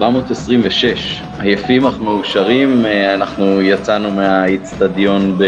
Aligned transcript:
426. 0.00 1.22
עייפים 1.40 1.86
אך 1.86 2.00
מאושרים, 2.00 2.86
אה, 2.86 3.14
אנחנו 3.14 3.62
יצאנו 3.62 4.10
מהאיצטדיון 4.10 5.38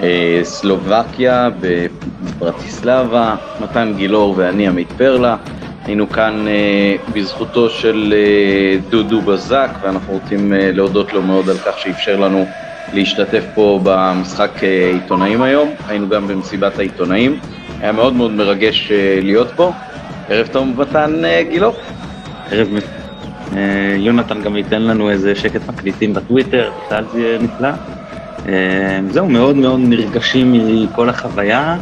בסלובקיה, 0.00 1.48
בברטיסלבה, 1.60 3.34
מתן 3.60 3.92
גילאור 3.96 4.34
ואני 4.36 4.68
עמית 4.68 4.92
פרלה. 4.92 5.36
היינו 5.84 6.10
כאן 6.10 6.46
אה, 6.48 6.96
בזכותו 7.12 7.70
של 7.70 8.14
אה, 8.16 8.76
דודו 8.90 9.20
בזק, 9.20 9.70
ואנחנו 9.82 10.12
רוצים 10.12 10.52
להודות 10.56 11.12
לו 11.12 11.22
מאוד 11.22 11.48
על 11.48 11.58
כך 11.58 11.78
שאפשר 11.78 12.16
לנו 12.16 12.44
להשתתף 12.92 13.44
פה 13.54 13.80
במשחק 13.82 14.50
עיתונאים 14.92 15.42
היום. 15.42 15.70
היינו 15.88 16.08
גם 16.08 16.28
במסיבת 16.28 16.78
העיתונאים. 16.78 17.38
היה 17.80 17.92
מאוד 17.92 18.12
מאוד 18.12 18.30
מרגש 18.30 18.92
להיות 19.22 19.48
פה. 19.56 19.72
ערב 20.28 20.46
טוב 20.46 20.80
מתן 20.80 21.22
גילאור. 21.50 21.74
ערב 22.50 22.68
יונתן 23.98 24.42
גם 24.42 24.56
ייתן 24.56 24.82
לנו 24.82 25.10
איזה 25.10 25.34
שקט 25.34 25.68
מקליטים 25.68 26.14
בטוויטר, 26.14 26.70
בכלל 26.84 27.04
זה 27.12 27.20
יהיה 27.20 27.38
נפלא. 27.38 27.68
אה, 28.48 29.00
זהו, 29.10 29.28
מאוד 29.28 29.56
מאוד 29.56 29.80
נרגשים 29.80 30.52
מכל 30.52 31.08
החוויה. 31.08 31.76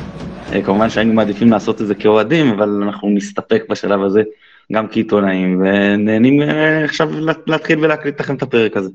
אה, 0.53 0.63
כמובן 0.63 0.91
שהיינו 0.91 1.13
מעדיפים 1.13 1.51
לעשות 1.51 1.81
את 1.83 1.87
זה 1.87 1.95
כאוהדים, 1.95 2.49
אבל 2.49 2.81
אנחנו 2.83 3.11
נסתפק 3.11 3.63
בשלב 3.69 4.03
הזה 4.03 4.23
גם 4.73 4.89
כעיתונאים, 4.89 5.63
ונהנים 5.65 6.41
עכשיו 6.85 7.11
להתחיל 7.47 7.79
ולהקליט 7.79 8.21
לכם 8.21 8.35
את 8.35 8.43
הפרק 8.43 8.77
הזה. 8.77 8.91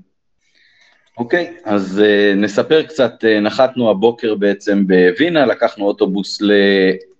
אוקיי, 1.18 1.54
okay, 1.58 1.70
אז 1.70 2.02
uh, 2.04 2.36
נספר 2.36 2.84
קצת, 2.84 3.14
uh, 3.24 3.42
נחתנו 3.42 3.90
הבוקר 3.90 4.36
בעצם 4.36 4.88
בווינה, 4.88 5.46
לקחנו 5.46 5.86
אוטובוס 5.86 6.42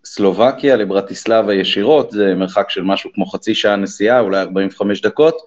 סלובקיה 0.06 0.76
לברטיסלבה 0.76 1.54
ישירות, 1.54 2.12
זה 2.12 2.36
מרחק 2.36 2.70
של 2.70 2.82
משהו 2.82 3.10
כמו 3.14 3.26
חצי 3.26 3.56
שעה 3.56 3.76
נסיעה, 3.76 4.20
אולי 4.20 4.42
45 4.42 5.02
דקות, 5.02 5.38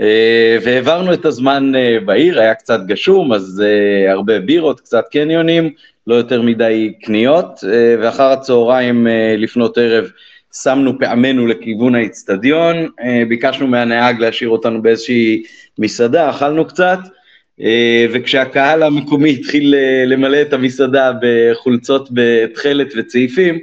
אה, 0.00 0.58
והעברנו 0.62 1.12
את 1.12 1.24
הזמן 1.24 1.72
אה, 1.76 1.98
בעיר, 2.04 2.40
היה 2.40 2.54
קצת 2.54 2.80
גשום, 2.86 3.32
אז 3.32 3.62
אה, 3.66 4.12
הרבה 4.12 4.40
בירות, 4.40 4.80
קצת 4.80 5.04
קניונים, 5.10 5.70
לא 6.06 6.14
יותר 6.14 6.42
מדי 6.42 6.92
קניות, 7.02 7.64
ואחר 8.00 8.32
הצהריים 8.32 9.06
לפנות 9.38 9.78
ערב 9.78 10.10
שמנו 10.62 10.98
פעמנו 10.98 11.46
לכיוון 11.46 11.94
האיצטדיון, 11.94 12.88
ביקשנו 13.28 13.66
מהנהג 13.66 14.20
להשאיר 14.20 14.50
אותנו 14.50 14.82
באיזושהי 14.82 15.42
מסעדה, 15.78 16.30
אכלנו 16.30 16.64
קצת, 16.64 16.98
וכשהקהל 18.12 18.82
המקומי 18.82 19.30
התחיל 19.30 19.74
למלא 20.06 20.42
את 20.42 20.52
המסעדה 20.52 21.12
בחולצות 21.22 22.08
בתכלת 22.12 22.92
וצעיפים, 22.96 23.58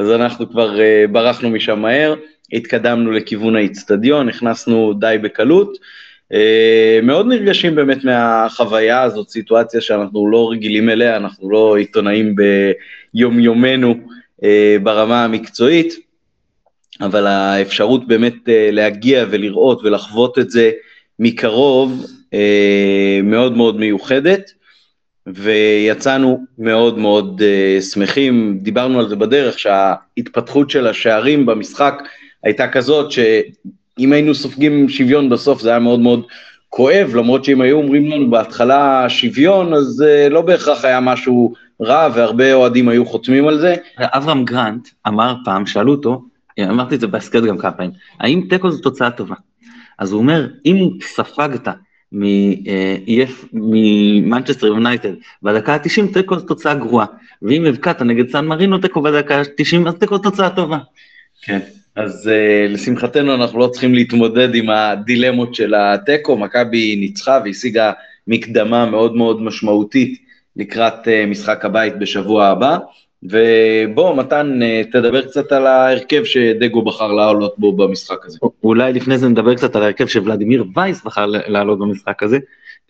אז 0.00 0.10
אנחנו 0.10 0.50
כבר 0.50 0.76
uh, 0.76 1.10
ברחנו 1.12 1.50
משם 1.50 1.78
מהר, 1.78 2.14
התקדמנו 2.52 3.10
לכיוון 3.10 3.56
האיצטדיון, 3.56 4.28
נכנסנו 4.28 4.92
די 4.92 5.16
בקלות. 5.22 5.78
Uh, 6.32 6.36
מאוד 7.02 7.26
נרגשים 7.26 7.74
באמת 7.74 8.04
מהחוויה 8.04 9.02
הזאת, 9.02 9.30
סיטואציה 9.30 9.80
שאנחנו 9.80 10.30
לא 10.30 10.50
רגילים 10.50 10.88
אליה, 10.88 11.16
אנחנו 11.16 11.50
לא 11.50 11.76
עיתונאים 11.76 12.34
ביומיומנו 13.14 13.94
uh, 14.40 14.44
ברמה 14.82 15.24
המקצועית, 15.24 15.94
אבל 17.00 17.26
האפשרות 17.26 18.08
באמת 18.08 18.34
uh, 18.34 18.50
להגיע 18.72 19.24
ולראות 19.30 19.80
ולחוות 19.84 20.38
את 20.38 20.50
זה 20.50 20.70
מקרוב 21.18 22.04
uh, 22.04 22.36
מאוד 23.22 23.56
מאוד 23.56 23.76
מיוחדת. 23.76 24.59
ויצאנו 25.26 26.44
מאוד 26.58 26.98
מאוד 26.98 27.40
uh, 27.40 27.82
שמחים, 27.82 28.58
דיברנו 28.62 29.00
על 29.00 29.08
זה 29.08 29.16
בדרך, 29.16 29.58
שההתפתחות 29.58 30.70
של 30.70 30.86
השערים 30.86 31.46
במשחק 31.46 32.02
הייתה 32.44 32.68
כזאת 32.68 33.12
שאם 33.12 34.12
היינו 34.12 34.34
סופגים 34.34 34.88
שוויון 34.88 35.28
בסוף 35.28 35.60
זה 35.62 35.70
היה 35.70 35.78
מאוד 35.78 36.00
מאוד 36.00 36.26
כואב, 36.68 37.12
למרות 37.14 37.44
שאם 37.44 37.60
היו 37.60 37.76
אומרים 37.76 38.10
לנו 38.10 38.30
בהתחלה 38.30 39.08
שוויון, 39.08 39.74
אז 39.74 40.04
uh, 40.06 40.32
לא 40.32 40.42
בהכרח 40.42 40.84
היה 40.84 41.00
משהו 41.00 41.54
רע 41.82 42.08
והרבה 42.14 42.52
אוהדים 42.52 42.88
היו 42.88 43.06
חותמים 43.06 43.48
על 43.48 43.58
זה. 43.58 43.74
אברהם 43.98 44.44
גרנט 44.44 44.88
אמר 45.08 45.34
פעם, 45.44 45.66
שאלו 45.66 45.92
אותו, 45.92 46.22
אמרתי 46.60 46.94
את 46.94 47.00
זה 47.00 47.06
בהסכת 47.06 47.42
גם 47.42 47.58
כמה 47.58 47.72
פעמים, 47.72 47.90
האם 48.20 48.46
תיקו 48.50 48.70
זו 48.70 48.82
תוצאה 48.82 49.10
טובה? 49.10 49.34
אז 49.98 50.12
הוא 50.12 50.20
אומר, 50.20 50.46
אם 50.66 50.88
ספגת 51.02 51.68
ממנצ'סטר 53.52 54.66
יונייטד, 54.66 55.12
בדקה 55.42 55.74
ה-90 55.74 56.12
תיקו 56.12 56.38
זו 56.38 56.46
תוצאה 56.46 56.74
גרועה, 56.74 57.06
ואם 57.42 57.66
הבקעת 57.66 58.02
נגד 58.02 58.30
סן 58.30 58.46
מרינו 58.46 58.78
תיקו 58.78 59.02
בדקה 59.02 59.38
ה-90 59.38 59.88
אז 59.88 59.94
תיקו 59.94 60.18
תוצאה 60.18 60.50
טובה. 60.50 60.78
כן, 61.42 61.58
אז 61.96 62.30
uh, 62.30 62.72
לשמחתנו 62.72 63.34
אנחנו 63.34 63.58
לא 63.58 63.66
צריכים 63.66 63.94
להתמודד 63.94 64.54
עם 64.54 64.70
הדילמות 64.70 65.54
של 65.54 65.74
התיקו, 65.74 66.38
מכבי 66.38 66.96
ניצחה 66.96 67.40
והשיגה 67.44 67.92
מקדמה 68.26 68.86
מאוד 68.86 69.16
מאוד 69.16 69.42
משמעותית 69.42 70.22
לקראת 70.56 71.06
uh, 71.06 71.26
משחק 71.26 71.64
הבית 71.64 71.98
בשבוע 71.98 72.46
הבא. 72.46 72.78
ובוא, 73.22 74.16
מתן, 74.16 74.62
אה, 74.62 74.82
תדבר 74.92 75.22
קצת 75.22 75.52
על 75.52 75.66
ההרכב 75.66 76.24
שדגו 76.24 76.82
בחר 76.82 77.12
לעלות 77.12 77.54
בו 77.58 77.72
במשחק 77.72 78.26
הזה. 78.26 78.38
אולי 78.64 78.92
לפני 78.92 79.18
זה 79.18 79.28
נדבר 79.28 79.54
קצת 79.54 79.76
על 79.76 79.82
ההרכב 79.82 80.06
שוולדימיר 80.06 80.64
וייס 80.76 81.04
בחר 81.04 81.26
לעלות 81.26 81.78
במשחק 81.78 82.22
הזה. 82.22 82.38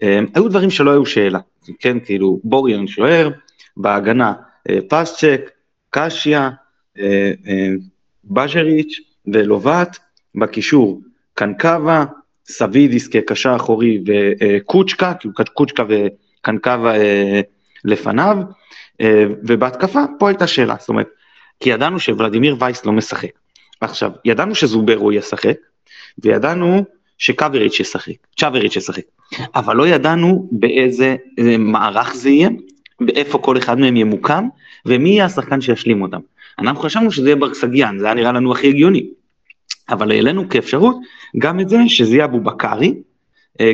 אה, 0.02 0.20
היו 0.34 0.48
דברים 0.48 0.70
שלא 0.70 0.90
היו 0.90 1.06
שאלה, 1.06 1.38
כן, 1.78 2.00
כאילו 2.00 2.40
בוריאן 2.44 2.86
שוער, 2.86 3.30
בהגנה 3.76 4.32
אה, 4.70 4.78
פסצ'ק, 4.88 5.50
קשיה, 5.90 6.50
בז'ריץ' 8.24 9.00
ולובט, 9.26 9.96
בקישור 10.34 11.00
קנקבה, 11.34 12.04
סבידיס 12.46 13.08
כקשר 13.08 13.56
אחורי 13.56 14.02
וקוצ'קה, 14.06 15.14
כאילו 15.14 15.34
קוצ'קה 15.54 15.84
וקנקבה 15.88 16.92
לפניו. 17.84 18.36
אה, 19.00 19.24
ובהתקפה 19.42 20.04
פה 20.18 20.28
הייתה 20.28 20.46
שאלה, 20.46 20.76
זאת 20.78 20.88
אומרת, 20.88 21.08
כי 21.60 21.70
ידענו 21.70 22.00
שוולדימיר 22.00 22.56
וייס 22.58 22.84
לא 22.84 22.92
משחק. 22.92 23.30
עכשיו, 23.80 24.10
ידענו 24.24 24.54
שזוברו 24.54 25.12
ישחק, 25.12 25.56
וידענו 26.18 26.84
שקאבריץ' 27.18 27.80
ישחק, 27.80 28.12
צ'אבריץ' 28.40 28.76
ישחק, 28.76 29.02
אבל 29.54 29.76
לא 29.76 29.88
ידענו 29.88 30.48
באיזה 30.52 31.16
מערך 31.58 32.14
זה 32.14 32.30
יהיה, 32.30 32.48
ואיפה 33.06 33.38
כל 33.38 33.58
אחד 33.58 33.78
מהם 33.78 33.96
ימוקם, 33.96 34.48
ומי 34.86 35.08
יהיה 35.08 35.24
השחקן 35.24 35.60
שישלים 35.60 36.02
אותם. 36.02 36.20
אנחנו 36.58 36.80
חשבנו 36.80 37.10
שזה 37.10 37.28
יהיה 37.28 37.36
ברקסגיאן, 37.36 37.98
זה 37.98 38.04
היה 38.04 38.14
נראה 38.14 38.32
לנו 38.32 38.52
הכי 38.52 38.68
הגיוני. 38.68 39.06
אבל 39.90 40.10
העלינו 40.10 40.48
כאפשרות 40.48 40.96
גם 41.38 41.60
את 41.60 41.68
זה 41.68 41.78
שזה 41.86 42.14
יהיה 42.14 42.24
אבו 42.24 42.40
אה, 42.40 42.90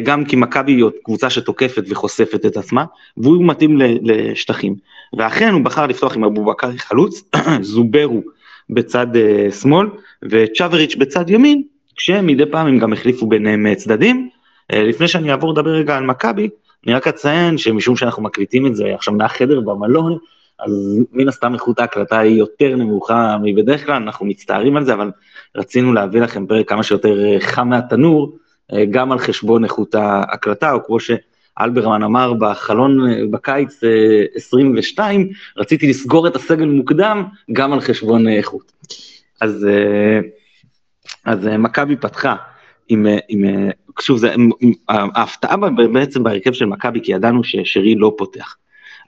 גם 0.03 0.25
כי 0.25 0.37
מכבי 0.37 0.73
היא 0.73 0.85
קבוצה 1.05 1.31
שתוקפת 1.31 1.85
וחושפת 1.89 2.47
את 2.47 2.57
עצמה, 2.57 2.85
והוא 3.17 3.45
מתאים 3.47 3.79
לשטחים. 4.03 4.75
ואכן 5.19 5.53
הוא 5.53 5.65
בחר 5.65 5.87
לפתוח 5.87 6.17
עם 6.17 6.25
אבו 6.25 6.45
בכר 6.45 6.77
חלוץ, 6.77 7.23
זוברו 7.61 8.23
בצד 8.71 9.07
uh, 9.17 9.55
שמאל, 9.55 9.89
וצ'אבריץ' 10.23 10.97
בצד 10.97 11.31
ימין, 11.31 11.63
כשמדי 11.97 12.47
פעם 12.47 12.67
הם 12.67 12.79
גם 12.79 12.93
החליפו 12.93 13.27
ביניהם 13.27 13.75
צדדים. 13.75 14.29
Uh, 14.73 14.77
לפני 14.77 15.09
שאני 15.09 15.31
אעבור 15.31 15.53
לדבר 15.53 15.71
רגע 15.71 15.97
על 15.97 16.05
מכבי, 16.05 16.49
אני 16.87 16.95
רק 16.95 17.09
אציין 17.09 17.59
שמשום 17.59 17.97
שאנחנו 17.97 18.23
מקליטים 18.23 18.67
את 18.67 18.77
זה 18.77 18.95
עכשיו 18.95 19.15
מהחדר 19.15 19.61
במלון, 19.61 20.19
אז 20.59 21.01
מן 21.13 21.29
הסתם 21.29 21.55
איכות 21.55 21.79
ההקלטה 21.79 22.19
היא 22.19 22.39
יותר 22.39 22.77
נמוכה 22.77 23.37
מבדרך 23.43 23.87
כלל, 23.87 24.03
אנחנו 24.03 24.27
מצטערים 24.27 24.77
על 24.77 24.85
זה, 24.85 24.95
אבל 24.95 25.11
רצינו 25.57 25.93
להביא 25.93 26.21
לכם 26.21 26.47
פרק 26.47 26.69
כמה 26.69 26.83
שיותר 26.83 27.41
חם 27.41 27.69
מהתנור, 27.69 28.37
גם 28.91 29.13
על 29.13 29.19
חשבון 29.19 29.65
איכות 29.65 29.95
ההקלטה, 29.95 30.73
או 30.73 30.85
כמו 30.87 30.99
שאלברמן 31.01 32.03
אמר 32.03 32.33
בחלון 32.33 32.99
בקיץ 33.31 33.81
22, 34.35 35.21
אה, 35.21 35.27
רציתי 35.57 35.87
לסגור 35.87 36.27
את 36.27 36.37
הסגל 36.37 36.67
מוקדם 36.67 37.25
גם 37.53 37.73
על 37.73 37.81
חשבון 37.81 38.29
איכות. 38.29 38.73
אז, 39.41 39.67
אה, 39.67 40.21
אז 41.25 41.47
אה, 41.47 41.59
מכבי 41.59 41.97
פתחה 41.97 42.37
עם, 42.89 43.07
עם, 43.29 43.71
שוב, 44.01 44.19
זה, 44.19 44.35
ההפתעה 44.89 45.57
בעצם 45.93 46.23
בהרכב 46.23 46.53
של 46.53 46.65
מכבי, 46.65 47.01
כי 47.03 47.13
ידענו 47.13 47.45
ששרי 47.45 47.95
לא 47.95 48.15
פותח. 48.19 48.57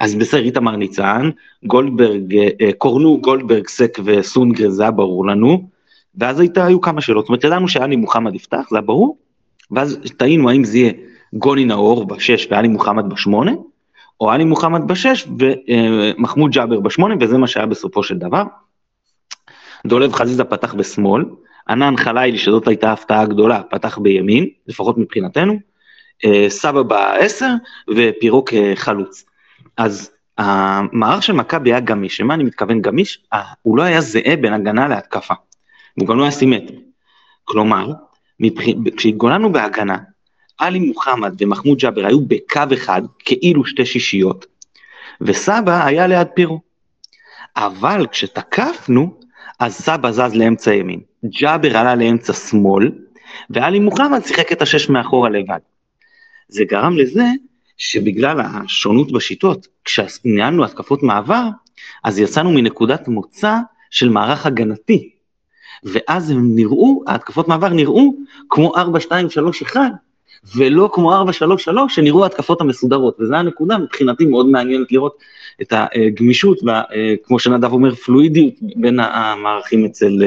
אז 0.01 0.15
בסדר, 0.15 0.41
איתמר 0.41 0.77
ניצן, 0.77 1.31
גולדברג, 1.65 2.35
קורנו, 2.79 3.21
גולדברג, 3.21 3.69
סק 3.69 3.99
וסונגרן, 4.05 4.71
זה 4.71 4.83
היה 4.83 4.91
ברור 4.91 5.27
לנו, 5.27 5.69
ואז 6.15 6.41
היית, 6.41 6.59
היו 6.59 6.81
כמה 6.81 7.01
שאלות, 7.01 7.25
זאת 7.25 7.29
אומרת, 7.29 7.45
ידענו 7.45 7.69
שאלי 7.69 7.97
מוחמד 7.97 8.35
יפתח, 8.35 8.67
זה 8.71 8.77
היה 8.77 8.83
ברור, 8.83 9.17
ואז 9.71 9.99
טעינו 10.17 10.51
האם 10.51 10.65
זה 10.65 10.79
יהיה 10.79 10.93
גוני 11.33 11.65
נאור 11.65 12.07
בשש 12.07 12.49
ואלי 12.51 12.69
מוחמד 12.69 13.09
בשמונה, 13.09 13.53
או 14.21 14.31
עלי 14.31 14.45
מוחמד 14.45 14.89
בשש 14.89 15.29
ומחמוד 15.39 16.51
ג'אבר 16.51 16.81
בשמונה, 16.81 17.15
וזה 17.21 17.39
מה 17.39 17.47
שהיה 17.47 17.67
בסופו 17.67 18.03
של 18.03 18.19
דבר. 18.19 18.43
דולב 19.87 20.13
חזיזה 20.13 20.45
פתח 20.45 20.75
בשמאל, 20.75 21.25
ענן 21.69 21.97
חלילי, 21.97 22.39
שזאת 22.39 22.69
הייתה 22.69 22.93
הפתעה 22.93 23.27
גדולה, 23.27 23.63
פתח 23.63 23.99
בימין, 23.99 24.49
לפחות 24.67 24.99
מבחינתנו, 24.99 25.59
אה, 26.25 26.47
סבא 26.49 26.83
בעשר 26.83 27.51
ופירוק 27.97 28.51
חלוץ. 28.75 29.25
אז 29.77 30.11
המערך 30.39 31.23
של 31.23 31.33
מכבי 31.33 31.73
היה 31.73 31.81
גמיש, 31.81 32.21
למה 32.21 32.35
אני 32.35 32.45
מתכוון 32.45 32.83
גמיש? 32.83 33.25
הוא 33.63 33.79
לא 33.79 33.83
היה 33.83 34.01
זהה 34.01 34.37
בין 34.41 34.53
הגנה 34.53 34.89
להתקפה, 34.89 35.35
הוא 36.01 36.09
גם 36.09 36.19
לא 36.19 36.23
היה 36.23 36.31
סימטרי. 36.31 36.77
כלומר, 37.45 37.93
כשהתגוננו 38.97 39.53
בהגנה, 39.53 39.99
עלי 40.59 40.79
מוחמד 40.79 41.35
ומחמוד 41.39 41.79
ג'אבר 41.79 42.07
היו 42.07 42.21
בקו 42.21 42.63
אחד, 42.75 43.03
כאילו 43.19 43.65
שתי 43.65 43.87
שישיות, 43.87 44.47
וסבא 45.21 45.87
היה 45.87 46.07
ליד 46.07 46.27
פירו. 46.35 46.61
אבל 47.57 48.07
כשתקפנו, 48.13 49.21
אז 49.59 49.75
סבא 49.75 50.11
זז 50.11 50.35
לאמצע 50.35 50.75
ימין, 50.75 51.01
ג'אבר 51.25 51.77
עלה 51.77 51.95
לאמצע 51.95 52.33
שמאל, 52.33 52.93
ועלי 53.51 53.79
מוחמד 53.79 54.21
שיחק 54.25 54.53
את 54.53 54.63
השש 54.63 54.89
מאחורה 54.89 55.29
לבד. 55.31 55.59
זה 56.49 56.65
גרם 56.65 56.97
לזה 56.97 57.25
שבגלל 57.79 58.41
השונות 58.41 59.13
בשיטות, 59.13 59.67
כשניהלנו 59.85 60.65
התקפות 60.65 61.03
מעבר, 61.03 61.49
אז 62.05 62.19
יצאנו 62.19 62.51
מנקודת 62.53 63.09
מוצא 63.09 63.57
של 63.91 64.09
מערך 64.09 64.47
הגנתי. 64.47 65.11
ואז 65.85 66.31
הם 66.31 66.55
נראו, 66.55 67.05
ההתקפות 67.07 67.49
מעבר 67.49 67.69
נראו 67.69 68.15
כמו 68.51 68.77
4, 68.77 69.01
2, 69.01 69.31
3, 69.31 69.63
1, 69.63 69.81
ולא 70.57 70.91
כמו 70.93 71.15
4, 71.15 71.33
3, 71.33 71.65
3, 71.65 71.95
שנראו 71.95 72.23
ההתקפות 72.25 72.61
המסודרות. 72.61 73.17
וזו 73.21 73.35
הנקודה 73.35 73.79
מבחינתי 73.79 74.25
מאוד 74.25 74.47
מעניינת 74.47 74.93
לראות 74.93 75.17
את 75.63 75.73
הגמישות, 75.73 76.59
וכמו 76.59 77.39
שנדב 77.39 77.73
אומר, 77.73 77.95
פלואידיות 77.95 78.55
בין 78.61 79.01
המערכים 79.01 79.85
אצל, 79.85 80.23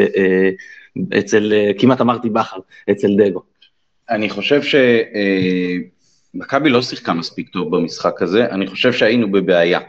אצל 1.20 1.54
כמעט 1.78 2.02
אמרתי 2.02 2.30
בכר, 2.30 2.58
אצל 2.92 3.08
דגו. 3.18 3.42
אני 4.10 4.30
חושב 4.30 4.62
שמכבי 6.36 6.70
לא 6.70 6.82
שיחקה 6.82 7.14
מספיק 7.14 7.50
טוב 7.50 7.76
במשחק 7.76 8.22
הזה, 8.22 8.46
אני 8.46 8.68
חושב 8.68 8.94
שהיינו 8.94 9.32
בבעיה. 9.32 9.80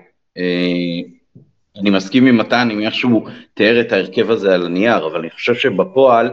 אני 1.80 1.90
מסכים 1.90 2.26
עם 2.26 2.38
מתן, 2.38 2.68
אם 2.72 2.80
איכשהו 2.80 3.26
תיאר 3.54 3.80
את 3.80 3.92
ההרכב 3.92 4.30
הזה 4.30 4.54
על 4.54 4.66
הנייר, 4.66 5.06
אבל 5.06 5.18
אני 5.18 5.30
חושב 5.30 5.54
שבפועל 5.54 6.30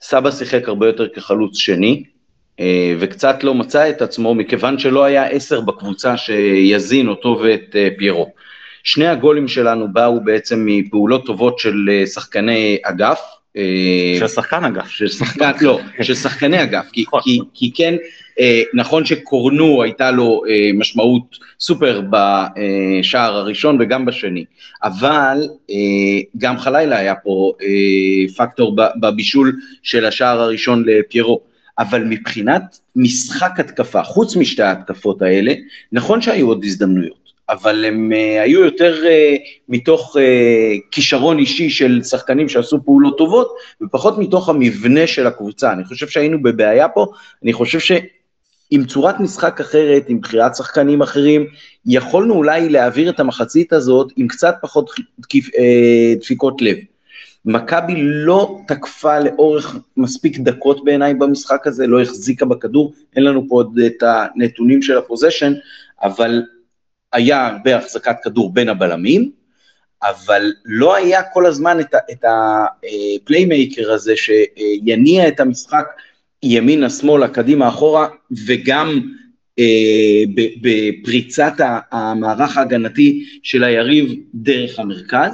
סבא 0.00 0.30
שיחק 0.30 0.68
הרבה 0.68 0.86
יותר 0.86 1.08
כחלוץ 1.08 1.56
שני, 1.56 2.04
אה, 2.60 2.94
וקצת 2.98 3.44
לא 3.44 3.54
מצא 3.54 3.90
את 3.90 4.02
עצמו, 4.02 4.34
מכיוון 4.34 4.78
שלא 4.78 5.04
היה 5.04 5.26
עשר 5.26 5.60
בקבוצה 5.60 6.16
שיזין 6.16 7.08
אותו 7.08 7.40
ואת 7.42 7.76
אה, 7.76 7.88
פיירו. 7.98 8.32
שני 8.84 9.06
הגולים 9.06 9.48
שלנו 9.48 9.92
באו 9.92 10.24
בעצם 10.24 10.66
מפעולות 10.66 11.26
טובות 11.26 11.58
של 11.58 11.88
אה, 11.90 12.06
שחקני 12.06 12.78
אגף. 12.84 13.20
של 14.18 14.28
שחקן 14.28 14.64
אגף. 14.64 14.88
של 14.88 15.08
שחקן, 15.08 15.50
לא, 15.60 15.80
של 16.02 16.14
שחקני 16.14 16.62
אגף, 16.62 16.84
כי, 16.92 17.02
נכון. 17.02 17.20
כי, 17.22 17.38
כי 17.54 17.70
כן, 17.74 17.94
נכון 18.74 19.04
שקורנו 19.04 19.82
הייתה 19.82 20.10
לו 20.10 20.42
משמעות 20.74 21.38
סופר 21.60 22.02
בשער 22.10 23.36
הראשון 23.36 23.78
וגם 23.80 24.04
בשני, 24.04 24.44
אבל 24.82 25.48
גם 26.38 26.58
חלילה 26.58 26.96
היה 26.96 27.14
פה 27.14 27.52
פקטור 28.36 28.76
בבישול 29.00 29.56
של 29.82 30.04
השער 30.04 30.40
הראשון 30.40 30.84
לפיירו. 30.86 31.40
אבל 31.78 32.04
מבחינת 32.04 32.78
משחק 32.96 33.60
התקפה, 33.60 34.02
חוץ 34.02 34.36
משתי 34.36 34.62
ההתקפות 34.62 35.22
האלה, 35.22 35.54
נכון 35.92 36.22
שהיו 36.22 36.46
עוד 36.48 36.64
הזדמנויות, 36.64 37.29
אבל 37.50 37.84
הם 37.84 38.12
uh, 38.12 38.42
היו 38.42 38.64
יותר 38.64 39.02
uh, 39.02 39.40
מתוך 39.68 40.16
uh, 40.16 40.20
כישרון 40.90 41.38
אישי 41.38 41.70
של 41.70 42.02
שחקנים 42.02 42.48
שעשו 42.48 42.84
פעולות 42.84 43.18
טובות, 43.18 43.54
ופחות 43.82 44.18
מתוך 44.18 44.48
המבנה 44.48 45.06
של 45.06 45.26
הקבוצה. 45.26 45.72
אני 45.72 45.84
חושב 45.84 46.08
שהיינו 46.08 46.42
בבעיה 46.42 46.88
פה, 46.88 47.06
אני 47.42 47.52
חושב 47.52 47.78
ש... 47.78 47.92
עם 48.70 48.84
צורת 48.84 49.20
משחק 49.20 49.60
אחרת, 49.60 50.08
עם 50.08 50.20
בחירת 50.20 50.56
שחקנים 50.56 51.02
אחרים, 51.02 51.46
יכולנו 51.86 52.34
אולי 52.34 52.68
להעביר 52.68 53.10
את 53.10 53.20
המחצית 53.20 53.72
הזאת 53.72 54.12
עם 54.16 54.28
קצת 54.28 54.54
פחות 54.62 54.90
דפיקות 56.20 56.62
לב. 56.62 56.76
מכבי 57.44 57.94
לא 57.96 58.58
תקפה 58.66 59.18
לאורך 59.18 59.76
מספיק 59.96 60.38
דקות 60.38 60.84
בעיניי 60.84 61.14
במשחק 61.14 61.66
הזה, 61.66 61.86
לא 61.86 62.02
החזיקה 62.02 62.46
בכדור, 62.46 62.92
אין 63.16 63.24
לנו 63.24 63.46
פה 63.48 63.54
עוד 63.54 63.78
את 63.86 64.02
הנתונים 64.02 64.82
של 64.82 64.98
הפוזיישן, 64.98 65.52
אבל 66.02 66.42
היה 67.12 67.46
הרבה 67.46 67.76
החזקת 67.76 68.16
כדור 68.22 68.52
בין 68.52 68.68
הבלמים, 68.68 69.30
אבל 70.02 70.52
לא 70.64 70.94
היה 70.94 71.22
כל 71.22 71.46
הזמן 71.46 71.78
את 72.10 72.24
ה 72.24 72.41
playmaker 72.41 73.92
הזה 73.92 74.14
שיניע 74.16 75.28
את 75.28 75.40
המשחק 75.40 75.86
ימינה, 76.42 76.90
שמאלה, 76.90 77.28
קדימה, 77.28 77.68
אחורה, 77.68 78.08
וגם 78.46 79.00
אה, 79.58 80.22
בפריצת 80.60 81.52
המערך 81.92 82.56
ההגנתי 82.56 83.24
של 83.42 83.64
היריב 83.64 84.14
דרך 84.34 84.78
המרכז. 84.78 85.32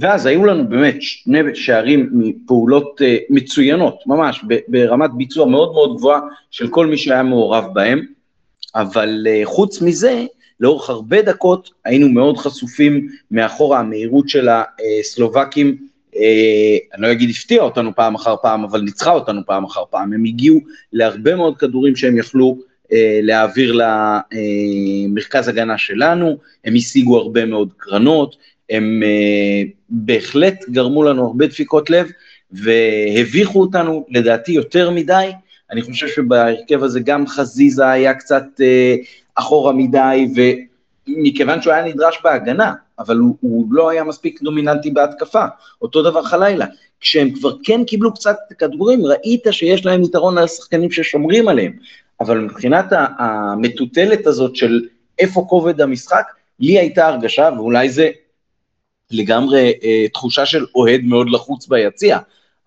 ואז 0.00 0.26
היו 0.26 0.44
לנו 0.44 0.68
באמת 0.68 0.96
שני 1.00 1.38
שערים 1.54 2.10
מפעולות 2.12 3.00
uh, 3.00 3.04
מצוינות, 3.30 4.02
ממש, 4.06 4.44
ברמת 4.68 5.10
ביצוע 5.16 5.46
מאוד 5.46 5.72
מאוד 5.72 5.96
גבוהה 5.96 6.20
של 6.50 6.68
כל 6.68 6.86
מי 6.86 6.98
שהיה 6.98 7.22
מעורב 7.22 7.64
בהם, 7.72 8.06
אבל 8.74 9.26
uh, 9.26 9.46
חוץ 9.46 9.82
מזה, 9.82 10.24
לאורך 10.60 10.90
הרבה 10.90 11.22
דקות 11.22 11.70
היינו 11.84 12.08
מאוד 12.08 12.38
חשופים 12.38 13.08
מאחורה 13.30 13.80
המהירות 13.80 14.28
של 14.28 14.48
הסלובקים, 14.48 15.76
uh, 16.14 16.16
אני 16.94 17.02
לא 17.02 17.12
אגיד 17.12 17.30
הפתיעה 17.30 17.64
אותנו 17.64 17.94
פעם 17.94 18.14
אחר 18.14 18.34
פעם, 18.42 18.64
אבל 18.64 18.80
ניצחה 18.80 19.12
אותנו 19.12 19.40
פעם 19.46 19.64
אחר 19.64 19.82
פעם, 19.90 20.12
הם 20.12 20.24
הגיעו 20.24 20.60
להרבה 20.92 21.36
מאוד 21.36 21.56
כדורים 21.56 21.96
שהם 21.96 22.18
יכלו 22.18 22.58
uh, 22.84 22.90
להעביר 23.22 23.78
למרכז 25.08 25.48
הגנה 25.48 25.78
שלנו, 25.78 26.36
הם 26.64 26.74
השיגו 26.74 27.18
הרבה 27.18 27.44
מאוד 27.44 27.72
קרנות, 27.76 28.36
הם 28.70 29.02
uh, 29.02 29.68
בהחלט 29.90 30.68
גרמו 30.68 31.02
לנו 31.02 31.26
הרבה 31.26 31.46
דפיקות 31.46 31.90
לב, 31.90 32.06
והביכו 32.52 33.60
אותנו, 33.60 34.06
לדעתי, 34.10 34.52
יותר 34.52 34.90
מדי. 34.90 35.30
אני 35.70 35.82
חושב 35.82 36.08
שבהרכב 36.08 36.82
הזה 36.82 37.00
גם 37.00 37.26
חזיזה 37.26 37.88
היה 37.88 38.14
קצת 38.14 38.44
uh, 38.56 39.06
אחורה 39.38 39.72
מדי, 39.72 40.28
ומכיוון 41.08 41.62
שהוא 41.62 41.72
היה 41.72 41.84
נדרש 41.84 42.18
בהגנה, 42.24 42.72
אבל 42.98 43.16
הוא, 43.16 43.36
הוא 43.40 43.66
לא 43.70 43.90
היה 43.90 44.04
מספיק 44.04 44.42
דומיננטי 44.42 44.90
בהתקפה. 44.90 45.44
אותו 45.82 46.02
דבר 46.02 46.22
חלילה. 46.22 46.66
כשהם 47.00 47.30
כבר 47.30 47.52
כן 47.64 47.84
קיבלו 47.84 48.14
קצת 48.14 48.36
כדורים, 48.58 49.06
ראית 49.06 49.46
שיש 49.50 49.86
להם 49.86 50.02
יתרון 50.02 50.38
על 50.38 50.44
השחקנים 50.44 50.90
ששומרים 50.90 51.48
עליהם. 51.48 51.72
אבל 52.20 52.38
מבחינת 52.38 52.84
המטוטלת 53.18 54.26
הזאת 54.26 54.56
של 54.56 54.80
איפה 55.18 55.46
כובד 55.48 55.80
המשחק, 55.80 56.24
לי 56.60 56.78
הייתה 56.78 57.06
הרגשה, 57.06 57.50
ואולי 57.56 57.90
זה 57.90 58.10
לגמרי 59.10 59.72
אה, 59.82 60.08
תחושה 60.12 60.46
של 60.46 60.66
אוהד 60.74 61.00
מאוד 61.04 61.30
לחוץ 61.30 61.66
ביציע, 61.66 62.18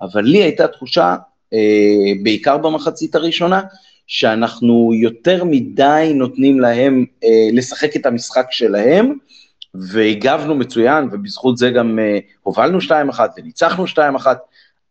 אבל 0.01 0.21
לי 0.21 0.43
הייתה 0.43 0.67
תחושה, 0.67 1.15
אה, 1.53 1.59
בעיקר 2.23 2.57
במחצית 2.57 3.15
הראשונה, 3.15 3.61
שאנחנו 4.08 4.91
יותר 4.93 5.43
מדי 5.43 6.12
נותנים 6.15 6.60
להם 6.60 7.05
אה, 7.24 7.50
לשחק 7.53 7.96
את 7.96 8.05
המשחק 8.05 8.46
שלהם, 8.51 9.13
והגבנו 9.74 10.55
מצוין, 10.55 11.10
ובזכות 11.12 11.58
זה 11.58 11.70
גם 11.70 12.00
אה, 12.00 12.20
הובלנו 12.43 12.77
2-1 12.79 13.20
וניצחנו 13.38 13.86
2-1, 13.86 13.98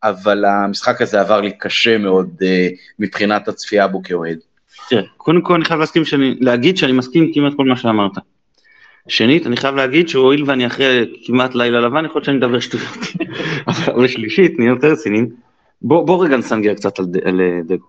אבל 0.03 0.45
המשחק 0.45 1.03
הזה 1.03 1.21
עבר 1.21 1.41
לי 1.41 1.53
קשה 1.59 1.99
מאוד 1.99 2.31
אה, 2.43 2.69
מבחינת 2.99 3.49
הצפייה 3.49 3.89
בו 3.89 4.03
כאוהד. 4.03 4.39
תראה, 4.89 5.03
קודם 5.17 5.43
כל 5.43 5.55
אני 5.55 5.65
חייב 5.65 5.81
להסכים 5.81 6.05
שאני, 6.05 6.35
להגיד 6.41 6.77
שאני 6.77 6.93
מסכים 6.93 7.31
כמעט 7.35 7.53
כל 7.57 7.65
מה 7.65 7.77
שאמרת. 7.77 8.13
שנית, 9.09 9.47
אני 9.47 9.57
חייב 9.57 9.75
להגיד 9.75 10.09
שהואיל 10.09 10.51
ואני 10.51 10.67
אחרי 10.67 11.13
כמעט 11.25 11.55
לילה 11.55 11.81
לבן, 11.81 12.05
יכול 12.05 12.17
להיות 12.17 12.25
שאני 12.25 12.37
מדבר 12.37 12.61
שטויות. 12.61 12.99
אבל 13.95 14.09
שלישית, 14.09 14.59
נהיה 14.59 14.69
יותר 14.69 14.93
רציניים. 14.93 15.31
בוא, 15.83 16.07
בוא 16.07 16.25
רגע 16.25 16.37
נסנגר 16.37 16.75
קצת 16.75 16.99
על, 16.99 17.07
על 17.25 17.41
אה, 17.41 17.61
דגו. 17.67 17.87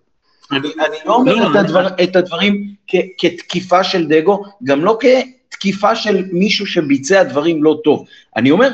אני, 0.52 0.68
אני 0.68 0.98
לא 1.06 1.16
אומר 1.16 1.36
לא, 1.36 1.52
את, 1.52 1.56
הדבר, 1.56 1.88
את 2.04 2.16
הדברים 2.16 2.74
כ, 2.88 2.96
כתקיפה 3.18 3.84
של 3.84 4.08
דגו, 4.08 4.44
גם 4.64 4.86
לא 4.86 4.98
כתקיפה 5.02 5.96
של 5.96 6.26
מישהו 6.32 6.68
שביצע 6.68 7.24
דברים 7.24 7.64
לא 7.64 7.80
טוב. 7.84 8.06
אני 8.36 8.52
אומר, 8.52 8.70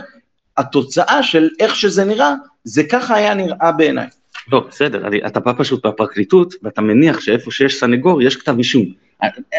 התוצאה 0.57 1.23
של 1.23 1.49
איך 1.59 1.75
שזה 1.75 2.05
נראה, 2.05 2.33
זה 2.63 2.83
ככה 2.83 3.15
היה 3.15 3.33
נראה 3.33 3.71
בעיניי. 3.71 4.07
לא, 4.51 4.59
בסדר, 4.69 5.07
אתה 5.27 5.39
בא 5.39 5.53
פשוט 5.57 5.85
בפרקליטות, 5.85 6.53
ואתה 6.63 6.81
מניח 6.81 7.19
שאיפה 7.19 7.51
שיש 7.51 7.79
סנגור, 7.79 8.21
יש 8.21 8.35
כתב 8.35 8.57
אישום. 8.57 8.85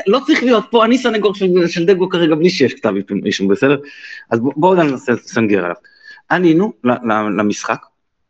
לא 0.06 0.20
צריך 0.26 0.42
להיות 0.42 0.64
פה, 0.70 0.84
אני 0.84 0.98
סנגור 0.98 1.34
של, 1.34 1.46
של 1.66 1.84
דגו 1.84 2.08
כרגע 2.08 2.34
בלי 2.34 2.50
שיש 2.50 2.74
כתב 2.74 2.92
אישום, 3.24 3.48
בסדר? 3.48 3.76
אז 4.30 4.40
בואו 4.40 4.54
בוא 4.56 4.74
ננסה 4.76 5.12
לסנגר 5.12 5.64
עליו. 5.64 5.76
עלינו 6.28 6.72
למשחק, 7.38 7.80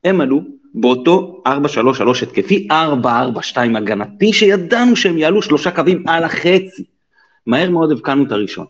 הם 0.04 0.20
עלו 0.20 0.42
באותו 0.74 1.42
4-3-3 1.46 1.50
התקפי, 2.22 2.68
4-4-2 3.02 3.56
הגנתי, 3.76 4.32
שידענו 4.32 4.96
שהם 4.96 5.18
יעלו 5.18 5.42
שלושה 5.42 5.70
קווים 5.70 6.08
על 6.08 6.24
החצי. 6.24 6.84
מהר 7.46 7.70
מאוד 7.70 7.92
הבקענו 7.92 8.26
את 8.26 8.32
הראשון. 8.32 8.66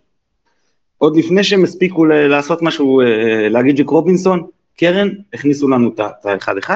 עוד 0.99 1.17
לפני 1.17 1.45
שהם 1.45 1.65
הספיקו 1.65 2.05
לעשות 2.05 2.63
משהו, 2.63 3.01
אה, 3.01 3.49
להגיד 3.49 3.77
ג'ק 3.77 3.89
רובינסון, 3.89 4.47
קרן, 4.79 5.09
הכניסו 5.35 5.69
לנו 5.69 5.91
את 5.95 6.01
ה-1-1. 6.01 6.71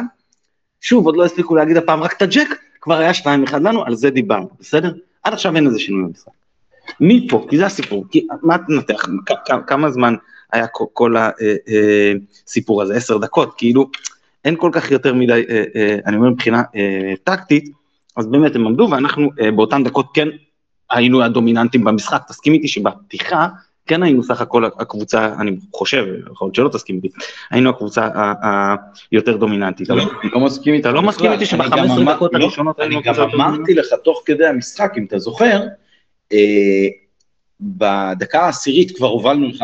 שוב, 0.80 1.06
עוד 1.06 1.16
לא 1.16 1.24
הספיקו 1.24 1.56
להגיד 1.56 1.76
הפעם 1.76 2.02
רק 2.02 2.16
את 2.16 2.22
הג'ק, 2.22 2.48
כבר 2.80 2.98
היה 2.98 3.10
2-1 3.14 3.24
לנו, 3.52 3.84
על 3.84 3.94
זה 3.94 4.10
דיברנו, 4.10 4.48
בסדר? 4.60 4.92
עד 5.22 5.32
עכשיו 5.32 5.56
אין 5.56 5.66
איזה 5.66 5.78
שינוי 5.78 6.02
במשחק. 6.02 6.32
מפה, 7.00 7.46
כי 7.50 7.58
זה 7.58 7.66
הסיפור, 7.66 8.04
כי 8.10 8.26
מה 8.42 8.56
תנתח, 8.58 9.04
כמה 9.66 9.90
זמן 9.90 10.14
היה 10.52 10.66
כל 10.92 11.14
הסיפור 12.46 12.82
הזה, 12.82 12.94
עשר 12.94 13.18
דקות, 13.18 13.54
כאילו, 13.56 13.90
אין 14.44 14.56
כל 14.56 14.70
כך 14.72 14.90
יותר 14.90 15.14
מדי, 15.14 15.44
אה, 15.50 15.64
אה, 15.76 15.96
אני 16.06 16.16
אומר 16.16 16.30
מבחינה 16.30 16.62
אה, 16.76 17.14
טקטית, 17.24 17.68
אז 18.16 18.26
באמת 18.26 18.56
הם 18.56 18.66
עמדו 18.66 18.88
ואנחנו 18.90 19.30
אה, 19.40 19.50
באותן 19.50 19.84
דקות 19.84 20.06
כן 20.14 20.28
היינו 20.90 21.22
הדומיננטים 21.22 21.84
במשחק, 21.84 22.22
תסכים 22.28 22.52
איתי 22.52 22.68
שבפתיחה 22.68 23.48
כן 23.86 24.02
היינו 24.02 24.22
סך 24.22 24.40
הכל 24.40 24.64
הקבוצה, 24.64 25.34
אני 25.40 25.56
חושב, 25.74 26.04
יכול 26.32 26.46
להיות 26.46 26.54
שלא 26.54 26.68
תסכים 26.68 26.96
איתי, 26.96 27.08
היינו 27.50 27.70
הקבוצה 27.70 28.08
היותר 29.10 29.36
דומיננטית. 29.36 29.88
לא, 29.88 29.94
אני 29.94 30.30
לא 30.32 30.40
מסכים 30.40 30.74
איתי. 30.74 30.88
אתה 30.88 30.92
לא 30.92 31.02
מסכים 31.02 31.32
איתי 31.32 31.46
שב-15 31.46 32.14
דקות 32.14 32.30
לא, 32.34 32.38
הראשונות 32.38 32.80
היינו 32.80 32.98
הקבוצה? 32.98 33.22
אני 33.22 33.32
גם 33.32 33.40
אמרתי 33.40 33.74
לך 33.74 33.86
תוך 34.04 34.22
כדי 34.24 34.46
המשחק, 34.46 34.92
אם 34.98 35.04
אתה 35.04 35.18
זוכר, 35.18 35.60
בדקה 37.60 38.40
העשירית 38.40 38.96
כבר 38.96 39.06
הובלנו 39.06 39.48
1-0, 39.48 39.62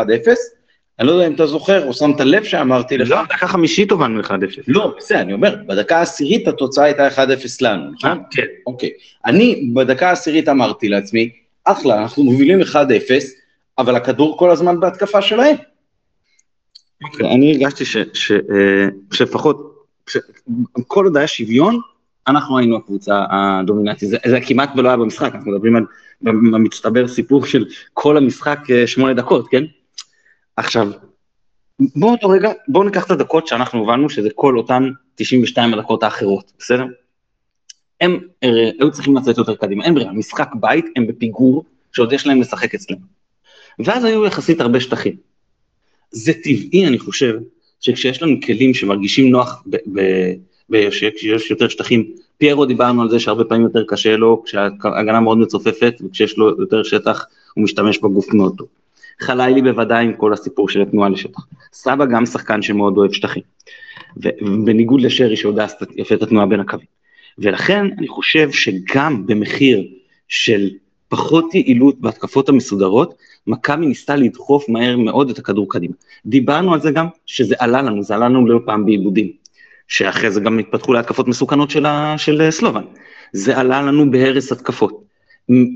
אני 0.99 1.07
לא 1.07 1.13
יודע 1.13 1.27
אם 1.27 1.35
אתה 1.35 1.47
זוכר 1.47 1.87
או 1.87 1.93
שמת 1.93 2.21
לב 2.21 2.45
שאמרתי 2.45 2.99
לך. 2.99 3.11
לא, 3.11 3.23
דקה 3.23 3.47
חמישית 3.47 3.91
הובלנו 3.91 4.21
1-0. 4.21 4.31
לא, 4.69 4.95
בסדר, 4.99 5.21
אני 5.21 5.33
אומר, 5.33 5.57
בדקה 5.67 5.99
העשירית 5.99 6.49
התוצאה 6.49 6.85
הייתה 6.85 7.09
1-0 7.09 7.19
לנו, 7.61 7.91
נכון? 7.93 8.23
כן. 8.31 8.45
אוקיי. 8.67 8.91
אני 9.27 9.71
בדקה 9.75 10.09
העשירית 10.09 10.49
אמרתי 10.49 10.89
לעצמי, 10.89 11.31
אחלה, 11.65 12.03
אנחנו 12.03 12.25
מובילים 12.25 12.61
1-0, 12.61 12.75
אבל 13.79 13.97
הכדור 13.97 14.39
כל 14.39 14.51
הזמן 14.51 14.81
בהתקפה 14.81 15.23
שלהם. 15.23 15.57
אוקיי, 17.05 17.35
אני 17.35 17.53
הרגשתי 17.53 17.85
שלפחות, 19.13 19.87
אה, 20.17 20.21
כל 20.87 21.05
עוד 21.05 21.17
היה 21.17 21.27
שוויון, 21.27 21.81
אנחנו 22.29 22.59
היינו 22.59 22.77
הקבוצה 22.77 23.25
הדומיננטית, 23.31 24.09
זה, 24.09 24.17
זה 24.27 24.39
כמעט 24.41 24.71
ולא 24.77 24.89
היה 24.89 24.97
במשחק, 24.97 25.35
אנחנו 25.35 25.53
מדברים 25.53 25.77
על 25.77 25.83
במצטבר 26.23 27.09
סיפור 27.09 27.47
של 27.47 27.65
כל 27.95 28.17
המשחק 28.17 28.59
אה, 28.71 28.87
שמונה 28.87 29.15
דקות, 29.15 29.49
כן? 29.51 29.65
עכשיו, 30.59 30.91
בואו 31.97 32.29
רגע, 32.29 32.53
בואו 32.69 32.85
ניקח 32.85 33.07
את 33.07 33.11
הדקות 33.11 33.47
שאנחנו 33.47 33.83
הבנו 33.83 34.11
שזה 34.11 34.29
כל 34.35 34.59
אותן 34.59 34.91
92 35.15 35.75
הדקות 35.75 36.03
האחרות, 36.03 36.53
בסדר? 36.59 36.85
הם 38.01 38.19
אה, 38.45 38.71
היו 38.81 38.91
צריכים 38.91 39.17
לצאת 39.17 39.39
יותר 39.39 39.55
קדימה, 39.55 39.85
אין 39.85 39.95
ברירה, 39.95 40.13
משחק 40.13 40.49
בית, 40.61 40.85
הם 40.97 41.07
בפיגור, 41.07 41.65
שעוד 41.93 42.13
יש 42.13 42.27
להם 42.27 42.41
לשחק 42.41 42.75
אצלנו. 42.75 43.01
ואז 43.79 44.05
היו 44.05 44.27
יחסית 44.27 44.61
הרבה 44.61 44.81
שטחים. 44.81 45.17
זה 46.11 46.33
טבעי, 46.33 46.87
אני 46.87 46.99
חושב, 46.99 47.35
שכשיש 47.81 48.23
לנו 48.23 48.37
כלים 48.47 48.75
שמרגישים 48.75 49.31
נוח 49.31 49.65
כשיש 51.17 51.51
יותר 51.51 51.69
שטחים, 51.69 52.11
פיירו 52.39 52.67
דיברנו 52.67 53.03
על 53.03 53.11
זה 53.11 53.21
שהרבה 53.21 53.45
פעמים 53.45 53.63
יותר 53.63 53.85
קשה 53.89 54.17
לו, 54.17 54.43
כשההגנה 54.47 55.21
מאוד 55.21 55.39
מצופפת, 55.39 55.95
וכשיש 56.05 56.39
לו 56.39 56.61
יותר 56.61 56.83
שטח, 56.83 57.27
הוא 57.55 57.65
משתמש 57.65 57.99
בגוף 57.99 58.35
מאוד 58.35 58.55
טוב. 58.59 58.69
חלילי 59.21 59.63
בוודאי 59.63 60.05
עם 60.05 60.13
כל 60.13 60.33
הסיפור 60.33 60.69
של 60.69 60.83
התנועה 60.83 61.09
לשטח. 61.09 61.47
סבא 61.73 62.05
גם 62.05 62.27
שחקן 62.27 62.63
שמאוד 62.63 62.97
אוהב 62.97 63.13
שטחים. 63.13 63.43
ובניגוד 64.17 65.01
לשרי 65.01 65.37
שיודע 65.37 65.67
יפה 65.97 66.15
את 66.15 66.23
התנועה 66.23 66.47
בין 66.47 66.61
הקווים. 66.61 66.87
ולכן 67.39 67.87
אני 67.99 68.09
חושב 68.09 68.51
שגם 68.53 69.27
במחיר 69.27 69.85
של 70.29 70.71
פחות 71.09 71.55
יעילות 71.55 72.01
בהתקפות 72.01 72.49
המסודרות, 72.49 73.15
מכבי 73.47 73.87
ניסתה 73.87 74.17
לדחוף 74.17 74.69
מהר 74.69 74.97
מאוד 74.97 75.31
את 75.31 75.39
הכדור 75.39 75.67
קדימה. 75.71 75.95
דיברנו 76.27 76.75
על 76.75 76.81
זה 76.81 76.91
גם, 76.91 77.07
שזה 77.27 77.55
עלה 77.59 77.83
לנו, 77.83 78.03
זה 78.03 78.15
עלה 78.15 78.29
לנו 78.29 78.47
לא 78.47 78.61
פעם 78.67 78.87
בעיבודים, 78.87 79.33
שאחרי 79.89 80.31
זה 80.31 80.41
גם 80.41 80.59
התפתחו 80.59 80.93
להתקפות 80.93 81.29
מסוכנות 81.29 81.71
של, 81.71 81.87
ה, 81.87 82.19
של 82.19 82.51
סלובן. 82.51 82.83
זה 83.33 83.59
עלה 83.59 83.83
לנו 83.83 84.11
בהרס 84.11 84.53
התקפות, 84.53 85.05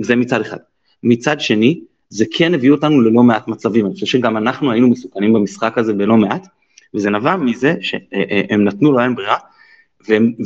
זה 0.00 0.16
מצד 0.16 0.40
אחד. 0.40 0.56
מצד 1.02 1.40
שני, 1.40 1.80
זה 2.12 2.24
כן 2.30 2.54
הביא 2.54 2.70
אותנו 2.70 3.00
ללא 3.00 3.22
מעט 3.22 3.48
מצבים, 3.48 3.86
אני 3.86 3.94
חושב 3.94 4.06
שגם 4.06 4.36
אנחנו 4.36 4.70
היינו 4.70 4.88
מסוכנים 4.88 5.32
במשחק 5.32 5.78
הזה 5.78 5.92
בלא 5.92 6.16
מעט, 6.16 6.46
וזה 6.94 7.10
נבע 7.10 7.36
מזה 7.36 7.74
שהם 7.80 8.64
נתנו 8.64 8.92
להם 8.92 9.14
ברירה, 9.14 9.36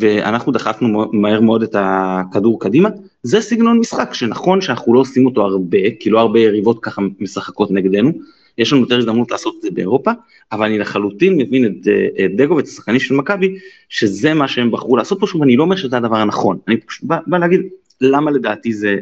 ואנחנו 0.01 0.53
דחפנו 0.53 1.11
מהר 1.13 1.41
מאוד 1.41 1.63
את 1.63 1.77
הכדור 1.79 2.61
קדימה, 2.61 2.89
זה 3.23 3.41
סגנון 3.41 3.79
משחק 3.79 4.15
שנכון 4.15 4.61
שאנחנו 4.61 4.95
לא 4.95 5.01
עושים 5.01 5.27
אותו 5.27 5.43
הרבה, 5.43 5.79
כי 6.01 6.11
לא 6.11 6.21
הרבה 6.21 6.41
יריבות 6.41 6.79
ככה 6.83 7.03
משחקות 7.21 7.71
נגדנו, 7.71 8.13
יש 8.59 8.73
לנו 8.73 8.83
יותר 8.83 8.99
הזדמנות 8.99 9.31
לעשות 9.31 9.55
את 9.57 9.63
זה 9.63 9.71
באירופה, 9.71 10.11
אבל 10.53 10.67
אני 10.67 10.79
לחלוטין 10.79 11.37
מבין 11.37 11.65
את, 11.65 11.89
את 12.25 12.37
דגו 12.37 12.57
ואת 12.57 12.67
השחקנים 12.67 13.01
של 13.01 13.15
מכבי, 13.15 13.59
שזה 13.89 14.35
מה 14.35 14.49
שהם 14.49 14.71
בחרו 14.71 14.97
לעשות 14.97 15.21
פה, 15.21 15.27
שוב 15.27 15.43
אני 15.43 15.57
לא 15.57 15.63
אומר 15.63 15.77
שזה 15.77 15.97
הדבר 15.97 16.17
הנכון, 16.17 16.59
אני 16.69 16.77
פשוט 16.77 17.05
בא, 17.05 17.19
בא 17.27 17.39
להגיד 17.39 17.61
למה 18.01 18.31
לדעתי 18.31 18.73
זה, 18.73 18.97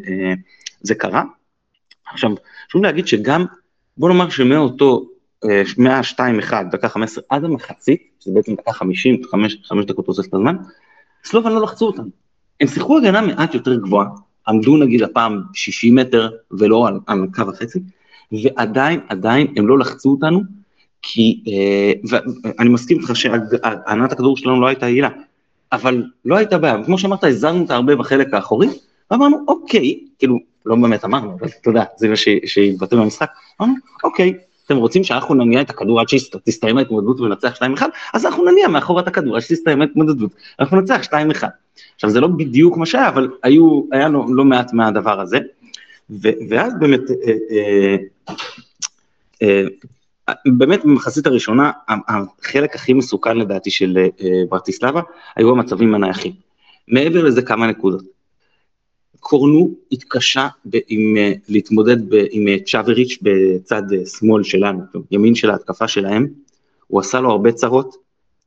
זה 0.82 0.94
קרה. 0.94 1.22
עכשיו, 2.12 2.30
חשוב 2.68 2.82
להגיד 2.82 3.06
שגם, 3.06 3.44
בוא 3.96 4.08
נאמר 4.08 4.28
שמאותו 4.30 5.08
מה-2-1, 5.78 6.52
דקה 6.70 6.88
15 6.88 7.24
עד 7.28 7.44
המחצית, 7.44 8.02
שזה 8.20 8.34
בעצם 8.34 8.54
דקה 8.54 8.72
50, 8.72 9.22
5, 9.30 9.56
5 9.64 9.84
דקות 9.84 10.06
תוספת 10.06 10.34
הזמן, 10.34 10.56
סלובן 11.24 11.52
לא 11.52 11.62
לחצו 11.62 11.86
אותם. 11.86 12.02
הם 12.60 12.68
שיחקו 12.68 12.98
הגנה 12.98 13.20
מעט 13.20 13.54
יותר 13.54 13.74
גבוהה, 13.74 14.08
עמדו 14.48 14.76
נגיד 14.76 15.02
הפעם 15.02 15.42
60 15.54 15.94
מטר 15.94 16.30
ולא 16.50 16.88
על, 16.88 16.98
על 17.06 17.26
קו 17.34 17.42
החצי, 17.42 17.78
ועדיין, 18.32 19.00
עדיין 19.08 19.46
הם 19.56 19.68
לא 19.68 19.78
לחצו 19.78 20.10
אותנו, 20.10 20.42
כי, 21.02 21.42
אה, 21.46 21.92
ואני 22.10 22.68
מסכים 22.68 22.98
איתך 22.98 23.16
שהענת 23.16 24.12
הכדור 24.12 24.36
שלנו 24.36 24.60
לא 24.60 24.66
הייתה 24.66 24.88
יעילה, 24.88 25.08
אבל 25.72 26.04
לא 26.24 26.36
הייתה 26.36 26.58
בעיה, 26.58 26.84
כמו 26.84 26.98
שאמרת, 26.98 27.24
הזרנו 27.24 27.62
אותה 27.62 27.74
הרבה 27.74 27.96
בחלק 27.96 28.34
האחורי, 28.34 28.68
ואמרנו, 29.10 29.44
אוקיי, 29.48 30.00
כאילו, 30.18 30.38
לא 30.66 30.76
באמת 30.76 31.04
אמרנו, 31.04 31.36
אבל 31.38 31.48
אתה 31.60 31.70
יודע, 31.70 31.84
זה 31.96 32.08
מה 32.08 32.16
שהתבטא 32.46 32.96
במשחק, 32.96 33.30
אמרנו, 33.60 33.74
אוקיי, 34.04 34.34
אתם 34.66 34.76
רוצים 34.76 35.04
שאנחנו 35.04 35.34
נניע 35.34 35.60
את 35.60 35.70
הכדור 35.70 36.00
עד 36.00 36.08
שתסתיים 36.08 36.78
ההתמודדות 36.78 37.20
וננצח 37.20 37.56
2-1, 37.56 37.82
אז 38.14 38.26
אנחנו 38.26 38.44
נניע 38.44 38.68
מאחור 38.68 39.00
את 39.00 39.08
הכדור 39.08 39.36
עד 39.36 39.42
שתסתיים 39.42 39.80
ההתמודדות, 39.80 40.30
אנחנו 40.60 40.80
ננצח 40.80 41.00
2-1. 41.04 41.44
עכשיו 41.94 42.10
זה 42.10 42.20
לא 42.20 42.28
בדיוק 42.28 42.76
מה 42.76 42.86
שהיה, 42.86 43.08
אבל 43.08 43.28
היו, 43.42 43.82
היה 43.92 44.08
לו 44.08 44.34
לא 44.34 44.44
מעט 44.44 44.72
מהדבר 44.72 45.20
הזה, 45.20 45.38
ו, 46.10 46.28
ואז 46.48 46.72
באמת, 46.78 47.00
אה, 47.10 47.32
אה, 47.50 47.96
אה, 49.42 49.62
אה, 50.28 50.34
באמת 50.46 50.84
במחצית 50.84 51.26
הראשונה, 51.26 51.70
החלק 51.88 52.74
הכי 52.74 52.92
מסוכן 52.92 53.36
לדעתי 53.36 53.70
של 53.70 53.98
אה, 53.98 54.28
ברטיסלבה, 54.48 55.00
היו 55.36 55.50
המצבים 55.50 55.94
הנייחים. 55.94 56.32
מעבר 56.88 57.22
לזה 57.22 57.42
כמה 57.42 57.66
נקודות. 57.66 58.13
קורנו 59.24 59.70
התקשה 59.92 60.48
עם, 60.88 61.16
אה, 61.16 61.32
להתמודד 61.48 62.10
ב, 62.10 62.24
עם 62.30 62.48
אה, 62.48 62.56
צ'אבריץ' 62.66 63.18
בצד 63.22 63.82
אה, 63.92 64.06
שמאל 64.06 64.42
שלנו, 64.42 64.80
ימין 65.10 65.34
של 65.34 65.50
ההתקפה 65.50 65.88
שלהם, 65.88 66.26
הוא 66.86 67.00
עשה 67.00 67.20
לו 67.20 67.30
הרבה 67.30 67.52
צרות, 67.52 67.96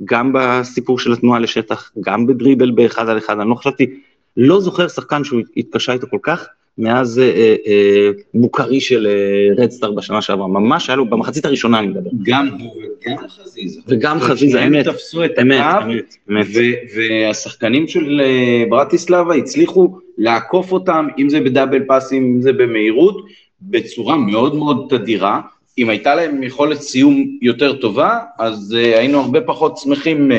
גם 0.04 0.32
בסיפור 0.34 1.00
של 1.00 1.14
התנועה 1.14 1.40
לשטח, 1.40 1.92
גם 2.00 2.28
בדריבל 2.28 2.72
באחד 2.72 3.10
על 3.10 3.18
אחד, 3.18 3.40
אני 3.40 3.50
לא 3.50 3.56
חשבתי, 3.56 4.00
לא 4.38 4.62
זוכר 4.62 4.88
שחקן 4.88 5.24
שהוא 5.24 5.42
התקשה 5.58 5.94
איתו 5.94 6.08
כל 6.10 6.20
כך, 6.22 6.48
מאז 6.78 7.20
אה, 7.20 7.56
אה, 7.68 8.10
בוקרי 8.34 8.80
של 8.80 9.08
אה, 9.08 9.64
רדסטאר 9.64 9.92
בשנה 9.92 10.22
שעברה, 10.22 10.48
ממש 10.48 10.90
היה 10.90 10.96
לו, 10.96 11.06
במחצית 11.06 11.46
הראשונה 11.46 11.80
אני 11.80 11.88
מדבר. 11.88 12.10
גם 12.24 12.50
הוא 12.60 12.76
וגם 13.06 13.28
חזיזה. 13.28 13.82
וגם 13.88 14.20
חזיזה, 14.20 14.66
אמת. 14.68 14.88
הם 14.88 14.94
תפסו 14.94 15.26
את 15.26 15.32
הקו, 15.38 15.92
והשחקנים 16.96 17.88
של 17.88 18.22
ברטיסלבה 18.70 19.36
הצליחו 19.36 20.00
לעקוף 20.18 20.72
אותם, 20.72 21.08
אם 21.20 21.30
זה 21.30 21.40
בדאבל 21.40 21.84
פאסים, 21.88 22.24
אם 22.24 22.42
זה 22.42 22.54
במהירות, 22.54 23.26
בצורה 23.62 24.18
מאוד 24.18 24.56
מאוד 24.56 24.88
תדירה. 24.90 25.42
אם 25.78 25.90
הייתה 25.90 26.16
להם 26.16 26.44
יכולת 26.44 26.82
סיום 26.82 27.26
יותר 27.42 27.74
טובה, 27.74 28.20
אז 28.40 28.76
uh, 28.78 28.98
היינו 28.98 29.20
הרבה 29.20 29.42
פחות 29.42 29.78
שמחים 29.78 30.32
uh, 30.32 30.36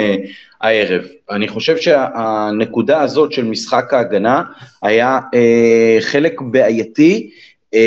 הערב. 0.60 1.04
אני 1.30 1.48
חושב 1.48 1.76
שהנקודה 1.76 3.02
הזאת 3.02 3.32
של 3.32 3.44
משחק 3.44 3.94
ההגנה 3.94 4.42
היה 4.82 5.18
uh, 5.18 6.02
חלק 6.02 6.40
בעייתי, 6.40 7.30
uh, 7.74 7.78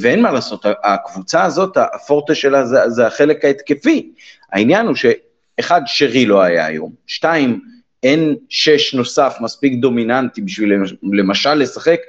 ואין 0.00 0.22
מה 0.22 0.32
לעשות, 0.32 0.66
הקבוצה 0.84 1.44
הזאת, 1.44 1.76
הפורטה 1.76 2.34
שלה 2.34 2.66
זה, 2.66 2.88
זה 2.88 3.06
החלק 3.06 3.44
ההתקפי. 3.44 4.10
העניין 4.52 4.86
הוא 4.86 4.94
שאחד, 4.94 5.80
שרי 5.86 6.26
לא 6.26 6.42
היה 6.42 6.66
היום, 6.66 6.92
שתיים, 7.06 7.60
אין 8.02 8.36
שש 8.48 8.94
נוסף 8.94 9.36
מספיק 9.40 9.72
דומיננטי 9.74 10.40
בשביל 10.40 10.72
למשל 11.02 11.54
לשחק 11.54 12.00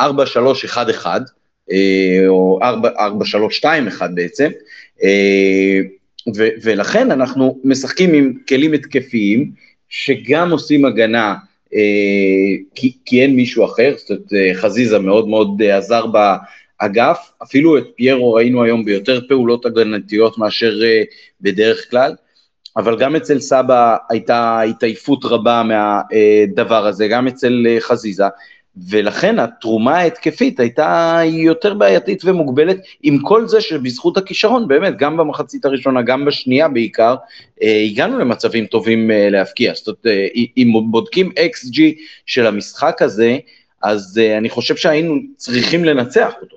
4-3-1-1, 0.00 0.04
אה, 1.72 2.24
או 2.28 2.60
4-3-2-1 3.62 3.64
בעצם, 4.14 4.50
אה, 5.02 5.80
ו, 6.36 6.48
ולכן 6.62 7.10
אנחנו 7.10 7.58
משחקים 7.64 8.14
עם 8.14 8.32
כלים 8.48 8.72
התקפיים 8.72 9.50
שגם 9.88 10.50
עושים 10.50 10.84
הגנה 10.84 11.34
אה, 11.74 12.56
כי, 12.74 12.96
כי 13.04 13.22
אין 13.22 13.36
מישהו 13.36 13.64
אחר, 13.64 13.94
זאת 13.98 14.10
אומרת 14.10 14.56
חזיזה 14.56 14.98
מאוד 14.98 15.28
מאוד 15.28 15.62
עזר 15.62 16.04
באגף, 16.06 17.30
אפילו 17.42 17.78
את 17.78 17.84
פיירו 17.96 18.32
ראינו 18.32 18.64
היום 18.64 18.84
ביותר 18.84 19.20
פעולות 19.28 19.66
הגנתיות 19.66 20.38
מאשר 20.38 20.80
בדרך 21.40 21.90
כלל, 21.90 22.14
אבל 22.76 22.98
גם 22.98 23.16
אצל 23.16 23.40
סבא 23.40 23.96
הייתה 24.10 24.60
התעייפות 24.60 25.24
רבה 25.24 25.62
מהדבר 25.62 26.86
הזה, 26.86 27.08
גם 27.08 27.26
אצל 27.26 27.66
חזיזה, 27.80 28.24
ולכן 28.76 29.38
התרומה 29.38 29.98
ההתקפית 29.98 30.60
הייתה 30.60 31.20
יותר 31.24 31.74
בעייתית 31.74 32.24
ומוגבלת, 32.24 32.78
עם 33.02 33.18
כל 33.18 33.48
זה 33.48 33.60
שבזכות 33.60 34.16
הכישרון, 34.16 34.68
באמת, 34.68 34.96
גם 34.96 35.16
במחצית 35.16 35.64
הראשונה, 35.64 36.02
גם 36.02 36.24
בשנייה 36.24 36.68
בעיקר, 36.68 37.14
אה, 37.62 37.82
הגענו 37.82 38.18
למצבים 38.18 38.66
טובים 38.66 39.10
אה, 39.10 39.30
להבקיע. 39.30 39.72
זאת 39.74 39.86
אומרת, 39.86 40.06
אה, 40.06 40.26
אם 40.56 40.72
בודקים 40.90 41.30
XG 41.30 41.80
של 42.26 42.46
המשחק 42.46 43.02
הזה, 43.02 43.38
אז 43.82 44.20
אני 44.38 44.48
חושב 44.48 44.76
שהיינו 44.76 45.14
צריכים 45.36 45.84
לנצח 45.84 46.32
אותו. 46.42 46.56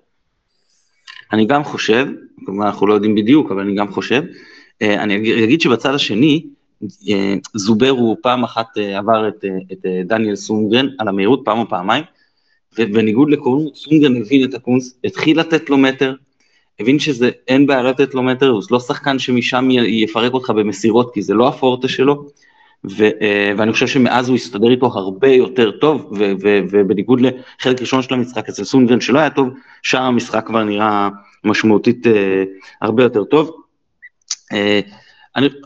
אני 1.33 1.45
גם 1.45 1.63
חושב, 1.63 2.07
כלומר 2.45 2.65
אנחנו 2.65 2.87
לא 2.87 2.93
יודעים 2.93 3.15
בדיוק, 3.15 3.51
אבל 3.51 3.61
אני 3.61 3.75
גם 3.75 3.91
חושב, 3.91 4.23
אני 4.81 5.43
אגיד 5.43 5.61
שבצד 5.61 5.93
השני, 5.93 6.43
זובר 7.53 7.89
הוא 7.89 8.17
פעם 8.21 8.43
אחת 8.43 8.77
עבר 8.77 9.27
את, 9.27 9.45
את 9.71 9.85
דניאל 10.05 10.35
סונגרן 10.35 10.87
על 10.99 11.07
המהירות 11.07 11.41
פעם 11.45 11.59
או 11.59 11.69
פעמיים, 11.69 12.03
ובניגוד 12.77 13.29
לקונוס, 13.29 13.71
סונגרן 13.75 14.15
הבין 14.15 14.43
את 14.43 14.53
הקונס, 14.53 14.95
התחיל 15.03 15.39
לתת 15.39 15.69
לו 15.69 15.77
מטר, 15.77 16.15
הבין 16.79 16.99
שזה 16.99 17.29
אין 17.47 17.67
בעיה 17.67 17.83
לתת 17.83 18.13
לו 18.13 18.23
מטר, 18.23 18.49
הוא 18.49 18.61
לא 18.71 18.79
שחקן 18.79 19.19
שמשם 19.19 19.67
יפרק 19.71 20.33
אותך 20.33 20.49
במסירות, 20.49 21.13
כי 21.13 21.21
זה 21.21 21.33
לא 21.33 21.47
הפורטה 21.47 21.87
שלו, 21.87 22.25
ו, 22.91 23.09
ואני 23.57 23.73
חושב 23.73 23.87
שמאז 23.87 24.29
הוא 24.29 24.35
הסתדר 24.35 24.71
איתו 24.71 24.85
הרבה 24.85 25.27
יותר 25.27 25.71
טוב, 25.71 26.11
ו, 26.19 26.31
ו, 26.43 26.59
ובניגוד 26.71 27.21
לחלק 27.21 27.81
ראשון 27.81 28.01
של 28.01 28.13
המשחק 28.13 28.49
אצל 28.49 28.63
סונגרן 28.63 29.01
שלא 29.01 29.19
היה 29.19 29.29
טוב, 29.29 29.49
שם 29.81 30.01
המשחק 30.01 30.47
כבר 30.47 30.63
נראה 30.63 31.09
משמעותית 31.43 32.07
הרבה 32.81 33.03
יותר 33.03 33.23
טוב. 33.23 33.51
אני, 34.51 34.81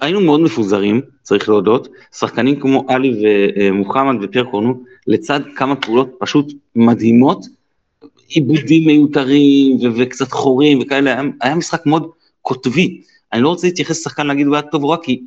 היינו 0.01 0.21
מאוד 0.21 0.41
מפוזרים, 0.41 1.01
צריך 1.23 1.49
להודות, 1.49 1.87
שחקנים 2.15 2.59
כמו 2.59 2.85
עלי 2.87 3.23
ומוחמד 3.57 4.15
ופייר 4.21 4.43
קורנו, 4.43 4.83
לצד 5.07 5.39
כמה 5.55 5.75
פעולות 5.75 6.09
פשוט 6.19 6.53
מדהימות, 6.75 7.45
עיבודים 8.27 8.87
מיותרים 8.87 9.77
ו- 9.77 9.97
וקצת 9.97 10.31
חורים 10.31 10.79
וכאלה, 10.81 11.13
היה, 11.13 11.21
היה 11.41 11.55
משחק 11.55 11.85
מאוד 11.85 12.09
קוטבי. 12.41 13.01
אני 13.33 13.41
לא 13.41 13.49
רוצה 13.49 13.67
להתייחס 13.67 13.99
לשחקן 13.99 14.27
להגיד 14.27 14.47
הוא 14.47 14.55
היה 14.55 14.61
טוב 14.61 14.83
או 14.83 14.89
רע, 14.89 14.97
כי 15.03 15.21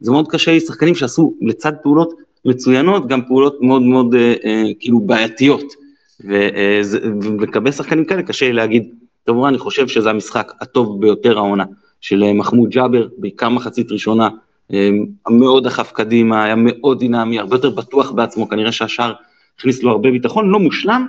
זה 0.00 0.10
מאוד 0.10 0.28
קשה 0.28 0.56
לשחקנים 0.56 0.94
שעשו 0.94 1.34
לצד 1.40 1.72
פעולות 1.82 2.14
מצוינות, 2.44 3.08
גם 3.08 3.26
פעולות 3.26 3.56
מאוד 3.60 3.82
מאוד 3.82 4.14
אה, 4.14 4.34
אה, 4.44 4.62
כאילו 4.80 5.00
בעייתיות. 5.00 5.72
ולגבי 6.20 7.72
שחקנים 7.72 8.04
כאלה 8.04 8.22
קשה 8.22 8.52
להגיד, 8.52 8.94
טוב, 9.24 9.44
אני 9.44 9.58
חושב 9.58 9.88
שזה 9.88 10.10
המשחק 10.10 10.52
הטוב 10.60 11.00
ביותר 11.00 11.38
העונה. 11.38 11.64
של 12.04 12.24
אה, 12.24 12.32
מחמוד 12.32 12.70
ג'אבר, 12.70 13.08
בעיקר 13.18 13.48
מחצית 13.48 13.92
ראשונה, 13.92 14.28
אה, 14.72 14.88
מאוד 15.30 15.64
דחף 15.64 15.92
קדימה, 15.92 16.44
היה 16.44 16.54
מאוד 16.56 16.98
דינמי, 16.98 17.38
הרבה 17.38 17.56
יותר 17.56 17.70
בטוח 17.70 18.10
בעצמו, 18.10 18.48
כנראה 18.48 18.72
שהשאר 18.72 19.12
הכניס 19.58 19.82
לו 19.82 19.90
הרבה 19.90 20.10
ביטחון, 20.10 20.48
לא 20.48 20.60
מושלם, 20.60 21.06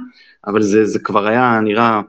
אבל 0.48 0.62
זה, 0.62 0.86
זה 0.86 1.00
כבר 1.00 1.28
היה 1.28 1.60
נראה 1.64 2.02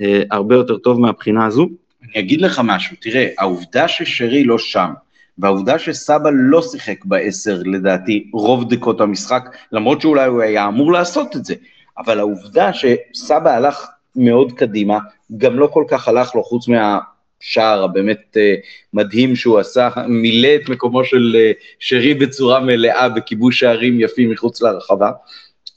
אה, 0.00 0.22
הרבה 0.30 0.54
יותר 0.54 0.76
טוב 0.76 1.00
מהבחינה 1.00 1.46
הזו. 1.46 1.68
אני 2.02 2.22
אגיד 2.22 2.40
לך 2.40 2.60
משהו, 2.64 2.96
תראה, 3.00 3.28
העובדה 3.38 3.88
ששרי 3.88 4.44
לא 4.44 4.58
שם, 4.58 4.90
והעובדה 5.38 5.78
שסבא 5.78 6.30
לא 6.32 6.62
שיחק 6.62 7.04
בעשר, 7.04 7.60
לדעתי, 7.64 8.30
רוב 8.32 8.74
דקות 8.74 9.00
המשחק, 9.00 9.56
למרות 9.72 10.00
שאולי 10.00 10.26
הוא 10.26 10.42
היה 10.42 10.68
אמור 10.68 10.92
לעשות 10.92 11.36
את 11.36 11.44
זה, 11.44 11.54
אבל 11.98 12.18
העובדה 12.18 12.70
שסבא 12.72 13.50
הלך 13.50 13.86
מאוד 14.16 14.52
קדימה, 14.52 14.98
גם 15.36 15.58
לא 15.58 15.66
כל 15.66 15.84
כך 15.88 16.08
הלך 16.08 16.34
לו, 16.34 16.42
חוץ 16.42 16.68
מה... 16.68 16.98
השער 17.42 17.84
הבאמת 17.84 18.36
אה, 18.36 18.54
מדהים 18.92 19.36
שהוא 19.36 19.58
עשה, 19.58 19.88
מילא 20.08 20.48
את 20.62 20.68
מקומו 20.68 21.04
של 21.04 21.36
אה, 21.38 21.52
שרי 21.78 22.14
בצורה 22.14 22.60
מלאה 22.60 23.08
בכיבוש 23.08 23.60
שערים 23.60 24.00
יפים 24.00 24.30
מחוץ 24.30 24.62
לרחבה. 24.62 25.10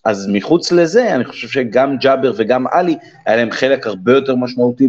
אז 0.05 0.27
מחוץ 0.34 0.72
לזה, 0.72 1.15
אני 1.15 1.25
חושב 1.25 1.48
שגם 1.48 1.98
ג'אבר 1.98 2.34
וגם 2.38 2.65
עלי, 2.72 2.95
היה 3.25 3.36
להם 3.36 3.51
חלק 3.51 3.88
הרבה 3.88 4.13
יותר 4.13 4.36
משמעותי 4.36 4.88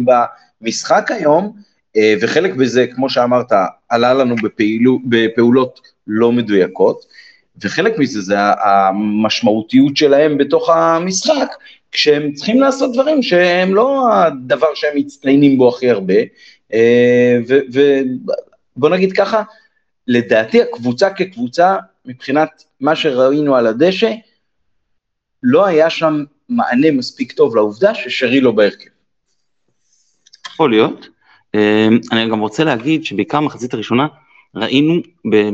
במשחק 0.61 1.11
היום, 1.11 1.53
אה, 1.97 2.13
וחלק 2.21 2.53
בזה, 2.53 2.87
כמו 2.95 3.09
שאמרת, 3.09 3.51
עלה 3.89 4.13
לנו 4.13 4.35
בפעילו, 4.43 4.99
בפעולות 5.05 5.79
לא 6.07 6.31
מדויקות, 6.31 7.05
וחלק 7.63 7.99
מזה 7.99 8.21
זה 8.21 8.37
המשמעותיות 8.39 9.97
שלהם 9.97 10.37
בתוך 10.37 10.69
המשחק, 10.69 11.47
כשהם 11.91 12.31
צריכים 12.31 12.59
לעשות 12.59 12.93
דברים 12.93 13.23
שהם 13.23 13.75
לא 13.75 14.13
הדבר 14.13 14.67
שהם 14.75 14.97
מצטיינים 14.97 15.57
בו 15.57 15.69
הכי 15.69 15.89
הרבה, 15.89 16.13
ובוא 18.75 18.89
נגיד 18.89 19.11
ככה, 19.11 19.43
לדעתי 20.07 20.61
הקבוצה 20.61 21.09
כקבוצה, 21.09 21.75
מבחינת 22.05 22.63
מה 22.79 22.95
שראינו 22.95 23.55
על 23.55 23.67
הדשא, 23.67 24.11
לא 25.43 25.65
היה 25.65 25.89
שם 25.89 26.23
מענה 26.49 26.91
מספיק 26.91 27.31
טוב 27.31 27.55
לעובדה 27.55 27.95
ששרי 27.95 28.41
לא 28.41 28.51
בהרכב. 28.51 28.89
יכול 30.47 30.69
להיות. 30.69 31.09
אה, 31.55 31.87
אני 32.11 32.29
גם 32.29 32.39
רוצה 32.39 32.63
להגיד 32.63 33.05
שבעיקר 33.05 33.39
מחצית 33.39 33.73
הראשונה 33.73 34.07
ראינו 34.55 34.93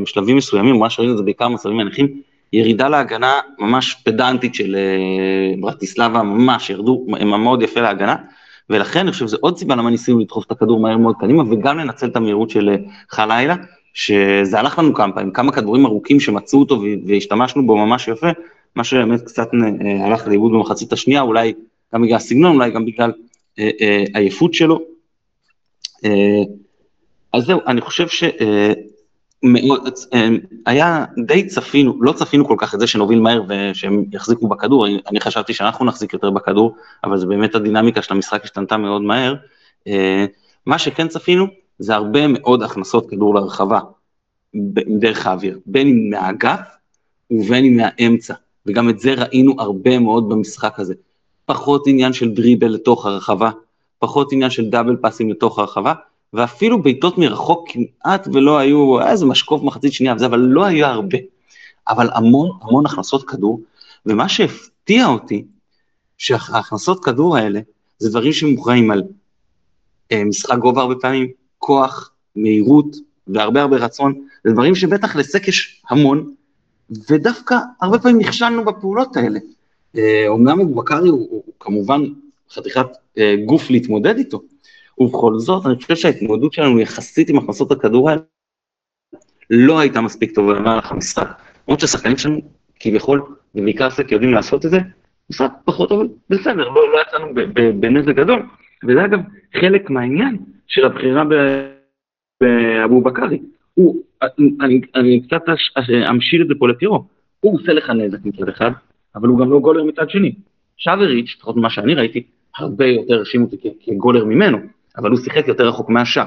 בשלבים 0.04 0.38
מסוימים, 0.38 0.76
מה 0.76 0.90
שראינו 0.90 1.18
זה 1.18 1.24
בעיקר 1.24 1.48
מצבים 1.48 1.78
מניחים, 1.78 2.22
ירידה 2.54 2.90
להגנה 2.90 3.40
ממש 3.60 3.94
פדנטית 4.06 4.56
של 4.56 4.76
אה, 4.76 5.62
ברטיסלבה, 5.62 6.24
ממש 6.24 6.70
ירדו 6.70 7.06
מאוד 7.26 7.62
יפה 7.62 7.82
להגנה, 7.82 8.16
ולכן 8.70 9.00
אני 9.00 9.12
חושב 9.12 9.28
שזה 9.28 9.38
עוד 9.40 9.58
סיבה 9.58 9.76
למה 9.76 9.90
ניסינו 9.90 10.20
לדחוף 10.20 10.46
את 10.46 10.52
הכדור 10.52 10.80
מהר 10.80 10.98
מאוד 10.98 11.16
קדימה, 11.20 11.44
וגם 11.52 11.78
לנצל 11.78 12.08
את 12.08 12.16
המהירות 12.16 12.50
של 12.50 12.70
אה, 12.70 12.76
חלילה, 13.10 13.56
שזה 13.94 14.60
הלך 14.60 14.80
לנו 14.80 14.94
כמה 14.94 15.14
פעמים, 15.14 15.32
כמה 15.32 15.52
כדורים 15.52 15.86
ארוכים 15.86 16.20
שמצאו 16.20 16.60
אותו 16.60 16.82
והשתמשנו 17.08 17.66
בו 17.66 17.78
ממש 17.78 18.08
יפה, 18.08 18.28
מה 18.76 18.84
שבאמת 18.84 19.22
קצת 19.22 19.48
אה, 19.54 20.06
הלך 20.06 20.28
לאיבוד 20.28 20.52
במחצית 20.52 20.94
השנייה, 20.94 21.22
אולי 21.22 21.54
גם 21.94 22.02
בגלל 22.02 22.16
הסגנון, 22.16 22.56
אולי 22.56 22.72
גם 22.72 22.86
בגלל 22.86 23.12
אה, 23.60 24.04
עייפות 24.14 24.54
שלו. 24.54 24.82
אז 27.34 27.46
זהו, 27.46 27.60
אני 27.68 27.82
חושב 27.82 28.08
ש... 28.08 28.24
אה, 30.14 30.28
היה 30.66 31.06
די 31.26 31.48
צפינו, 31.48 32.04
לא 32.04 32.12
צפינו 32.12 32.48
כל 32.48 32.56
כך 32.58 32.76
את 32.76 32.80
זה 32.80 32.88
שנוביל 32.88 33.20
מהר 33.20 33.44
ושהם 33.50 34.06
יחזיקו 34.12 34.48
בכדור, 34.48 34.88
אני, 34.88 35.20
חשבתי 35.20 35.54
שאנחנו 35.54 35.86
נחזיק 35.86 36.14
יותר 36.14 36.30
בכדור, 36.30 36.76
אבל 37.04 37.18
זה 37.18 37.26
באמת 37.26 37.56
הדינמיקה 37.56 38.02
של 38.02 38.14
המשחק 38.14 38.44
השתנתה 38.44 38.78
מאוד 38.78 39.02
מהר. 39.02 39.36
אה, 39.88 40.26
מה 40.66 40.80
שכן 40.80 41.08
צפינו 41.08 41.46
זה 41.80 41.96
הרבה 41.96 42.28
מאוד 42.28 42.64
הכנסות 42.64 43.10
כדור 43.10 43.36
לרחבה 43.36 43.80
דרך 45.00 45.28
האוויר, 45.28 45.60
בין 45.66 45.88
אם 45.88 46.10
מהאגף 46.10 46.60
ובין 47.32 47.66
אם 47.66 47.78
מהאמצע, 47.78 48.34
וגם 48.66 48.90
את 48.90 49.00
זה 49.00 49.14
ראינו 49.14 49.56
הרבה 49.60 50.00
מאוד 50.00 50.30
במשחק 50.30 50.80
הזה. 50.80 50.94
פחות 51.46 51.84
עניין 51.88 52.14
של 52.14 52.32
דריבל 52.32 52.68
לתוך 52.68 53.06
הרחבה, 53.06 53.52
פחות 54.00 54.34
עניין 54.34 54.50
של 54.50 54.70
דאבל 54.70 54.96
פאסים 54.96 55.30
לתוך 55.30 55.60
הרחבה, 55.60 55.94
ואפילו 56.34 56.82
בעיטות 56.82 57.18
מרחוק 57.18 57.70
כמעט 57.70 58.28
ולא 58.34 58.58
היו, 58.58 59.00
היה 59.00 59.12
איזה 59.12 59.26
משקוף 59.26 59.64
מחצית 59.64 59.94
שנייה 59.94 60.16
וזה, 60.16 60.26
אבל 60.26 60.40
לא 60.40 60.66
היה 60.66 60.88
הרבה. 60.88 61.18
אבל 61.88 62.10
המון 62.14 62.50
המון 62.62 62.86
הכנסות 62.86 63.30
כדור, 63.30 63.62
ומה 64.06 64.30
שהפתיע 64.30 65.08
אותי, 65.08 65.46
שההכנסות 66.18 67.06
כדור 67.06 67.38
האלה, 67.38 67.60
זה 67.98 68.10
דברים 68.10 68.34
שמוכרעים 68.34 68.92
על 68.92 69.04
אה, 70.12 70.24
משחק 70.24 70.58
גובה 70.58 70.82
הרבה 70.82 70.96
פעמים, 70.96 71.28
כוח, 71.58 72.12
מהירות 72.36 72.96
והרבה 73.28 73.62
הרבה 73.62 73.78
רצון, 73.78 74.28
זה 74.44 74.52
דברים 74.52 74.76
שבטח 74.76 75.16
לסק 75.16 75.48
יש 75.48 75.82
המון, 75.90 76.34
ודווקא 77.10 77.56
הרבה 77.82 78.00
פעמים 78.00 78.18
נכשלנו 78.18 78.66
בפעולות 78.66 79.18
האלה. 79.18 79.40
אה, 79.98 80.26
אומנם 80.28 80.60
אבו 80.60 80.76
בקרי 80.76 81.10
הוא, 81.10 81.20
הוא, 81.20 81.44
הוא 81.46 81.54
כמובן 81.60 82.02
חתיכת 82.52 82.88
אה, 83.18 83.36
גוף 83.46 83.70
להתמודד 83.70 84.18
איתו, 84.18 84.42
ובכל 84.98 85.34
זאת, 85.38 85.66
אני 85.66 85.76
חושב 85.76 85.96
שההתמודדות 85.96 86.54
שלנו 86.54 86.80
יחסית 86.80 87.30
עם 87.30 87.38
הכנסות 87.38 87.72
הכדור 87.72 88.10
האלה 88.10 88.22
לא 89.50 89.80
הייתה 89.80 90.02
מספיק 90.02 90.36
טובה 90.36 90.54
במהלך 90.54 90.92
המשחק. 90.92 91.42
למרות 91.68 91.80
שהשחקנים 91.80 92.18
שלנו 92.18 92.42
כביכול, 92.80 93.22
ובעיקר 93.56 93.90
סק 93.90 94.12
יודעים 94.12 94.34
לעשות 94.34 94.66
את 94.66 94.72
זה, 94.72 94.80
משחק 95.30 95.52
פחות 95.66 95.90
טוב, 95.90 96.04
בסדר, 96.30 96.70
לא, 96.70 96.92
לא 96.94 97.02
יצאנו 97.02 97.28
בנזק 97.80 98.16
גדול. 98.16 98.46
וזה 98.88 99.06
אגב 99.06 99.20
חלק 99.62 99.90
מהעניין 99.90 100.38
של 100.68 100.86
הבחירה 100.86 101.24
באבו 102.42 103.02
בקרי. 103.02 103.40
הוא, 103.74 104.04
אני, 104.62 104.82
אני 104.96 105.22
קצת 105.28 105.42
אמשיל 106.10 106.42
את 106.42 106.48
זה 106.48 106.54
פה 106.60 106.68
לטירו, 106.68 107.06
הוא 107.40 107.60
עושה 107.60 107.74
לך 107.74 107.90
נזק 107.90 108.26
מצד 108.26 108.50
אחד, 108.50 108.72
אבל 109.16 109.28
הוא 109.28 109.40
גם 109.40 109.52
לא 109.52 109.60
גולר 109.60 109.84
מצד 109.84 110.10
שני. 110.10 110.36
שבריץ', 110.78 111.36
לפחות 111.38 111.56
ממה 111.56 111.70
שאני 111.70 111.94
ראיתי, 111.94 112.24
הרבה 112.58 112.86
יותר 112.86 113.14
הרשים 113.14 113.42
אותי 113.42 113.58
כגולר 113.86 114.26
ממנו. 114.26 114.58
אבל 114.98 115.10
הוא 115.10 115.20
שיחק 115.20 115.48
יותר 115.48 115.68
רחוק 115.68 115.90
מהשאר. 115.90 116.26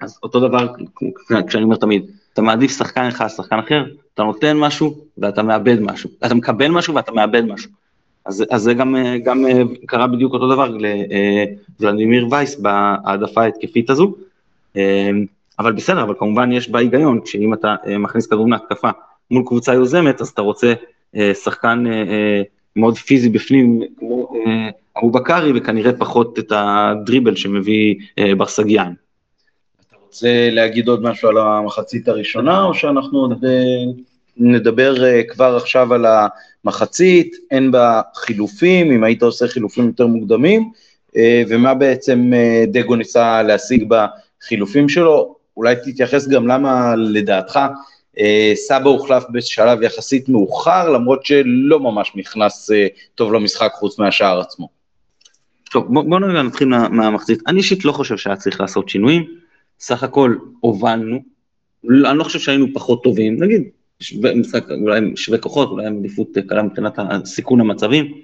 אז 0.00 0.18
אותו 0.22 0.40
דבר, 0.40 0.68
כשאני 1.46 1.64
אומר 1.64 1.76
תמיד, 1.76 2.10
אתה 2.32 2.42
מעדיף 2.42 2.78
שחקן 2.78 3.04
אחד, 3.04 3.28
שחקן 3.28 3.58
אחר, 3.58 3.84
אתה 4.14 4.22
נותן 4.22 4.56
משהו 4.56 4.94
ואתה 5.18 5.42
מאבד 5.42 5.80
משהו, 5.80 6.10
אתה 6.26 6.34
מקבל 6.34 6.68
משהו 6.68 6.94
ואתה 6.94 7.12
מאבד 7.12 7.44
משהו. 7.44 7.70
אז, 8.26 8.44
אז 8.50 8.62
זה 8.62 8.74
גם, 8.74 8.96
גם 9.24 9.44
קרה 9.86 10.06
בדיוק 10.06 10.32
אותו 10.32 10.48
דבר 10.54 10.76
לוולדימיר 11.80 12.26
וייס 12.30 12.56
בהעדפה 12.56 13.42
ההתקפית 13.42 13.90
הזו, 13.90 14.14
אבל 15.58 15.72
בסדר, 15.72 16.02
אבל 16.02 16.14
כמובן 16.18 16.52
יש 16.52 16.70
בה 16.70 16.78
היגיון, 16.78 17.20
כשאם 17.20 17.54
אתה 17.54 17.74
מכניס 17.98 18.26
כדור 18.26 18.50
להתקפה 18.50 18.90
מול 19.30 19.42
קבוצה 19.46 19.74
יוזמת, 19.74 20.20
אז 20.20 20.28
אתה 20.28 20.42
רוצה 20.42 20.74
שחקן 21.44 21.84
מאוד 22.76 22.98
פיזי 22.98 23.28
בפנים, 23.28 23.82
כמו 23.98 24.32
אבו 24.98 25.10
בקארי, 25.10 25.52
וכנראה 25.54 25.92
פחות 25.92 26.38
את 26.38 26.52
הדריבל 26.56 27.36
שמביא 27.36 27.94
ברסגיאן. 28.36 28.92
אתה 29.88 29.96
רוצה 30.06 30.48
להגיד 30.50 30.88
עוד 30.88 31.02
משהו 31.02 31.28
על 31.28 31.38
המחצית 31.38 32.08
הראשונה, 32.08 32.62
או 32.62 32.74
שאנחנו 32.74 33.18
עוד 33.18 33.44
נדבר 34.36 34.94
כבר 35.28 35.56
עכשיו 35.56 35.94
על 35.94 36.06
המחצית, 36.64 37.36
אין 37.50 37.70
בה 37.70 38.00
חילופים, 38.14 38.92
אם 38.92 39.04
היית 39.04 39.22
עושה 39.22 39.48
חילופים 39.48 39.86
יותר 39.86 40.06
מוקדמים, 40.06 40.70
ומה 41.48 41.74
בעצם 41.74 42.30
דגו 42.66 42.96
ניסה 42.96 43.42
להשיג 43.42 43.84
בחילופים 43.88 44.88
שלו, 44.88 45.34
אולי 45.56 45.74
תתייחס 45.84 46.28
גם 46.28 46.46
למה 46.46 46.94
לדעתך 46.96 47.56
אה, 47.56 47.68
סבא 48.54 48.88
הוחלף 48.88 49.24
בשלב 49.32 49.82
יחסית 49.82 50.28
מאוחר, 50.28 50.90
למרות 50.90 51.24
שלא 51.26 51.80
ממש 51.80 52.12
נכנס 52.14 52.70
אה, 52.70 52.86
טוב 53.14 53.32
למשחק 53.32 53.72
חוץ 53.74 53.98
מהשער 53.98 54.40
עצמו. 54.40 54.68
טוב, 55.70 55.86
בוא, 55.94 56.02
בוא 56.02 56.20
נראה, 56.20 56.42
נתחיל 56.42 56.68
מהמחצית. 56.68 57.42
אני 57.46 57.58
אישית 57.58 57.84
לא 57.84 57.92
חושב 57.92 58.16
שהיה 58.16 58.36
צריך 58.36 58.60
לעשות 58.60 58.88
שינויים, 58.88 59.24
סך 59.80 60.02
הכל 60.02 60.36
הובלנו, 60.60 61.22
אני 61.90 62.18
לא 62.18 62.24
חושב 62.24 62.38
שהיינו 62.38 62.66
פחות 62.74 63.02
טובים, 63.02 63.42
נגיד, 63.42 63.62
שווה, 64.00 64.34
משחק, 64.34 64.64
אולי 64.70 65.00
שווה 65.16 65.38
כוחות, 65.38 65.70
אולי 65.70 65.86
עם 65.86 65.98
עדיפות 65.98 66.28
קלה 66.48 66.62
מבחינת 66.62 66.98
סיכון 67.24 67.60
המצבים, 67.60 68.14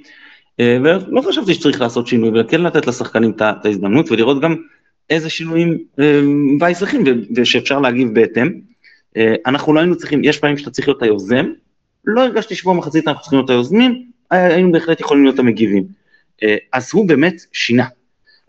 אה, 0.61 0.79
ולא 0.83 1.20
חשבתי 1.20 1.55
שצריך 1.55 1.81
לעשות 1.81 2.07
שינוי, 2.07 2.40
וכן 2.40 2.62
לתת 2.62 2.87
לשחקנים 2.87 3.31
את 3.31 3.64
ההזדמנות 3.64 4.11
ולראות 4.11 4.40
גם 4.40 4.57
איזה 5.11 5.31
שינויים 5.31 5.79
וייס 6.61 6.83
ושאפשר 7.37 7.81
להגיב 7.81 8.14
בהתאם. 8.14 8.61
אה, 9.16 9.35
אנחנו 9.46 9.75
לא 9.75 9.81
היינו 9.81 9.96
צריכים, 9.96 10.25
יש 10.25 10.38
פעמים 10.38 10.59
שאתה 10.59 10.70
צריך 10.70 10.88
להיות 10.88 11.03
היוזם, 11.03 11.46
לא 12.05 12.20
הרגשתי 12.20 12.55
שבוע 12.55 12.75
מחצית 12.75 13.09
אנחנו 13.09 13.23
צריכים 13.23 13.38
להיות 13.38 13.51
היוזמים, 13.51 14.11
היינו 14.31 14.73
בהחלט 14.73 15.01
יכולים 15.01 15.25
להיות 15.25 15.38
המגיבים. 15.38 15.85
אה, 16.42 16.57
אז 16.73 16.90
הוא 16.92 17.09
באמת 17.09 17.35
שינה, 17.53 17.87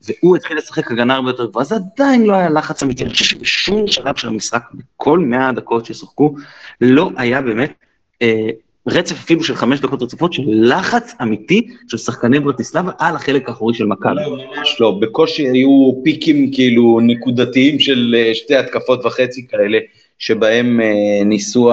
והוא 0.06 0.36
התחיל 0.36 0.58
לשחק 0.58 0.92
הגנה 0.92 1.16
הרבה 1.16 1.30
יותר 1.30 1.46
גבוהה, 1.46 1.66
אז 1.66 1.72
עדיין 1.72 2.26
לא 2.26 2.34
היה 2.34 2.50
לחץ 2.50 2.84
אמיתי, 2.84 3.04
אני 3.04 3.10
חושב 3.10 3.26
שבשום 3.26 3.88
שלב 3.88 4.16
של 4.16 4.28
המשחק, 4.28 4.64
בכל 4.74 5.20
100 5.20 5.50
הדקות 5.50 5.86
ששחקו, 5.86 6.36
לא 6.82 7.10
היה 7.18 7.42
באמת 7.42 7.74
אה, 8.22 8.50
רצף 8.88 9.16
אפילו 9.16 9.44
של 9.44 9.56
חמש 9.56 9.80
דקות 9.80 10.02
רצופות 10.02 10.34
של 10.34 10.44
לחץ 10.48 11.16
אמיתי 11.22 11.68
של 11.88 11.98
שחקני 11.98 12.40
ברטיסלבה 12.40 12.92
על 13.00 13.16
החלק 13.16 13.50
האחורי 13.50 13.74
של 13.74 13.86
מכבי. 13.86 14.16
לא, 14.16 14.38
ממש 14.38 14.78
לא, 14.80 14.92
בקושי 15.02 15.48
היו 15.48 15.92
פיקים 16.04 16.52
כאילו 16.54 17.00
נקודתיים 17.04 17.80
של 17.80 18.16
אה, 18.18 18.36
שתי 18.36 18.56
התקפות 18.56 19.06
וחצי 19.06 19.48
כאלה, 19.48 19.78
שבהם 20.22 20.82
אה, 20.82 21.24
ניסו 21.26 21.72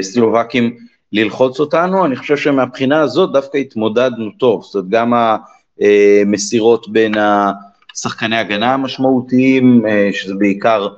הסלובקים 0.00 0.64
אה, 0.64 0.70
ללחוץ 1.12 1.60
אותנו, 1.60 2.04
אני 2.04 2.16
חושב 2.16 2.36
שמבחינה 2.36 3.00
הזאת 3.00 3.32
דווקא 3.32 3.58
התמודדנו 3.58 4.30
טוב, 4.38 4.62
זאת 4.62 4.74
אומרת 4.74 4.88
גם 4.90 5.12
המסירות 5.80 6.88
בין 6.88 7.14
השחקני 7.94 8.36
הגנה 8.36 8.74
המשמעותיים, 8.74 9.84
שזה 10.12 10.34
בעיקר 10.34 10.88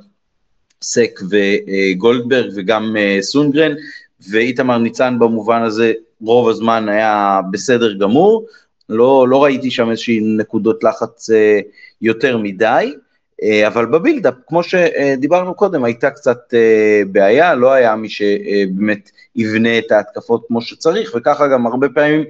סק 0.83 1.21
וגולדברג 1.31 2.53
וגם 2.57 2.97
סונגרן, 3.21 3.73
ואיתמר 4.31 4.79
ניצן 4.79 5.19
במובן 5.19 5.63
הזה 5.63 5.93
רוב 6.21 6.49
הזמן 6.49 6.89
היה 6.89 7.41
בסדר 7.51 7.93
גמור, 7.93 8.47
לא, 8.89 9.29
לא 9.29 9.45
ראיתי 9.45 9.71
שם 9.71 9.91
איזושהי 9.91 10.21
נקודות 10.21 10.85
לחץ 10.85 11.31
אה, 11.31 11.61
יותר 12.03 12.39
מדי, 12.39 12.65
אה, 12.67 12.91
אבל 13.67 13.87
בבילדאפ, 13.87 14.35
כמו 14.47 14.63
שדיברנו 14.63 15.55
קודם, 15.55 15.85
הייתה 15.85 16.11
קצת 16.11 16.39
אה, 16.55 17.03
בעיה, 17.13 17.55
לא 17.55 17.73
היה 17.73 17.97
מי 17.97 18.09
שבאמת 18.09 19.11
יבנה 19.37 19.79
את 19.79 19.93
ההתקפות 19.93 20.45
כמו 20.49 20.63
שצריך, 20.63 21.13
וככה 21.17 21.49
גם 21.49 21.67
הרבה 21.67 21.89
פעמים 21.89 22.25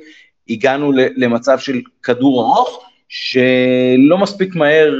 הגענו 0.48 0.92
למצב 1.16 1.58
של 1.58 1.80
כדור 2.02 2.40
ארוך, 2.42 2.84
שלא 3.08 4.18
מספיק 4.18 4.54
מהר, 4.54 4.94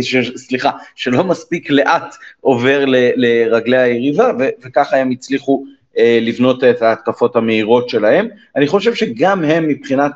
ש, 0.00 0.16
סליחה, 0.36 0.70
שלא 0.94 1.24
מספיק 1.24 1.70
לאט 1.70 2.14
עובר 2.40 2.84
ל, 2.84 2.96
לרגלי 3.16 3.78
היריבה, 3.78 4.32
וככה 4.62 4.96
הם 4.96 5.10
הצליחו 5.10 5.64
אה, 5.98 6.18
לבנות 6.22 6.64
את 6.64 6.82
ההתקפות 6.82 7.36
המהירות 7.36 7.88
שלהם. 7.88 8.28
אני 8.56 8.66
חושב 8.66 8.94
שגם 8.94 9.44
הם 9.44 9.68
מבחינת 9.68 10.12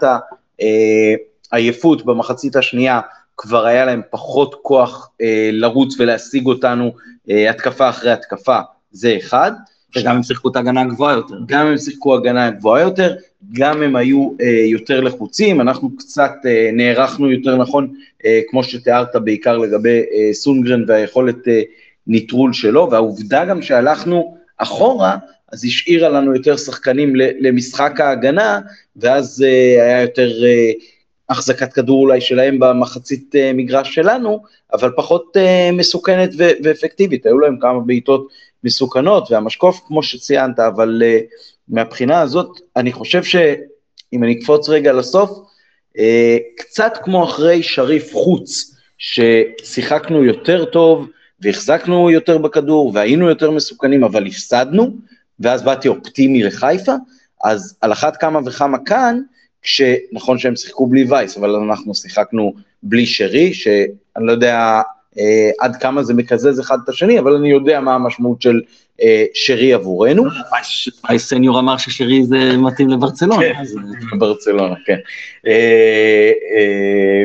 העייפות 1.53 2.05
במחצית 2.05 2.57
השנייה, 2.57 3.01
כבר 3.39 3.67
היה 3.67 3.85
להם 3.85 4.03
פחות 4.11 4.55
כוח 4.63 5.11
אה, 5.21 5.51
לרוץ 5.53 6.01
ולהשיג 6.01 6.47
אותנו 6.47 6.93
אה, 7.31 7.51
התקפה 7.51 7.89
אחרי 7.89 8.13
התקפה, 8.13 8.59
זה 8.91 9.17
אחד. 9.17 9.53
וגם 9.97 10.17
הם 10.17 10.23
שיחקו 10.23 10.49
את 10.49 10.57
ההגנה 10.57 10.81
הגבוהה 10.81 11.15
יותר. 11.15 11.35
גם 11.47 11.67
הם 11.67 11.79
שיחקו 11.79 12.15
הגנה 12.15 12.51
גבוהה 12.51 12.83
יותר, 12.83 13.15
גם 13.53 13.83
הם 13.83 13.97
היו 13.97 14.31
אה, 14.41 14.65
יותר 14.71 15.01
לחוצים, 15.01 15.61
אנחנו 15.61 15.97
קצת 15.97 16.33
אה, 16.47 16.71
נערכנו 16.73 17.31
יותר 17.31 17.57
נכון, 17.57 17.95
אה, 18.25 18.41
כמו 18.49 18.65
שתיארת, 18.65 19.17
בעיקר 19.17 19.59
לגבי 19.59 19.99
אה, 19.99 20.35
סונגרן 20.35 20.85
והיכולת 20.87 21.49
אה, 21.49 21.63
ניטרול 22.07 22.53
שלו, 22.53 22.89
והעובדה 22.91 23.45
גם 23.45 23.63
שהלכנו 23.63 24.37
אחורה, 24.59 25.17
אז 25.53 25.65
השאירה 25.65 26.09
לנו 26.09 26.35
יותר 26.35 26.57
שחקנים 26.57 27.13
למשחק 27.17 28.01
ההגנה, 28.01 28.61
ואז 28.97 29.45
uh, 29.47 29.83
היה 29.83 30.03
יותר 30.03 30.31
uh, 30.31 30.83
החזקת 31.31 31.73
כדור 31.73 32.01
אולי 32.01 32.21
שלהם 32.21 32.59
במחצית 32.59 33.35
uh, 33.35 33.57
מגרש 33.57 33.95
שלנו, 33.95 34.43
אבל 34.73 34.93
פחות 34.97 35.37
uh, 35.37 35.75
מסוכנת 35.77 36.31
ו- 36.39 36.51
ואפקטיבית, 36.63 37.27
היו 37.27 37.39
להם 37.39 37.59
כמה 37.61 37.81
בעיטות 37.81 38.29
מסוכנות, 38.65 39.31
והמשקוף 39.31 39.81
כמו 39.87 40.03
שציינת, 40.03 40.59
אבל 40.59 41.03
uh, 41.05 41.35
מהבחינה 41.69 42.21
הזאת, 42.21 42.61
אני 42.77 42.93
חושב 42.93 43.23
שאם 43.23 44.25
אני 44.25 44.39
אקפוץ 44.39 44.69
רגע 44.69 44.93
לסוף, 44.93 45.31
uh, 45.97 46.01
קצת 46.57 46.93
כמו 47.03 47.25
אחרי 47.25 47.63
שריף 47.63 48.13
חוץ, 48.13 48.75
ששיחקנו 48.99 50.25
יותר 50.25 50.65
טוב, 50.65 51.07
והחזקנו 51.41 52.11
יותר 52.11 52.39
בכדור, 52.39 52.93
והיינו 52.95 53.29
יותר 53.29 53.51
מסוכנים, 53.51 54.05
אבל 54.05 54.27
הפסדנו, 54.27 54.97
ואז 55.41 55.63
באתי 55.63 55.89
אופטימי 55.89 56.43
לחיפה, 56.43 56.95
אז 57.45 57.77
על 57.81 57.93
אחת 57.93 58.17
כמה 58.17 58.41
וכמה 58.47 58.79
כאן, 58.79 59.21
כשנכון 59.63 60.39
שהם 60.39 60.57
שיחקו 60.57 60.87
בלי 60.87 61.05
וייס, 61.09 61.37
אבל 61.37 61.51
אנחנו 61.51 61.95
שיחקנו 61.95 62.55
בלי 62.83 63.07
שרי, 63.07 63.55
שאני 63.55 64.27
לא 64.27 64.33
יודע 64.33 64.81
אה, 65.19 65.51
עד 65.59 65.77
כמה 65.77 66.03
זה 66.03 66.15
מקזז 66.15 66.61
אחד 66.61 66.79
את 66.85 66.89
השני, 66.89 67.19
אבל 67.19 67.35
אני 67.35 67.51
יודע 67.51 67.81
מה 67.81 67.95
המשמעות 67.95 68.43
של 68.43 68.61
אה, 69.03 69.25
שרי 69.35 69.73
עבורנו. 69.73 70.25
וייס 71.09 71.29
סניור 71.29 71.59
אמר 71.59 71.77
ששרי 71.77 72.25
זה 72.25 72.57
מתאים 72.57 72.89
לברצלונה. 72.89 73.43
כן, 73.43 73.63
לברצלונה, 74.13 74.75
כן. 74.87 74.99
אה, 75.47 76.33
אה, 76.57 77.23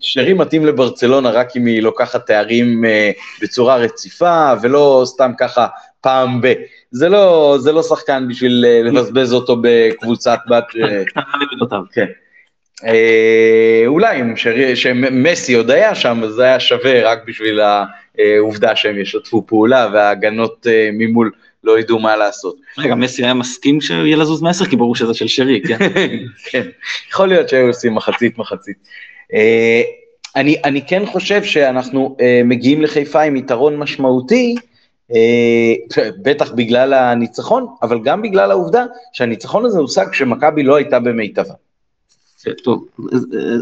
שרי 0.00 0.34
מתאים 0.34 0.66
לברצלונה 0.66 1.30
רק 1.30 1.56
אם 1.56 1.66
היא 1.66 1.82
לוקחת 1.82 2.26
תארים 2.26 2.84
אה, 2.84 3.10
בצורה 3.42 3.76
רציפה, 3.76 4.52
ולא 4.62 5.02
סתם 5.06 5.32
ככה 5.38 5.66
פעם 6.00 6.40
ב... 6.40 6.52
זה 6.94 7.08
לא, 7.08 7.56
זה 7.60 7.72
לא 7.72 7.82
שחקן 7.82 8.28
בשביל 8.28 8.64
אה, 8.68 8.82
לבזבז 8.82 9.32
אותו 9.32 9.56
בקבוצת 9.62 10.38
בת... 10.48 10.64
אה, 10.82 11.02
כן. 11.94 12.06
אה, 12.86 13.82
אולי 13.86 14.20
אם 14.20 14.34
שמסי 14.74 15.54
עוד 15.54 15.70
היה 15.70 15.94
שם, 15.94 16.20
אז 16.24 16.30
זה 16.30 16.44
היה 16.44 16.60
שווה 16.60 17.10
רק 17.10 17.18
בשביל 17.26 17.60
העובדה 17.60 18.76
שהם 18.76 18.98
ישתפו 18.98 19.46
פעולה 19.46 19.88
וההגנות 19.92 20.66
ממול 20.92 21.30
לא 21.64 21.78
ידעו 21.78 21.98
מה 21.98 22.16
לעשות. 22.16 22.56
רגע, 22.78 22.94
מסי 22.94 23.24
היה 23.24 23.34
מסכים 23.34 23.80
שיהיה 23.80 24.16
לזוז 24.16 24.42
מעשר, 24.42 24.64
כי 24.64 24.76
ברור 24.76 24.96
שזה 24.96 25.14
של 25.14 25.28
שרי, 25.28 25.62
כן? 25.68 25.78
כן, 26.50 26.62
יכול 27.10 27.28
להיות 27.28 27.48
שהיו 27.48 27.66
עושים 27.66 27.94
מחצית 27.94 28.38
מחצית. 28.38 28.76
אני, 30.36 30.56
אני 30.64 30.86
כן 30.86 31.06
חושב 31.06 31.44
שאנחנו 31.44 32.16
מגיעים 32.44 32.82
לחיפה 32.82 33.22
עם 33.22 33.36
יתרון 33.36 33.76
משמעותי, 33.76 34.54
בטח 36.22 36.52
בגלל 36.52 36.92
הניצחון, 36.92 37.66
אבל 37.82 38.00
גם 38.00 38.22
בגלל 38.22 38.50
העובדה 38.50 38.84
שהניצחון 39.12 39.64
הזה 39.64 39.78
הושג 39.78 40.08
כשמכבי 40.10 40.62
לא 40.62 40.76
הייתה 40.76 41.00
במיטבה. 41.00 41.54
טוב, 42.64 42.86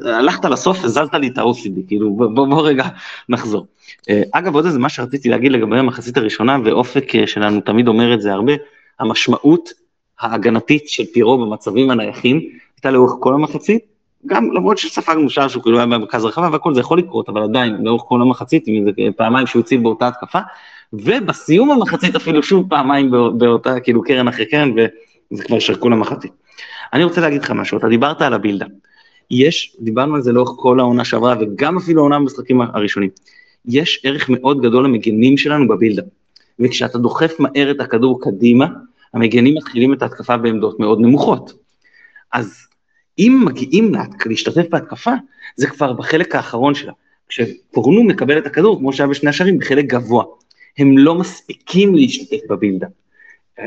הלכת 0.04 0.44
לסוף, 0.44 0.84
הזלת 0.84 1.14
לי 1.14 1.28
את 1.28 1.38
ה-OCD, 1.38 1.88
כאילו 1.88 2.16
בוא, 2.16 2.46
בוא, 2.46 2.62
רגע 2.62 2.84
נחזור. 3.28 3.66
אה, 4.10 4.22
אגב, 4.32 4.54
עוד 4.54 4.66
איזה 4.66 4.78
מה 4.78 4.88
שרציתי 4.88 5.28
להגיד 5.28 5.52
לגבי 5.52 5.78
המחצית 5.78 6.16
הראשונה, 6.16 6.58
ואופק 6.64 7.14
אה, 7.14 7.26
שלנו 7.26 7.60
תמיד 7.60 7.88
אומר 7.88 8.14
את 8.14 8.20
זה 8.20 8.32
הרבה, 8.32 8.52
המשמעות 9.00 9.70
ההגנתית 10.20 10.88
של 10.88 11.04
פירו 11.12 11.38
במצבים 11.38 11.90
הנייחים, 11.90 12.40
הייתה 12.76 12.90
לאורך 12.90 13.12
כל 13.20 13.34
המחצית, 13.34 13.84
גם 14.26 14.52
למרות 14.52 14.78
שספגנו 14.78 15.30
שער 15.30 15.48
שהוא 15.48 15.62
כאילו 15.62 15.76
היה 15.78 15.86
במרכז 15.86 16.24
הרחבה 16.24 16.48
והכל 16.52 16.74
זה 16.74 16.80
יכול 16.80 16.98
לקרות, 16.98 17.28
אבל 17.28 17.42
עדיין 17.42 17.76
לאורך 17.80 18.02
כל 18.06 18.22
המחצית, 18.22 18.64
פעמיים 19.16 19.46
שהוא 19.46 19.60
הציל 19.60 19.80
באותה 19.80 20.08
התקפה, 20.08 20.38
ובסיום 20.92 21.70
המחצית 21.70 22.16
אפילו 22.16 22.42
שוב 22.42 22.68
פעמיים 22.68 23.10
באותה, 23.38 23.80
כאילו 23.80 24.02
קרן 24.02 24.28
אחרי 24.28 24.46
קרן, 24.46 24.70
וזה 24.70 25.44
כבר 25.44 25.58
שרקו 25.58 25.88
למחצית. 25.88 26.32
אני 26.92 27.04
רוצה 27.04 27.20
להגיד 27.20 27.42
לך 27.42 27.50
משהו, 27.50 27.78
אתה 27.78 27.88
דיברת 27.88 28.22
על 28.22 28.34
הבילדה. 28.34 28.66
יש, 29.30 29.76
דיברנו 29.80 30.14
על 30.14 30.22
זה 30.22 30.32
לאורך 30.32 30.50
כל 30.56 30.80
העונה 30.80 31.04
שעברה, 31.04 31.34
וגם 31.40 31.76
אפילו 31.76 32.00
העונה 32.00 32.18
במשחקים 32.18 32.60
הראשונים. 32.60 33.10
יש 33.66 34.00
ערך 34.04 34.28
מאוד 34.28 34.62
גדול 34.62 34.84
למגנים 34.84 35.36
שלנו 35.36 35.68
בבילדה. 35.68 36.02
וכשאתה 36.58 36.98
דוחף 36.98 37.40
מהר 37.40 37.70
את 37.70 37.80
הכדור 37.80 38.20
קדימה, 38.22 38.66
המגנים 39.14 39.54
מתחילים 39.54 39.92
את 39.92 40.02
ההתקפה 40.02 40.36
בעמדות 40.36 40.80
מאוד 40.80 41.00
נמוכות. 41.00 41.52
אז 42.32 42.66
אם 43.18 43.42
מגיעים 43.44 43.92
להשתתף 44.26 44.68
בהתקפה, 44.70 45.10
זה 45.56 45.66
כבר 45.66 45.92
בחלק 45.92 46.34
האחרון 46.34 46.74
שלה. 46.74 46.92
כשפורנו 47.28 48.04
מקבל 48.04 48.38
את 48.38 48.46
הכדור, 48.46 48.78
כמו 48.78 48.92
שהיה 48.92 49.08
בשני 49.08 49.30
השערים, 49.30 49.58
בחלק 49.58 49.84
גבוה. 49.84 50.24
הם 50.78 50.98
לא 50.98 51.14
מספיקים 51.14 51.94
להשתתף 51.94 52.40
בבילדה. 52.48 52.86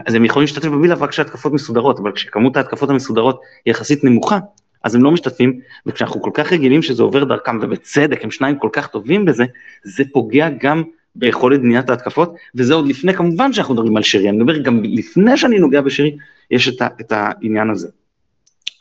אז 0.05 0.13
הם 0.13 0.25
יכולים 0.25 0.43
להשתתף 0.45 0.67
בבילדה 0.67 0.95
רק 0.95 1.09
כשהתקפות 1.09 1.53
מסודרות, 1.53 1.99
אבל 1.99 2.11
כשכמות 2.11 2.57
ההתקפות 2.57 2.89
המסודרות 2.89 3.41
היא 3.65 3.71
יחסית 3.71 4.03
נמוכה, 4.03 4.39
אז 4.83 4.95
הם 4.95 5.03
לא 5.03 5.11
משתתפים, 5.11 5.59
וכשאנחנו 5.85 6.21
כל 6.21 6.31
כך 6.33 6.53
רגילים 6.53 6.81
שזה 6.81 7.03
עובר 7.03 7.23
דרכם, 7.23 7.59
ובצדק, 7.61 8.23
הם 8.23 8.31
שניים 8.31 8.59
כל 8.59 8.69
כך 8.73 8.87
טובים 8.87 9.25
בזה, 9.25 9.45
זה 9.83 10.03
פוגע 10.13 10.49
גם 10.59 10.83
ביכולת 11.15 11.61
בניית 11.61 11.89
ההתקפות, 11.89 12.35
וזה 12.55 12.73
עוד 12.73 12.87
לפני 12.87 13.13
כמובן 13.13 13.53
שאנחנו 13.53 13.73
מדברים 13.73 13.97
על 13.97 14.03
שרי, 14.03 14.29
אני 14.29 14.37
מדבר 14.37 14.57
גם 14.57 14.83
לפני 14.83 15.37
שאני 15.37 15.59
נוגע 15.59 15.81
בשרי, 15.81 16.17
יש 16.51 16.67
את, 16.67 16.81
ה, 16.81 16.87
את 17.01 17.11
העניין 17.11 17.69
הזה. 17.69 17.87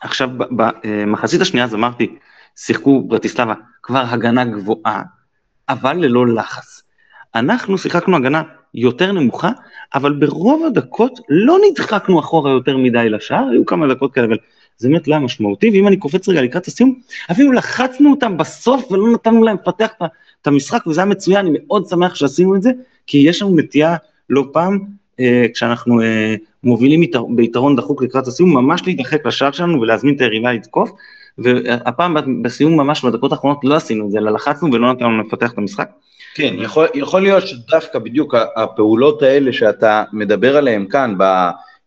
עכשיו, 0.01 0.29
במחצית 0.83 1.41
השנייה, 1.41 1.65
אז 1.65 1.75
אמרתי, 1.75 2.15
שיחקו 2.55 3.01
ברטיסלבה 3.01 3.53
כבר 3.83 4.03
הגנה 4.07 4.45
גבוהה, 4.45 5.03
אבל 5.69 5.97
ללא 5.97 6.27
לחץ. 6.27 6.84
אנחנו 7.35 7.77
שיחקנו 7.77 8.15
הגנה 8.15 8.41
יותר 8.73 9.11
נמוכה, 9.11 9.49
אבל 9.95 10.13
ברוב 10.13 10.65
הדקות 10.65 11.19
לא 11.29 11.57
נדחקנו 11.69 12.19
אחורה 12.19 12.51
יותר 12.51 12.77
מדי 12.77 13.09
לשער, 13.09 13.47
היו 13.51 13.65
כמה 13.65 13.87
דקות 13.87 14.13
כאלה, 14.13 14.25
אבל 14.25 14.37
זה 14.77 14.89
באמת 14.89 15.07
לא 15.07 15.13
היה 15.13 15.23
משמעותי, 15.23 15.69
ואם 15.69 15.87
אני 15.87 15.97
קופץ 15.97 16.29
רגע 16.29 16.41
לקראת 16.41 16.67
הסיום, 16.67 16.99
אפילו 17.31 17.51
לחצנו 17.51 18.11
אותם 18.11 18.37
בסוף 18.37 18.91
ולא 18.91 19.13
נתנו 19.13 19.43
להם 19.43 19.57
לפתח 19.61 19.89
את 20.41 20.47
המשחק, 20.47 20.87
וזה 20.87 21.01
היה 21.01 21.09
מצוין, 21.09 21.45
אני 21.45 21.57
מאוד 21.67 21.87
שמח 21.87 22.15
שעשינו 22.15 22.55
את 22.55 22.61
זה, 22.61 22.71
כי 23.07 23.17
יש 23.17 23.41
לנו 23.41 23.55
נטייה 23.55 23.95
לא 24.29 24.45
פעם, 24.53 24.79
אה, 25.19 25.45
כשאנחנו 25.53 26.01
אה, 26.01 26.35
מובילים 26.63 27.01
ביתרון 27.35 27.75
דחוק 27.75 28.03
לקראת 28.03 28.27
הסיום, 28.27 28.53
ממש 28.53 28.81
להידחק 28.85 29.25
לשער 29.25 29.51
שלנו 29.51 29.81
ולהזמין 29.81 30.15
את 30.15 30.21
היריבה 30.21 30.53
לתקוף, 30.53 30.91
והפעם 31.37 32.43
בסיום 32.43 32.77
ממש 32.77 33.05
בדקות 33.05 33.31
האחרונות 33.31 33.59
לא 33.63 33.75
עשינו 33.75 34.05
את 34.05 34.11
זה, 34.11 34.17
אלא 34.17 34.31
לחצנו 34.31 34.73
ולא 34.73 34.93
נתנו 34.93 35.11
לנו 35.11 35.23
לפתח 35.23 35.51
את 35.51 35.57
המשחק. 35.57 35.89
כן, 36.35 36.55
יכול, 36.57 36.87
יכול 36.93 37.21
להיות 37.21 37.47
שדווקא 37.47 37.99
בדיוק 37.99 38.35
הפעולות 38.55 39.21
האלה 39.21 39.53
שאתה 39.53 40.03
מדבר 40.13 40.57
עליהן 40.57 40.87
כאן, 40.89 41.15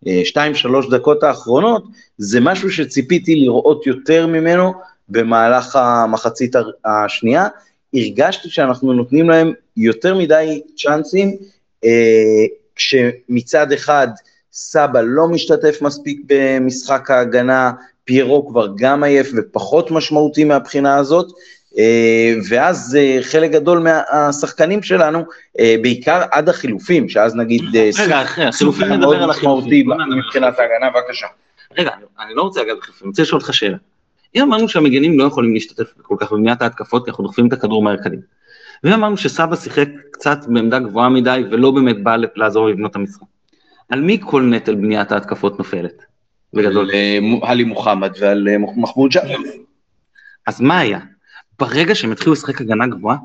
בשתיים 0.02 0.54
שלוש 0.54 0.88
דקות 0.88 1.22
האחרונות, 1.22 1.84
זה 2.18 2.40
משהו 2.40 2.70
שציפיתי 2.70 3.36
לראות 3.36 3.86
יותר 3.86 4.26
ממנו 4.26 4.72
במהלך 5.08 5.76
המחצית 5.76 6.56
השנייה. 6.84 7.46
הרגשתי 7.94 8.48
שאנחנו 8.48 8.92
נותנים 8.92 9.30
להם 9.30 9.52
יותר 9.76 10.14
מדי 10.14 10.62
צ'אנסים, 10.76 11.36
אה, 11.84 12.44
כשמצד 12.76 13.72
אחד 13.72 14.08
סבא 14.52 15.00
לא 15.00 15.28
משתתף 15.28 15.82
מספיק 15.82 16.20
במשחק 16.26 17.10
ההגנה, 17.10 17.72
פיירו 18.04 18.48
כבר 18.48 18.66
גם 18.76 19.04
עייף 19.04 19.30
ופחות 19.36 19.90
משמעותי 19.90 20.44
מהבחינה 20.44 20.96
הזאת, 20.96 21.26
אה, 21.26 21.34
ואז 22.48 22.96
אה, 23.00 23.18
חלק 23.22 23.50
גדול 23.50 23.78
מהשחקנים 23.78 24.82
שלנו, 24.82 25.24
אה, 25.60 25.76
בעיקר 25.82 26.22
עד 26.30 26.48
החילופים, 26.48 27.08
שאז 27.08 27.34
נגיד... 27.34 27.62
רגע, 27.98 28.22
אחרי, 28.22 28.44
החילופים 28.44 28.86
נדבר 28.92 29.22
על 29.22 29.30
החילופים. 29.30 29.90
מבחינת 30.18 30.58
ההגנה, 30.58 30.90
בבקשה. 30.90 31.26
רגע, 31.78 31.90
אני 32.20 32.34
לא 32.34 32.42
רוצה 32.42 32.62
לגעת 32.62 32.78
בחילופים, 32.78 33.04
אני 33.04 33.10
רוצה 33.10 33.22
לשאול 33.22 33.40
אותך 33.40 33.54
שאלה. 33.54 33.76
אם 34.34 34.42
אמרנו 34.42 34.68
שהמגנים 34.68 35.18
לא 35.18 35.24
יכולים 35.24 35.54
להשתתף 35.54 35.92
כל 36.02 36.16
כך 36.18 36.32
בבניית 36.32 36.62
ההתקפות, 36.62 37.04
כי 37.04 37.10
אנחנו 37.10 37.24
דוחפים 37.24 37.48
את 37.48 37.52
הכדור 37.52 37.82
מהר 37.82 37.96
קדימה. 37.96 38.22
ואם 38.84 38.92
אמרנו 38.92 39.16
שסבא 39.16 39.56
שיחק 39.56 39.88
קצת 40.10 40.38
בעמדה 40.48 40.78
גבוהה 40.78 41.08
מדי 41.08 41.42
ולא 41.50 41.70
באמת 41.70 42.02
בא 42.02 42.16
לעזור 42.36 42.68
לבנות 42.68 42.96
המשחק. 42.96 43.26
על 43.88 44.00
מי 44.00 44.18
כל 44.24 44.42
נטל 44.42 44.74
בניית 44.74 45.12
ההתקפות 45.12 45.58
נופלת? 45.58 46.02
בגדול. 46.54 46.90
על 46.90 47.50
עלי 47.50 47.64
מוחמד 47.64 48.12
ועל 48.20 48.48
מחמוד 48.58 49.10
ג'אבר. 49.10 49.34
אז 50.46 50.60
מה 50.60 50.78
היה? 50.78 50.98
ברגע 51.60 51.94
שהם 51.94 52.12
התחילו 52.12 52.32
לשחק 52.32 52.60
הגנה 52.60 52.86
גבוהה, 52.86 53.16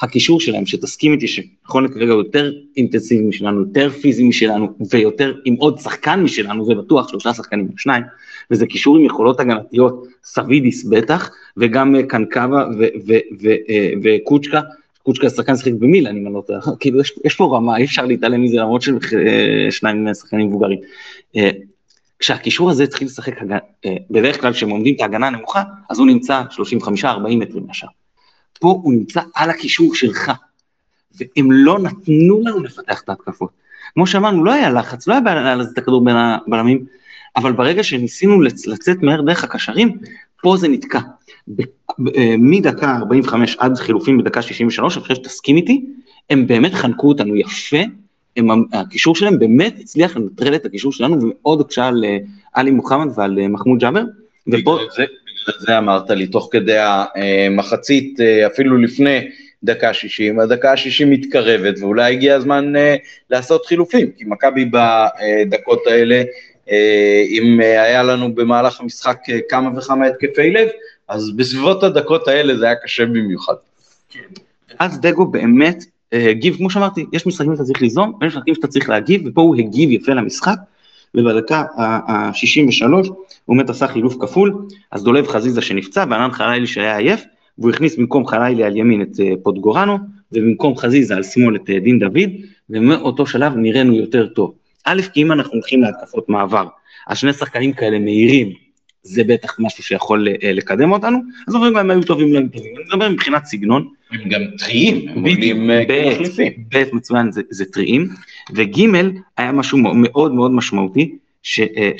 הקישור 0.00 0.40
שלהם, 0.40 0.66
שתסכים 0.66 1.12
איתי 1.12 1.28
שנכון 1.28 1.84
לכרגע 1.84 2.12
הוא 2.12 2.22
יותר 2.22 2.52
אינטנסיבי 2.76 3.22
משלנו, 3.22 3.60
יותר 3.60 3.90
פיזי 3.90 4.24
משלנו, 4.28 4.68
ויותר 4.90 5.34
עם 5.44 5.54
עוד 5.54 5.78
שחקן 5.78 6.20
משלנו, 6.22 6.64
זה 6.64 6.74
בטוח, 6.74 7.08
שלושה 7.08 7.34
שחקנים 7.34 7.68
או 7.72 7.78
שניים, 7.78 8.02
וזה 8.50 8.66
קישור 8.66 8.96
עם 8.96 9.04
יכולות 9.04 9.40
הגנתיות, 9.40 10.06
סבידיס 10.24 10.84
בטח, 10.84 11.30
וגם 11.56 11.96
אה, 11.96 12.02
קנקבה 12.02 12.64
אה, 13.70 13.90
וקוצ'קה, 14.02 14.60
קוצ'קה 15.02 15.30
שחקן 15.30 15.56
שיחק 15.56 15.72
במילן, 15.72 16.16
אם 16.16 16.26
אני 16.26 16.34
לא 16.34 16.42
טועה, 16.46 16.60
כאילו 16.80 17.00
יש, 17.00 17.12
יש 17.24 17.34
פה 17.34 17.56
רמה, 17.56 17.76
אי 17.76 17.84
אפשר 17.84 18.06
להתעלם 18.06 18.42
מזה 18.42 18.56
למרות 18.56 18.82
ששניים 18.82 20.08
אה, 20.08 20.14
שחקנים 20.14 20.46
מבוגרים. 20.46 20.78
כשהקישור 22.22 22.70
הזה 22.70 22.84
התחיל 22.84 23.06
לשחק, 23.06 23.34
בדרך 24.10 24.40
כלל 24.40 24.52
כשהם 24.52 24.70
עומדים 24.70 24.94
את 24.94 25.00
ההגנה 25.00 25.26
הנמוכה, 25.26 25.62
אז 25.90 25.98
הוא 25.98 26.06
נמצא 26.06 26.42
35-40 27.04 27.04
מטרים 27.28 27.66
מהשאר. 27.66 27.88
פה 28.60 28.80
הוא 28.82 28.92
נמצא 28.92 29.20
על 29.34 29.50
הקישור 29.50 29.94
שלך, 29.94 30.32
והם 31.14 31.52
לא 31.52 31.78
נתנו 31.78 32.40
לנו 32.44 32.62
לפתח 32.62 33.00
את 33.00 33.08
ההתקפות. 33.08 33.50
כמו 33.94 34.06
שאמרנו, 34.06 34.44
לא 34.44 34.52
היה 34.52 34.70
לחץ, 34.70 35.06
לא 35.06 35.12
היה 35.12 35.20
בעיה 35.20 35.54
לזה 35.54 35.70
את 35.72 35.78
הכדור 35.78 36.04
בין 36.04 36.16
הבלמים, 36.16 36.84
אבל 37.36 37.52
ברגע 37.52 37.82
שניסינו 37.82 38.42
לצאת 38.42 39.02
מהר 39.02 39.22
דרך 39.22 39.44
הקשרים, 39.44 39.98
פה 40.42 40.56
זה 40.56 40.68
נתקע. 40.68 41.00
אה, 42.16 42.34
מדקה 42.38 42.96
45 42.96 43.56
עד 43.58 43.76
חילופים 43.76 44.18
בדקה 44.18 44.42
63, 44.42 44.96
אני 44.96 45.02
חושב 45.02 45.14
שתסכים 45.14 45.56
איתי, 45.56 45.84
הם 46.30 46.46
באמת 46.46 46.74
חנקו 46.74 47.08
אותנו 47.08 47.36
יפה, 47.36 47.82
הם, 48.36 48.64
הקישור 48.72 49.16
שלהם 49.16 49.38
באמת 49.38 49.74
הצליח 49.80 50.16
לנטרל 50.16 50.54
את 50.54 50.66
הקישור 50.66 50.92
שלנו 50.92 51.22
ומאוד 51.22 51.60
הקשה 51.60 51.86
על 51.86 52.04
אה, 52.04 52.18
עלי 52.52 52.70
מוחמד 52.70 53.18
ועל 53.18 53.38
אה, 53.38 53.48
מחמוד 53.48 53.78
ג'אבר. 53.78 54.02
ופה... 54.48 54.78
בגלל 55.44 55.58
זה 55.60 55.78
אמרת 55.78 56.10
לי, 56.10 56.26
תוך 56.26 56.48
כדי 56.52 56.78
המחצית, 56.78 58.20
אפילו 58.46 58.76
לפני 58.76 59.28
דקה 59.62 59.94
שישים, 59.94 60.40
הדקה 60.40 60.72
השישים 60.72 61.10
מתקרבת, 61.10 61.74
ואולי 61.80 62.12
הגיע 62.12 62.34
הזמן 62.34 62.72
לעשות 63.30 63.66
חילופים, 63.66 64.10
כי 64.10 64.24
מכבי 64.26 64.64
בדקות 64.64 65.86
האלה, 65.86 66.22
אם 67.28 67.60
היה 67.60 68.02
לנו 68.02 68.34
במהלך 68.34 68.80
המשחק 68.80 69.18
כמה 69.48 69.78
וכמה 69.78 70.06
התקפי 70.06 70.50
לב, 70.50 70.68
אז 71.08 71.36
בסביבות 71.36 71.82
הדקות 71.82 72.28
האלה 72.28 72.56
זה 72.56 72.66
היה 72.66 72.74
קשה 72.74 73.06
במיוחד. 73.06 73.54
אז 74.78 75.00
דגו 75.00 75.26
באמת 75.26 75.84
הגיב, 76.12 76.56
כמו 76.56 76.70
שאמרתי, 76.70 77.04
יש 77.12 77.26
משחקים 77.26 77.52
שאתה 77.52 77.64
צריך 77.64 77.82
ליזום, 77.82 78.12
ויש 78.20 78.34
משחקים 78.34 78.54
שאתה 78.54 78.66
צריך 78.66 78.88
להגיב, 78.88 79.22
ופה 79.24 79.40
הוא 79.40 79.56
הגיב 79.56 79.90
יפה 79.90 80.12
למשחק, 80.12 80.56
ובדקה 81.14 81.64
ה-63 81.76 82.86
הוא 83.44 83.56
באמת 83.56 83.70
עשה 83.70 83.88
חילוף 83.88 84.16
כפול, 84.20 84.66
אז 84.90 85.04
דולב 85.04 85.26
חזיזה 85.26 85.62
שנפצע, 85.62 86.04
וענן 86.10 86.30
חלילי 86.30 86.66
שהיה 86.66 86.96
עייף, 86.96 87.24
והוא 87.58 87.70
הכניס 87.70 87.96
במקום 87.96 88.26
חלילי 88.26 88.64
על 88.64 88.76
ימין 88.76 89.02
את 89.02 89.20
אה, 89.20 89.32
פוטגורנו, 89.42 89.98
ובמקום 90.32 90.76
חזיזה 90.76 91.16
על 91.16 91.22
שמאל 91.22 91.56
את 91.56 91.70
אה, 91.70 91.78
דין 91.78 91.98
דוד, 91.98 92.30
ומאותו 92.70 93.26
שלב 93.26 93.56
נראינו 93.56 93.94
יותר 93.94 94.26
טוב. 94.26 94.54
א', 94.84 95.02
כי 95.12 95.22
אם 95.22 95.32
אנחנו 95.32 95.52
הולכים 95.52 95.82
להתקפות 95.82 96.28
מעבר, 96.28 96.66
אז 97.06 97.18
שני 97.18 97.32
שחקנים 97.32 97.72
כאלה 97.72 97.98
מהירים, 97.98 98.52
זה 99.02 99.24
בטח 99.24 99.56
משהו 99.58 99.84
שיכול 99.84 100.28
אה, 100.28 100.52
לקדם 100.52 100.92
אותנו, 100.92 101.18
אז 101.48 101.54
אומרים 101.54 101.76
הם 101.76 101.90
היו 101.90 102.02
טובים 102.02 102.32
להם 102.32 102.48
טובים, 102.48 102.76
אני 102.76 102.84
מדבר 102.84 103.08
מבחינת 103.08 103.44
סגנון. 103.44 103.88
הם 104.10 104.28
גם 104.28 104.40
טריים, 104.58 105.08
הם 105.08 105.26
עולים 105.26 105.70
אה, 105.70 105.84
כמחליפים. 105.86 106.52
ב', 106.68 106.84
מצוין, 106.92 107.30
זה, 107.50 107.64
טריים, 107.64 108.08
וג', 108.54 108.80
היה 109.36 109.52
משהו 109.52 109.78
מאוד 109.78 110.34
מאוד 110.34 110.50
משמעותי, 110.50 111.16
אה, 111.58 111.90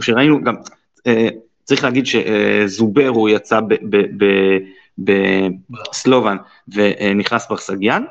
שראינו 0.00 0.42
גם, 0.44 0.54
צריך 1.64 1.84
להגיד 1.84 2.06
שזובר 2.06 3.12
יצא 3.28 3.60
בסלובן 4.98 6.36
ונכנס 6.68 7.48
ברסגיאן, 7.48 8.04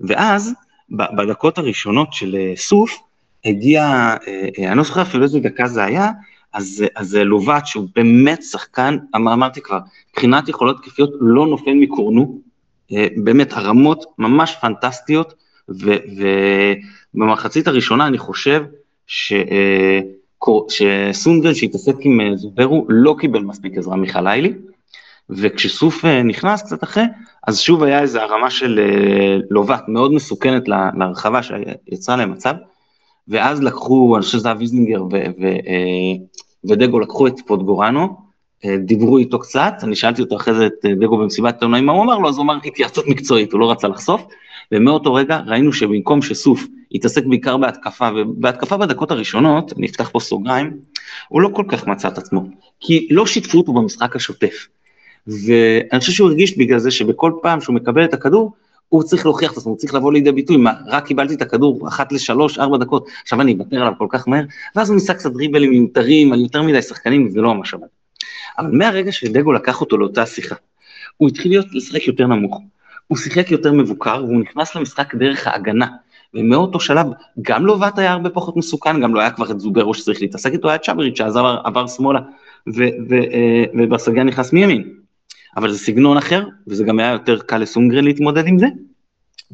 ואז 0.00 0.54
בדקות 0.90 1.58
הראשונות 1.58 2.12
של 2.12 2.36
סוף, 2.56 2.98
הגיע, 3.46 3.82
אה, 3.82 4.48
אה, 4.58 4.68
אני 4.68 4.76
לא 4.76 4.82
זוכר 4.82 5.02
אפילו 5.02 5.24
איזה 5.24 5.40
דקה 5.40 5.66
זה 5.66 5.84
היה, 5.84 6.10
אז, 6.52 6.84
אז 6.96 7.14
לובט, 7.14 7.66
שהוא 7.66 7.88
באמת 7.94 8.42
שחקן, 8.42 8.96
אמר, 9.16 9.32
אמרתי 9.32 9.60
כבר, 9.60 9.78
מבחינת 10.10 10.48
יכולות 10.48 10.82
תקפיות 10.82 11.10
לא 11.20 11.46
נופל 11.46 11.74
מקורנו, 11.74 12.38
אה, 12.92 13.06
באמת 13.16 13.52
הרמות 13.52 14.04
ממש 14.18 14.56
פנטסטיות, 14.60 15.34
ו, 15.68 15.94
ובמחצית 17.14 17.66
הראשונה 17.68 18.06
אני 18.06 18.18
חושב 18.18 18.64
ש, 19.06 19.32
שסונגרן 20.68 21.54
שהתעסק 21.54 21.94
עם 22.00 22.36
זוברו 22.36 22.86
לא 22.88 23.16
קיבל 23.18 23.40
מספיק 23.40 23.78
עזרה 23.78 23.96
מחלילי, 23.96 24.52
וכשסוף 25.30 26.04
נכנס 26.04 26.62
קצת 26.62 26.84
אחרי, 26.84 27.04
אז 27.46 27.58
שוב 27.58 27.82
היה 27.82 28.00
איזו 28.00 28.20
הרמה 28.20 28.50
של 28.50 28.80
לובט 29.50 29.84
מאוד 29.88 30.12
מסוכנת 30.12 30.68
להרחבה 30.68 31.40
שיצרה 31.42 32.16
להם 32.16 32.32
מצב, 32.32 32.54
ואז 33.28 33.62
לקחו, 33.62 34.16
אני 34.16 34.22
חושב 34.22 34.38
שזה 34.38 34.48
היה 34.48 34.56
ויזנינגר 34.58 35.02
אה, 35.14 35.26
ודגו 36.64 37.00
לקחו 37.00 37.26
את 37.26 37.34
פוטגורנו, 37.46 38.16
אה, 38.64 38.76
דיברו 38.76 39.18
איתו 39.18 39.38
קצת, 39.38 39.74
אני 39.82 39.96
שאלתי 39.96 40.22
אותו 40.22 40.36
אחרי 40.36 40.54
זה 40.54 40.66
את 40.66 40.72
אה, 40.84 40.94
דגו 40.94 41.18
במסיבת 41.18 41.54
עיתונאים 41.54 41.86
מה 41.86 41.92
הוא 41.92 42.02
אמר 42.02 42.18
לו, 42.18 42.28
אז 42.28 42.36
הוא 42.36 42.44
אמר 42.44 42.56
התייעצות 42.64 43.06
מקצועית, 43.06 43.52
הוא 43.52 43.60
לא 43.60 43.70
רצה 43.70 43.88
לחשוף, 43.88 44.22
ומאותו 44.72 45.14
רגע 45.14 45.40
ראינו 45.46 45.72
שבמקום 45.72 46.22
שסוף 46.22 46.66
התעסק 46.92 47.26
בעיקר 47.26 47.56
בהתקפה, 47.56 48.08
ובהתקפה 48.16 48.76
בדקות 48.76 49.10
הראשונות, 49.10 49.72
אני 49.78 49.86
אפתח 49.86 50.10
פה 50.12 50.20
סוגריים, 50.20 50.76
הוא 51.28 51.40
לא 51.40 51.48
כל 51.52 51.64
כך 51.68 51.86
מצא 51.86 52.08
את 52.08 52.18
עצמו, 52.18 52.44
כי 52.80 53.08
לא 53.10 53.26
שיתפו 53.26 53.58
אותו 53.58 53.72
במשחק 53.72 54.16
השוטף. 54.16 54.66
ואני 55.26 56.00
חושב 56.00 56.12
שהוא 56.12 56.28
הרגיש 56.28 56.58
בגלל 56.58 56.78
זה 56.78 56.90
שבכל 56.90 57.32
פעם 57.42 57.60
שהוא 57.60 57.74
מקבל 57.74 58.04
את 58.04 58.14
הכדור, 58.14 58.52
הוא 58.88 59.02
צריך 59.02 59.26
להוכיח 59.26 59.52
את 59.52 59.56
עצמו, 59.56 59.70
הוא 59.70 59.78
צריך 59.78 59.94
לבוא 59.94 60.12
לידי 60.12 60.32
ביטוי, 60.32 60.56
מה, 60.56 60.72
רק 60.86 61.06
קיבלתי 61.06 61.34
את 61.34 61.42
הכדור 61.42 61.88
אחת 61.88 62.12
לשלוש, 62.12 62.58
ארבע 62.58 62.78
דקות, 62.78 63.08
עכשיו 63.22 63.40
אני 63.40 63.52
אוותר 63.52 63.76
עליו 63.76 63.92
כל 63.98 64.06
כך 64.10 64.28
מהר, 64.28 64.44
ואז 64.76 64.88
הוא 64.88 64.94
ניסה 64.94 65.14
קצת 65.14 65.32
דריבלים 65.32 65.70
מיותרים 65.70 66.32
על 66.32 66.40
יותר 66.40 66.62
מדי 66.62 66.82
שחקנים, 66.82 67.26
וזה 67.26 67.40
לא 67.40 67.54
ממש 67.54 67.74
עבד. 67.74 67.86
אבל 68.58 68.70
מהרגע 68.70 69.12
שדגו 69.12 69.52
לקח 69.52 69.80
אותו 69.80 69.98
לאותה 69.98 70.26
שיחה, 70.26 70.54
הוא 71.16 71.28
התחיל 71.28 71.52
להיות, 71.52 71.66
לשחק 71.72 72.06
יותר 72.06 72.26
נמוך, 72.26 72.60
הוא 73.06 73.18
שיחק 73.18 73.50
יותר 73.50 73.72
מבוקר, 73.72 74.24
והוא 74.24 74.40
נכנס 74.40 74.74
למשחק 74.74 75.14
דרך 75.14 75.46
ההגנה, 75.46 75.86
ומאותו 76.34 76.80
שלב, 76.80 77.06
גם 77.42 77.66
לובט 77.66 77.98
היה 77.98 78.12
הרבה 78.12 78.30
פחות 78.30 78.56
מסוכן, 78.56 79.00
גם 79.00 79.14
לא 79.14 79.20
היה 79.20 79.30
כבר 79.30 79.50
את 79.50 79.60
זוברו 79.60 79.94
שצריך 79.94 80.22
להתעסק 80.22 80.52
איתו, 80.52 80.68
היה 80.68 80.78
צ'אבריץ' 80.78 81.18
שעזר 81.18 81.56
עבר 81.64 81.86
שמאלה, 81.86 82.20
אה, 82.68 83.64
וברסגיה 83.74 84.24
נכנס 84.24 84.52
מימין. 84.52 85.05
אבל 85.56 85.72
זה 85.72 85.78
סגנון 85.78 86.16
אחר, 86.16 86.44
וזה 86.66 86.84
גם 86.84 86.98
היה 86.98 87.12
יותר 87.12 87.38
קל 87.38 87.58
לסונגרן 87.58 88.04
להתמודד 88.04 88.46
עם 88.46 88.58
זה. 88.58 88.66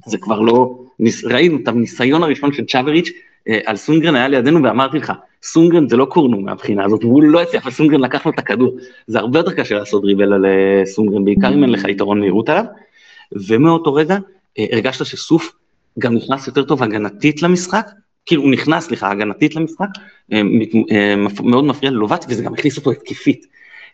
זה 0.06 0.18
כבר 0.18 0.40
לא, 0.40 0.84
ראינו 1.24 1.58
את 1.62 1.68
הניסיון 1.68 2.22
הראשון 2.22 2.52
של 2.52 2.64
צ'אבריץ' 2.64 3.10
אה, 3.48 3.58
על 3.64 3.76
סונגרן 3.76 4.14
היה 4.14 4.28
לידינו 4.28 4.62
ואמרתי 4.62 4.98
לך, 4.98 5.12
סונגרן 5.42 5.88
זה 5.88 5.96
לא 5.96 6.04
קורנו 6.04 6.40
מהבחינה 6.40 6.84
הזאת, 6.84 7.04
והוא 7.04 7.22
לא 7.22 7.42
הצליח, 7.42 7.66
וסונגרן 7.66 8.00
לקח 8.00 8.26
לו 8.26 8.32
את 8.32 8.38
הכדור. 8.38 8.76
זה 9.06 9.18
הרבה 9.18 9.38
יותר 9.38 9.52
קשה 9.52 9.74
לעשות 9.74 10.02
דריבל 10.02 10.32
על 10.32 10.46
אה, 10.46 10.86
סונגרן, 10.86 11.24
בעיקר 11.24 11.54
אם 11.54 11.62
אין 11.62 11.70
לך 11.70 11.84
יתרון 11.84 12.20
מהירות 12.20 12.48
עליו. 12.48 12.64
ומאותו 13.48 13.94
רגע 13.94 14.18
אה, 14.58 14.66
הרגשת 14.72 15.06
שסוף 15.06 15.52
גם 15.98 16.14
נכנס 16.14 16.46
יותר 16.46 16.64
טוב 16.64 16.82
הגנתית 16.82 17.42
למשחק, 17.42 17.86
כאילו 18.26 18.42
הוא 18.42 18.50
נכנס, 18.50 18.86
סליחה, 18.86 19.10
הגנתית 19.10 19.56
למשחק, 19.56 19.86
מאוד 21.44 21.64
מפריע 21.64 21.90
ללובט, 21.90 22.24
וזה 22.28 22.42
גם 22.42 22.54
הכניס 22.54 22.76
אותו 22.76 22.90
התקפית. 22.90 23.46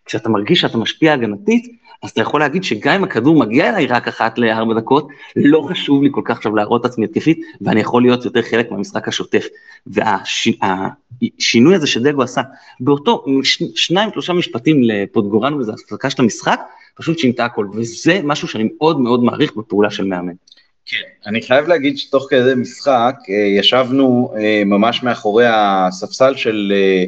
כשאתה 0.04 0.28
מרגיש 0.28 0.60
שאתה 0.60 0.78
משפיע 0.78 1.12
הגנתית, 1.12 1.66
אז 2.02 2.10
אתה 2.10 2.20
יכול 2.20 2.40
להגיד 2.40 2.64
שגם 2.64 2.94
אם 2.94 3.04
הכדור 3.04 3.36
מגיע 3.36 3.68
אליי 3.68 3.86
רק 3.86 4.08
אחת 4.08 4.38
לארבע 4.38 4.74
דקות, 4.74 5.08
לא 5.36 5.66
חשוב 5.68 6.02
לי 6.02 6.08
כל 6.12 6.22
כך 6.24 6.36
עכשיו 6.36 6.56
להראות 6.56 6.80
את 6.80 6.90
עצמי 6.90 7.04
התקפית, 7.04 7.40
ואני 7.60 7.80
יכול 7.80 8.02
להיות 8.02 8.24
יותר 8.24 8.42
חלק 8.42 8.70
מהמשחק 8.70 9.08
השוטף. 9.08 9.46
והשינוי 9.86 11.74
הזה 11.74 11.86
שדגו 11.86 12.22
עשה, 12.22 12.42
באותו 12.80 13.24
שניים, 13.74 14.10
שלושה 14.12 14.32
משפטים 14.32 14.82
לפודגורנו, 14.82 15.58
וזו 15.58 15.72
הפסקה 15.72 16.10
של 16.10 16.22
המשחק, 16.22 16.60
פשוט 16.94 17.18
שינתה 17.18 17.44
הכל, 17.44 17.66
וזה 17.74 18.20
משהו 18.24 18.48
שאני 18.48 18.68
מאוד 18.76 19.00
מאוד 19.00 19.24
מעריך 19.24 19.56
בפעולה 19.56 19.90
של 19.90 20.04
מאמן. 20.04 20.32
כן, 20.86 20.96
אני 21.26 21.42
חייב 21.42 21.68
להגיד 21.68 21.98
שתוך 21.98 22.26
כדי 22.30 22.54
משחק 22.56 23.14
אה, 23.30 23.34
ישבנו 23.34 24.32
אה, 24.36 24.62
ממש 24.66 25.02
מאחורי 25.02 25.44
הספסל 25.48 26.36
של 26.36 26.72
אה, 26.74 27.04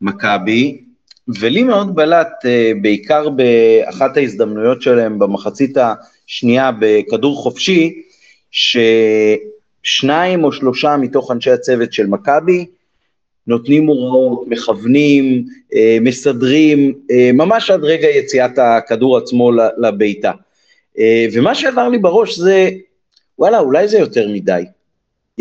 מכבי, 0.00 0.80
ולי 1.40 1.62
מאוד 1.62 1.94
בלט, 1.94 2.28
אה, 2.44 2.72
בעיקר 2.82 3.28
באחת 3.28 4.16
ההזדמנויות 4.16 4.82
שלהם 4.82 5.18
במחצית 5.18 5.76
השנייה 5.76 6.70
בכדור 6.80 7.36
חופשי, 7.36 8.02
ששניים 8.50 10.44
או 10.44 10.52
שלושה 10.52 10.96
מתוך 10.96 11.30
אנשי 11.30 11.50
הצוות 11.50 11.92
של 11.92 12.06
מכבי 12.06 12.66
נותנים 13.46 13.86
הוראות, 13.86 14.48
מכוונים, 14.48 15.44
אה, 15.74 15.98
מסדרים, 16.00 16.92
אה, 17.10 17.30
ממש 17.34 17.70
עד 17.70 17.84
רגע 17.84 18.08
יציאת 18.08 18.58
הכדור 18.58 19.18
עצמו 19.18 19.50
לביתה. 19.78 20.30
ומה 21.32 21.54
שעבר 21.54 21.88
לי 21.88 21.98
בראש 21.98 22.38
זה, 22.38 22.70
וואלה, 23.38 23.58
אולי 23.58 23.88
זה 23.88 23.98
יותר 23.98 24.28
מדי. 24.28 24.62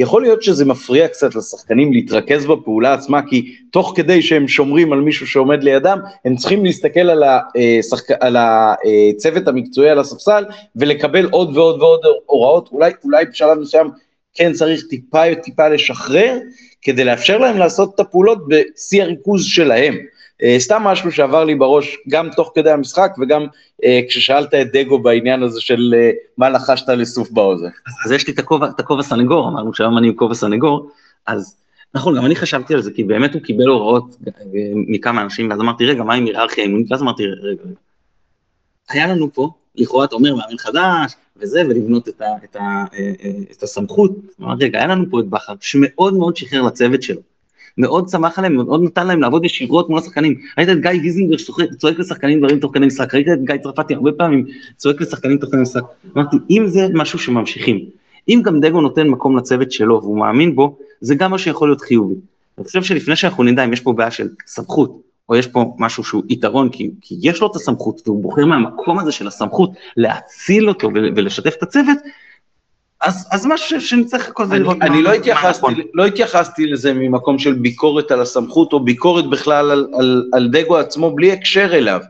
יכול 0.01 0.21
להיות 0.21 0.43
שזה 0.43 0.65
מפריע 0.65 1.07
קצת 1.07 1.35
לשחקנים 1.35 1.93
להתרכז 1.93 2.45
בפעולה 2.45 2.93
עצמה, 2.93 3.21
כי 3.27 3.55
תוך 3.71 3.93
כדי 3.95 4.21
שהם 4.21 4.47
שומרים 4.47 4.93
על 4.93 4.99
מישהו 4.99 5.27
שעומד 5.27 5.63
לידם, 5.63 5.99
הם 6.25 6.35
צריכים 6.35 6.65
להסתכל 6.65 6.99
על, 6.99 7.23
השחק... 7.23 8.11
על 8.19 8.37
הצוות 8.39 9.47
המקצועי 9.47 9.89
על 9.89 9.99
הספסל 9.99 10.45
ולקבל 10.75 11.25
עוד 11.25 11.57
ועוד 11.57 11.81
ועוד 11.81 11.99
הוראות, 12.25 12.69
אולי, 12.71 12.91
אולי 13.03 13.25
בשלב 13.25 13.57
מסוים 13.57 13.89
כן 14.33 14.53
צריך 14.53 14.83
טיפה 14.89 15.35
טיפה 15.43 15.67
לשחרר, 15.67 16.37
כדי 16.81 17.03
לאפשר 17.03 17.37
להם 17.37 17.57
לעשות 17.57 17.95
את 17.95 17.99
הפעולות 17.99 18.47
בשיא 18.47 19.03
הריכוז 19.03 19.45
שלהם. 19.45 19.97
אה, 20.43 20.55
סתם 20.59 20.83
משהו 20.83 21.11
שעבר 21.11 21.43
לי 21.43 21.55
בראש 21.55 21.97
גם 22.09 22.29
תוך 22.35 22.51
כדי 22.55 22.71
המשחק 22.71 23.11
וגם 23.21 23.45
אה, 23.83 23.99
כששאלת 24.09 24.53
את 24.53 24.67
דגו 24.73 24.99
בעניין 24.99 25.43
הזה 25.43 25.61
של 25.61 25.93
אה, 25.97 26.11
מה 26.37 26.49
לחשת 26.49 26.89
לסוף 26.89 27.31
באוזן. 27.31 27.69
אז 28.05 28.11
יש 28.11 28.27
לי 28.27 28.33
את 28.33 28.79
הכובע 28.79 29.03
סנגור, 29.03 29.49
אמרנו 29.49 29.73
שהיום 29.73 29.97
אני 29.97 30.07
עם 30.07 30.13
כובע 30.13 30.33
סנגור, 30.33 30.91
אז 31.27 31.55
נכון, 31.95 32.17
גם 32.17 32.25
אני 32.25 32.35
חשבתי 32.35 32.73
על 32.73 32.81
זה, 32.81 32.91
כי 32.91 33.03
באמת 33.03 33.33
הוא 33.33 33.41
קיבל 33.41 33.67
הוראות 33.67 34.15
מכמה 34.73 35.21
אנשים, 35.21 35.49
ואז 35.49 35.59
אמרתי, 35.59 35.85
רגע, 35.85 36.03
מה 36.03 36.13
עם 36.13 36.25
היררכיה 36.25 36.63
אימונית? 36.63 36.91
ואז 36.91 37.01
אמרתי, 37.01 37.25
רגע, 37.25 37.41
רגע. 37.41 37.63
היה 38.89 39.07
לנו 39.07 39.33
פה, 39.33 39.49
לכאורה 39.75 40.05
אתה 40.05 40.15
אומר, 40.15 40.35
מאמן 40.35 40.57
חדש, 40.57 41.15
וזה, 41.37 41.61
ולבנות 41.69 42.09
את, 42.09 42.21
ה, 42.21 42.25
את, 42.43 42.55
ה, 42.55 42.85
את 43.51 43.63
הסמכות. 43.63 44.11
אמרתי, 44.41 44.65
רגע, 44.65 44.77
היה 44.77 44.87
לנו 44.87 45.05
פה 45.09 45.19
את 45.19 45.25
בכר, 45.25 45.53
שמאוד 45.61 46.13
מאוד 46.13 46.35
שחרר 46.35 46.61
לצוות 46.61 47.03
שלו. 47.03 47.21
מאוד 47.77 48.09
שמח 48.09 48.39
עליהם, 48.39 48.55
מאוד 48.55 48.83
נתן 48.83 49.07
להם 49.07 49.21
לעבוד 49.21 49.45
ישירות 49.45 49.89
מול 49.89 49.99
השחקנים. 49.99 50.35
ראית 50.57 50.69
את 50.69 50.81
גיא 50.81 50.91
גיזינגר 50.91 51.35
צועק 51.77 51.99
לשחקנים 51.99 52.39
דברים 52.39 52.59
תוך 52.59 52.71
כדי 52.73 52.85
משחק, 52.85 53.15
ראית 53.15 53.27
את 53.33 53.43
גיא 53.43 53.57
צרפתי 53.63 53.93
הרבה 53.93 54.11
פעמים 54.11 54.45
צועק 54.77 55.01
לשחקנים 55.01 55.37
תוך 55.37 55.49
כדי 55.49 55.61
משחק. 55.61 55.83
אמרתי, 56.17 56.37
אם 56.49 56.63
זה 56.67 56.87
משהו 56.93 57.19
שממשיכים, 57.19 57.85
אם 58.29 58.41
גם 58.43 58.59
דגו 58.59 58.81
נותן 58.81 59.07
מקום 59.07 59.37
לצוות 59.37 59.71
שלו 59.71 59.99
והוא 60.03 60.17
מאמין 60.17 60.55
בו, 60.55 60.77
זה 61.01 61.15
גם 61.15 61.31
מה 61.31 61.37
שיכול 61.37 61.69
להיות 61.69 61.81
חיובי. 61.81 62.15
אני 62.57 62.65
חושב 62.65 62.83
שלפני 62.83 63.15
שאנחנו 63.15 63.43
נדע 63.43 63.65
אם 63.65 63.73
יש 63.73 63.79
פה 63.79 63.93
בעיה 63.93 64.11
של 64.11 64.29
סמכות, 64.47 65.01
או 65.29 65.35
יש 65.35 65.47
פה 65.47 65.75
משהו 65.79 66.03
שהוא 66.03 66.23
יתרון, 66.29 66.69
כי, 66.69 66.91
כי 67.01 67.15
יש 67.21 67.41
לו 67.41 67.47
את 67.47 67.55
הסמכות, 67.55 68.01
והוא 68.07 68.23
בוחר 68.23 68.45
מהמקום 68.45 68.99
הזה 68.99 69.11
של 69.11 69.27
הסמכות 69.27 69.71
להציל 69.97 70.69
אותו 70.69 70.89
ולשתף 71.15 71.53
את 71.57 71.63
הצוות, 71.63 71.97
אז, 73.01 73.27
אז 73.31 73.45
משהו 73.45 73.81
שנצטרך 73.81 74.29
כל 74.33 74.45
זה 74.45 74.59
לראות. 74.59 74.77
אני 74.81 75.01
לא 75.01 75.13
התייחסתי, 75.13 75.65
נכון. 75.65 75.75
לא 75.93 76.05
התייחסתי 76.05 76.65
לזה 76.67 76.93
ממקום 76.93 77.39
של 77.39 77.53
ביקורת 77.53 78.11
על 78.11 78.21
הסמכות, 78.21 78.73
או 78.73 78.79
ביקורת 78.79 79.29
בכלל 79.29 79.71
על, 79.71 79.87
על, 79.99 80.29
על 80.33 80.49
דגו 80.49 80.77
עצמו 80.77 81.15
בלי 81.15 81.31
הקשר 81.31 81.69
אליו, 81.73 82.01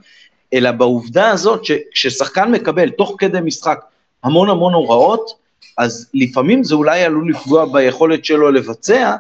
אלא 0.53 0.71
בעובדה 0.71 1.29
הזאת 1.29 1.65
שכששחקן 1.65 2.51
מקבל 2.51 2.89
תוך 2.89 3.15
כדי 3.17 3.39
משחק 3.43 3.79
המון 4.23 4.49
המון 4.49 4.73
הוראות, 4.73 5.41
אז 5.77 6.09
לפעמים 6.13 6.63
זה 6.63 6.75
אולי 6.75 7.03
עלול 7.03 7.29
לפגוע 7.29 7.65
ביכולת 7.65 8.25
שלו 8.25 8.51
לבצע, 8.51 9.15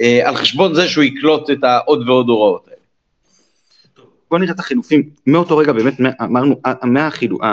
אה, 0.00 0.28
על 0.28 0.36
חשבון 0.36 0.74
זה 0.74 0.88
שהוא 0.88 1.04
יקלוט 1.04 1.50
את 1.50 1.64
העוד 1.64 2.08
ועוד 2.08 2.28
הוראות 2.28 2.64
האלה. 2.66 2.76
בוא 4.30 4.38
נראה 4.38 4.52
את 4.52 4.58
החילופים, 4.58 5.02
מאותו 5.26 5.56
רגע 5.56 5.72
באמת 5.72 5.94
אמרנו, 6.22 6.60
מהחילופים, 6.82 7.48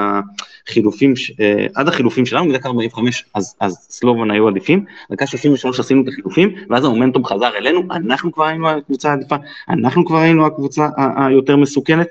אה, 1.40 1.66
עד 1.76 1.88
החילופים 1.88 2.26
שלנו, 2.26 2.46
מדקה 2.46 2.68
45 2.68 3.26
אז, 3.34 3.56
אז 3.60 3.88
סלובון 3.90 4.32
היו 4.32 4.48
עדיפים, 4.48 4.86
דקה 5.12 5.28
33 5.28 5.80
עשינו 5.80 6.04
את 6.04 6.08
החילופים, 6.08 6.56
ואז 6.70 6.86
המומנטום 6.86 7.26
חזר 7.26 7.58
אלינו, 7.58 7.84
אנחנו 7.92 8.32
כבר 8.32 8.46
היינו 8.46 8.70
הקבוצה 8.70 9.10
העדיפה, 9.10 9.36
אנחנו 9.70 10.06
כבר 10.06 10.18
היינו 10.18 10.46
הקבוצה 10.46 10.88
היותר 11.16 11.56
מסוכנת, 11.56 12.08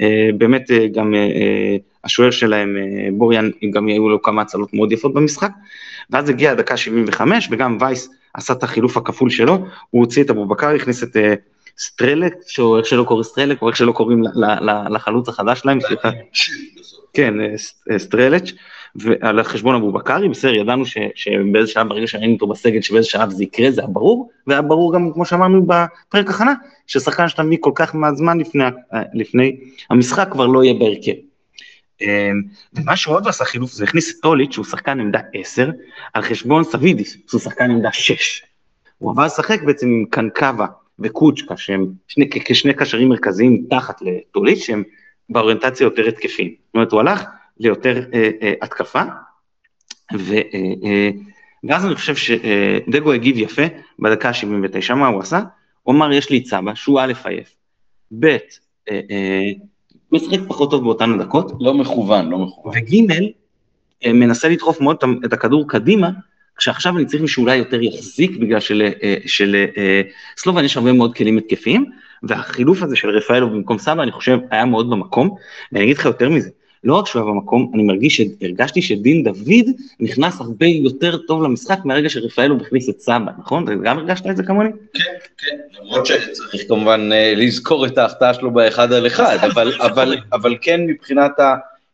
אה, 0.00 0.28
באמת 0.38 0.70
אה, 0.70 0.86
גם 0.92 1.14
השוער 2.04 2.30
שלהם, 2.30 2.76
בוריאן, 3.12 3.50
גם 3.70 3.86
היו 3.86 4.08
לו 4.08 4.22
כמה 4.22 4.42
הצלות 4.42 4.74
מאוד 4.74 4.92
יפות 4.92 5.14
במשחק, 5.14 5.50
ואז 6.10 6.28
הגיעה 6.28 6.52
הדקה 6.52 6.76
75 6.76 7.48
וגם 7.50 7.76
וייס 7.80 8.08
עשה 8.34 8.52
את 8.52 8.62
החילוף 8.62 8.96
הכפול 8.96 9.30
שלו, 9.30 9.58
הוא 9.90 10.00
הוציא 10.00 10.22
את 10.22 10.30
אבו 10.30 10.46
בקר, 10.46 10.68
הכניס 10.68 11.02
את 11.02 11.16
סטרלק, 11.78 12.34
או 12.58 12.78
איך 12.78 12.86
שלא 12.86 13.04
קוראים 13.04 13.24
סטרלק, 13.24 13.62
או 13.62 13.68
איך 13.68 13.76
שלא 13.76 13.92
קוראים 13.92 14.22
לחלוץ 14.90 15.28
החדש 15.28 15.60
שלהם, 15.60 15.80
סליחה. 15.80 16.10
כן, 17.14 17.40
אה, 17.40 17.54
אה, 17.90 17.98
סטרלץ', 17.98 18.52
ועל 18.96 19.42
חשבון 19.42 19.74
אבו 19.74 19.92
בקרי, 19.92 20.28
בסדר, 20.28 20.54
ידענו 20.54 20.84
שבאיזה 21.14 21.72
שלב, 21.72 21.88
ברגע 21.88 22.06
שראינו 22.06 22.34
אותו 22.34 22.46
בסגל, 22.46 22.80
שבאיזה 22.80 23.08
שלב 23.08 23.30
זה 23.30 23.44
יקרה, 23.44 23.70
זה 23.70 23.80
היה 23.80 23.88
ברור, 23.88 24.30
והיה 24.46 24.62
ברור 24.62 24.94
גם, 24.94 25.12
כמו 25.14 25.24
שאמרנו 25.24 25.66
בפרק 25.66 26.30
הכנה, 26.30 26.54
ששחקן 26.86 27.28
שאתה 27.28 27.42
מביא 27.42 27.58
כל 27.60 27.72
כך 27.74 27.94
מעט 27.94 28.16
זמן 28.16 28.38
לפני, 28.38 28.64
אה, 28.64 29.02
לפני 29.14 29.56
המשחק 29.90 30.28
כבר 30.30 30.46
לא 30.46 30.64
יהיה 30.64 30.74
בהרכב. 30.74 31.12
ומה 32.74 32.96
שהוא 32.96 33.14
עוד 33.14 33.28
עשה 33.28 33.44
חילוף, 33.44 33.72
זה 33.72 33.84
הכניס 33.84 34.10
את 34.10 34.22
טוליץ', 34.22 34.52
שהוא 34.52 34.64
שחקן 34.64 35.00
עמדה 35.00 35.20
10, 35.34 35.70
על 36.14 36.22
חשבון 36.22 36.64
סבידיס, 36.64 37.16
שהוא 37.28 37.40
שחקן 37.40 37.70
עמדה 37.70 37.92
6. 37.92 38.42
הוא 38.98 39.10
עבר 39.10 39.24
לשחק 39.24 39.62
בעצם 39.62 39.86
עם 39.86 40.04
קנקבה 40.10 40.66
וקוצ'קה, 40.98 41.56
שהם 41.56 41.86
שני, 42.08 42.30
כשני 42.30 42.74
קשרים 42.74 43.08
מרכזיים 43.08 43.66
תחת 43.70 44.02
לטוליץ', 44.02 44.58
שהם 44.58 44.82
באוריינטציה 45.28 45.84
יותר 45.84 46.06
התקפים. 46.06 46.48
זאת 46.48 46.74
אומרת, 46.74 46.92
הוא 46.92 47.00
הלך 47.00 47.24
ליותר 47.58 48.04
אה, 48.14 48.30
אה, 48.42 48.52
התקפה, 48.62 49.02
ו, 50.18 50.34
אה, 50.34 50.40
אה, 50.84 51.10
ואז 51.64 51.86
אני 51.86 51.94
חושב 51.94 52.16
שדגו 52.16 53.12
הגיב 53.12 53.38
יפה 53.38 53.62
בדקה 53.98 54.28
ה-79, 54.28 54.94
מה 54.94 55.06
הוא 55.06 55.20
עשה? 55.20 55.40
הוא 55.82 55.94
אמר, 55.94 56.12
יש 56.12 56.30
לי 56.30 56.38
את 56.38 56.46
סבא, 56.46 56.74
שהוא 56.74 57.00
א' 57.00 57.12
עייף, 57.24 57.54
ב', 58.20 58.24
אה, 58.24 58.36
אה, 58.90 59.50
משחק 60.12 60.38
פחות 60.48 60.70
טוב 60.70 60.82
באותן 60.82 61.12
הדקות. 61.12 61.52
לא 61.60 61.74
מכוון, 61.74 62.28
לא 62.28 62.38
מכוון. 62.38 62.72
וג', 62.76 62.94
אה, 64.04 64.12
מנסה 64.12 64.48
לדחוף 64.48 64.80
מאוד 64.80 64.96
את 65.24 65.32
הכדור 65.32 65.68
קדימה, 65.68 66.10
כשעכשיו 66.56 66.96
אני 66.96 67.06
צריך 67.06 67.22
מישהו 67.22 67.42
אולי 67.42 67.56
יותר 67.56 67.82
יחזיק, 67.82 68.36
בגלל 68.36 68.58
שלסלובן 69.26 70.64
יש 70.64 70.76
הרבה 70.76 70.92
מאוד 70.92 71.14
כלים 71.14 71.38
התקפיים, 71.38 71.84
והחילוף 72.22 72.82
הזה 72.82 72.96
של 72.96 73.10
רפאלו 73.10 73.50
במקום 73.50 73.78
סבא, 73.78 74.02
אני 74.02 74.12
חושב, 74.12 74.38
היה 74.50 74.64
מאוד 74.64 74.90
במקום, 74.90 75.34
ואני 75.72 75.84
אגיד 75.84 75.98
לך 75.98 76.04
יותר 76.04 76.28
מזה, 76.28 76.50
לא 76.84 76.94
רק 76.94 77.06
שהוא 77.06 77.22
היה 77.22 77.30
במקום, 77.30 77.70
אני 77.74 77.82
מרגיש, 77.82 78.20
הרגשתי 78.42 78.82
שדין 78.82 79.24
דוד 79.24 79.66
נכנס 80.00 80.40
הרבה 80.40 80.66
יותר 80.66 81.16
טוב 81.16 81.42
למשחק 81.42 81.78
מהרגע 81.84 82.08
שרפאלו 82.08 82.56
הכניס 82.56 82.88
את 82.88 83.00
סבא, 83.00 83.30
נכון? 83.38 83.64
אתה 83.64 83.72
גם 83.74 83.98
הרגשת 83.98 84.26
את 84.26 84.36
זה 84.36 84.42
כמוני? 84.42 84.70
כן, 84.94 85.00
כן, 85.38 85.56
למרות 85.80 86.06
שצריך 86.06 86.62
כמובן 86.68 87.12
אה, 87.12 87.34
לזכור 87.36 87.86
את 87.86 87.98
ההחטאה 87.98 88.34
שלו 88.34 88.50
באחד 88.50 88.92
על 88.92 89.06
אחד, 89.06 89.36
אבל, 89.52 89.72
אבל, 89.80 90.16
אבל 90.32 90.56
כן 90.60 90.80
מבחינת 90.86 91.32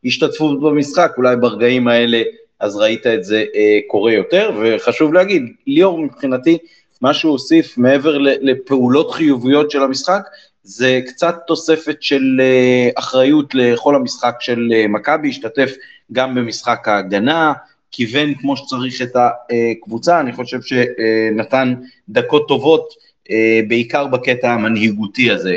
ההשתתפות 0.04 0.60
במשחק, 0.60 1.12
אולי 1.16 1.36
ברגעים 1.36 1.88
האלה, 1.88 2.22
אז 2.60 2.76
ראית 2.76 3.06
את 3.06 3.24
זה 3.24 3.44
אה, 3.54 3.78
קורה 3.86 4.12
יותר, 4.12 4.50
וחשוב 4.62 5.14
להגיד, 5.14 5.52
ליאור 5.66 5.98
מבחינתי, 5.98 6.58
מה 7.00 7.14
שהוא 7.14 7.32
הוסיף 7.32 7.78
מעבר 7.78 8.18
לפעולות 8.18 9.10
חיוביות 9.10 9.70
של 9.70 9.82
המשחק, 9.82 10.22
זה 10.62 11.00
קצת 11.06 11.36
תוספת 11.46 11.96
של 12.02 12.40
אה, 12.40 12.90
אחריות 12.94 13.54
לכל 13.54 13.94
המשחק 13.94 14.36
של 14.40 14.72
אה, 14.74 14.88
מכבי, 14.88 15.28
השתתף 15.28 15.74
גם 16.12 16.34
במשחק 16.34 16.88
ההגנה, 16.88 17.52
כיוון 17.90 18.34
כמו 18.34 18.56
שצריך 18.56 19.02
את 19.02 19.16
הקבוצה, 19.16 20.20
אני 20.20 20.32
חושב 20.32 20.58
שנתן 20.62 21.74
דקות 22.08 22.48
טובות, 22.48 22.94
אה, 23.30 23.60
בעיקר 23.68 24.06
בקטע 24.06 24.52
המנהיגותי 24.52 25.30
הזה. 25.30 25.56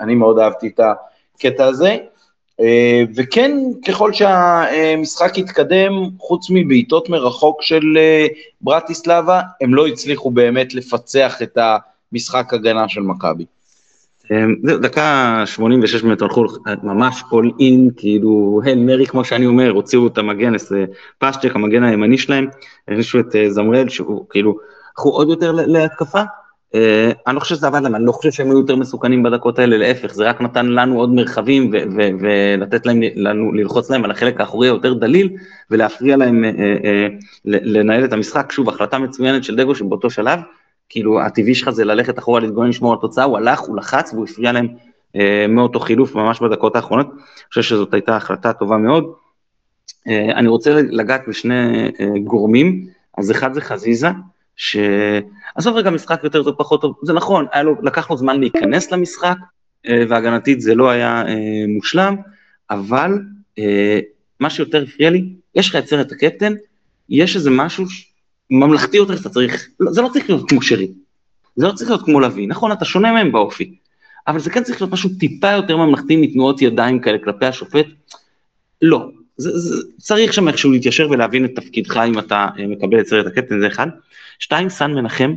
אני 0.00 0.14
מאוד 0.14 0.38
אהבתי 0.38 0.68
את 0.68 0.80
הקטע 0.80 1.64
הזה. 1.64 1.96
וכן, 3.16 3.56
ככל 3.88 4.12
שהמשחק 4.12 5.38
התקדם, 5.38 5.92
חוץ 6.18 6.46
מבעיטות 6.50 7.08
מרחוק 7.08 7.62
של 7.62 7.98
ברטיסלבה, 8.60 9.40
הם 9.60 9.74
לא 9.74 9.86
הצליחו 9.86 10.30
באמת 10.30 10.74
לפצח 10.74 11.42
את 11.42 11.58
המשחק 12.12 12.54
הגנה 12.54 12.88
של 12.88 13.00
מכבי. 13.00 13.44
זהו, 14.62 14.78
דקה 14.78 15.42
86 15.46 16.02
באמת 16.02 16.22
הלכו 16.22 16.46
ממש 16.82 17.22
all 17.22 17.60
in, 17.60 17.92
כאילו, 17.96 18.60
הן 18.64 18.86
מרי 18.86 19.06
כמו 19.06 19.24
שאני 19.24 19.46
אומר, 19.46 19.70
הוציאו 19.70 20.06
את 20.06 20.18
המגן, 20.18 20.54
את 20.54 20.60
אה, 20.72 20.84
פסצ'ק, 21.18 21.56
המגן 21.56 21.82
הימני 21.82 22.18
שלהם, 22.18 22.46
הכניסו 22.88 23.20
את 23.20 23.36
אה, 23.36 23.50
זמרל, 23.50 23.88
שהוא 23.88 24.26
כאילו, 24.30 24.58
הלכו 24.88 25.10
עוד 25.10 25.28
יותר 25.28 25.52
להתקפה. 25.52 26.22
אה, 26.74 27.10
אני 27.26 27.34
לא 27.34 27.40
חושב 27.40 27.54
שזה 27.54 27.66
עבד 27.66 27.82
להם, 27.82 27.94
אני 27.94 28.04
לא 28.04 28.12
חושב 28.12 28.30
שהם 28.30 28.50
היו 28.50 28.58
יותר 28.58 28.76
מסוכנים 28.76 29.22
בדקות 29.22 29.58
האלה, 29.58 29.78
להפך, 29.78 30.14
זה 30.14 30.28
רק 30.28 30.40
נתן 30.40 30.66
לנו 30.66 30.98
עוד 30.98 31.14
מרחבים 31.14 31.70
ולתת 32.20 32.86
להם, 32.86 33.00
לנו, 33.14 33.52
ללחוץ 33.52 33.90
להם 33.90 34.04
על 34.04 34.10
החלק 34.10 34.40
האחורי 34.40 34.68
היותר 34.68 34.94
דליל, 34.94 35.36
ולהפריע 35.70 36.16
להם 36.16 36.44
לנהל 37.44 38.04
את 38.04 38.12
המשחק. 38.12 38.52
שוב, 38.52 38.68
החלטה 38.68 38.98
מצוינת 38.98 39.44
של 39.44 39.56
דגו 39.56 39.74
שבאותו 39.74 40.10
שלב, 40.10 40.40
כאילו 40.88 41.20
הטבעי 41.20 41.54
שלך 41.54 41.70
זה 41.70 41.84
ללכת 41.84 42.18
אחורה 42.18 42.40
להתגונן 42.40 42.68
לשמור 42.68 42.92
על 42.92 42.98
התוצאה, 42.98 43.24
הוא 43.24 43.38
הלך, 43.38 43.60
הוא 43.60 43.76
לחץ 43.76 44.12
והוא 44.12 44.24
הפריע 44.24 44.52
להם 44.52 44.68
אה, 45.16 45.46
מאותו 45.48 45.80
חילוף 45.80 46.14
ממש 46.14 46.40
בדקות 46.40 46.76
האחרונות, 46.76 47.06
אני 47.06 47.48
חושב 47.48 47.62
שזאת 47.62 47.94
הייתה 47.94 48.16
החלטה 48.16 48.52
טובה 48.52 48.76
מאוד. 48.76 49.12
אה, 50.08 50.24
אני 50.24 50.48
רוצה 50.48 50.82
לגעת 50.82 51.22
בשני 51.28 51.86
אה, 52.00 52.06
גורמים, 52.24 52.86
אז 53.18 53.30
אחד 53.30 53.54
זה 53.54 53.60
חזיזה, 53.60 54.08
שעזוב 54.60 55.76
רגע 55.76 55.90
משחק 55.90 56.20
יותר 56.24 56.42
טוב 56.42 56.54
פחות 56.58 56.80
טוב, 56.80 56.98
זה 57.02 57.12
נכון, 57.12 57.46
לו, 57.62 57.74
לקח 57.82 58.10
לו 58.10 58.16
זמן 58.16 58.40
להיכנס 58.40 58.92
למשחק, 58.92 59.36
אה, 59.86 60.02
והגנתית 60.08 60.60
זה 60.60 60.74
לא 60.74 60.90
היה 60.90 61.22
אה, 61.28 61.64
מושלם, 61.68 62.16
אבל 62.70 63.18
אה, 63.58 64.00
מה 64.40 64.50
שיותר 64.50 64.82
הפריע 64.82 65.10
לי, 65.10 65.24
יש 65.54 65.68
לך 65.68 65.76
את 65.76 65.86
סרט 65.86 66.12
הקפטן, 66.12 66.54
יש 67.08 67.36
איזה 67.36 67.50
משהו 67.50 67.84
ממלכתי 68.50 68.96
יותר 68.96 69.16
שאתה 69.16 69.28
צריך, 69.28 69.68
לא, 69.80 69.92
זה 69.92 70.02
לא 70.02 70.08
צריך 70.08 70.30
להיות 70.30 70.48
כמו 70.48 70.62
שרי, 70.62 70.88
זה 71.56 71.66
לא 71.66 71.72
צריך 71.72 71.90
להיות 71.90 72.04
כמו 72.04 72.20
לביא, 72.20 72.48
נכון, 72.48 72.72
אתה 72.72 72.84
שונה 72.84 73.12
מהם 73.12 73.32
באופי, 73.32 73.74
אבל 74.28 74.38
זה 74.38 74.50
כן 74.50 74.62
צריך 74.62 74.80
להיות 74.80 74.92
משהו 74.92 75.10
טיפה 75.20 75.50
יותר 75.50 75.76
ממלכתי 75.76 76.16
מתנועות 76.16 76.62
ידיים 76.62 77.00
כאלה 77.00 77.18
כלפי 77.18 77.46
השופט, 77.46 77.86
לא, 78.82 79.08
זה, 79.36 79.58
זה, 79.58 79.82
צריך 79.98 80.32
שם 80.32 80.48
איכשהו 80.48 80.72
להתיישר 80.72 81.10
ולהבין 81.10 81.44
את 81.44 81.50
תפקידך 81.56 81.96
אם 81.96 82.18
אתה 82.18 82.48
מקבל 82.68 83.00
את 83.00 83.06
סרט 83.06 83.26
הקפטן, 83.26 83.60
זה 83.60 83.66
אחד. 83.66 83.86
שתיים, 84.40 84.68
סן 84.68 84.94
מנחם, 84.94 85.34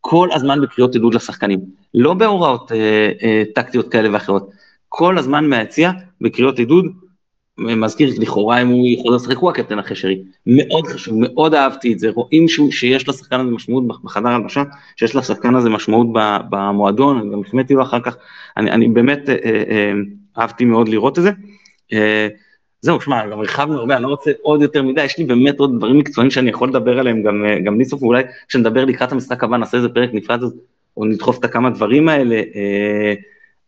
כל 0.00 0.28
הזמן 0.32 0.60
בקריאות 0.60 0.96
עדות 0.96 1.14
לשחקנים, 1.14 1.60
לא 1.94 2.14
בהוראות 2.14 2.72
אה, 2.72 3.10
אה, 3.22 3.42
טקטיות 3.54 3.92
כאלה 3.92 4.08
ואחרות, 4.12 4.50
כל 4.88 5.18
הזמן 5.18 5.48
מהיציע 5.48 5.90
בקריאות 6.20 6.58
עידוד, 6.58 6.86
מזכיר 7.58 8.10
לכאורה 8.18 8.62
אם 8.62 8.68
הוא 8.68 8.86
יכול 8.86 9.14
לשחק 9.14 9.36
הוא 9.36 9.50
הקפטן 9.50 9.78
אחרי 9.78 9.96
שרי, 9.96 10.22
מאוד 10.46 10.86
חשוב, 10.86 11.14
מאוד 11.18 11.54
אהבתי 11.54 11.92
את 11.92 11.98
זה, 11.98 12.10
רואים 12.10 12.48
שהוא, 12.48 12.72
שיש 12.72 13.08
לשחקן 13.08 13.40
הזה 13.40 13.50
משמעות 13.50 13.86
בחדר 14.04 14.28
הלבשה, 14.28 14.62
שיש 14.96 15.16
לשחקן 15.16 15.54
הזה 15.54 15.70
משמעות 15.70 16.06
במועדון, 16.50 17.32
גם 17.32 17.40
החמאתי 17.40 17.74
לו 17.74 17.82
אחר 17.82 18.00
כך, 18.00 18.16
אני, 18.56 18.70
אני 18.70 18.88
באמת 18.88 19.28
אה, 19.28 19.34
אה, 19.44 19.92
אהבתי 20.38 20.64
מאוד 20.64 20.88
לראות 20.88 21.18
את 21.18 21.22
זה. 21.22 21.30
אה, 21.92 22.28
זהו, 22.80 23.00
שמע, 23.00 23.26
גם 23.26 23.38
הרחבנו 23.38 23.78
הרבה, 23.78 23.96
אני 23.96 24.02
לא 24.02 24.08
רוצה 24.08 24.30
עוד 24.42 24.62
יותר 24.62 24.82
מדי, 24.82 25.04
יש 25.04 25.18
לי 25.18 25.24
באמת 25.24 25.60
עוד 25.60 25.78
דברים 25.78 25.98
מקצועיים 25.98 26.30
שאני 26.30 26.50
יכול 26.50 26.68
לדבר 26.68 26.98
עליהם, 26.98 27.22
גם, 27.22 27.44
אה, 27.44 27.60
גם 27.60 27.78
ניסוף, 27.78 28.02
ואולי 28.02 28.22
כשנדבר 28.48 28.84
לקראת 28.84 29.12
המשחק 29.12 29.44
הבא 29.44 29.56
נעשה 29.56 29.76
איזה 29.76 29.88
פרק 29.88 30.10
נפרד, 30.12 30.40
או 30.96 31.04
נדחוף 31.04 31.38
את 31.38 31.44
הכמה 31.44 31.70
דברים 31.70 32.08
האלה, 32.08 32.34
אה, 32.36 33.14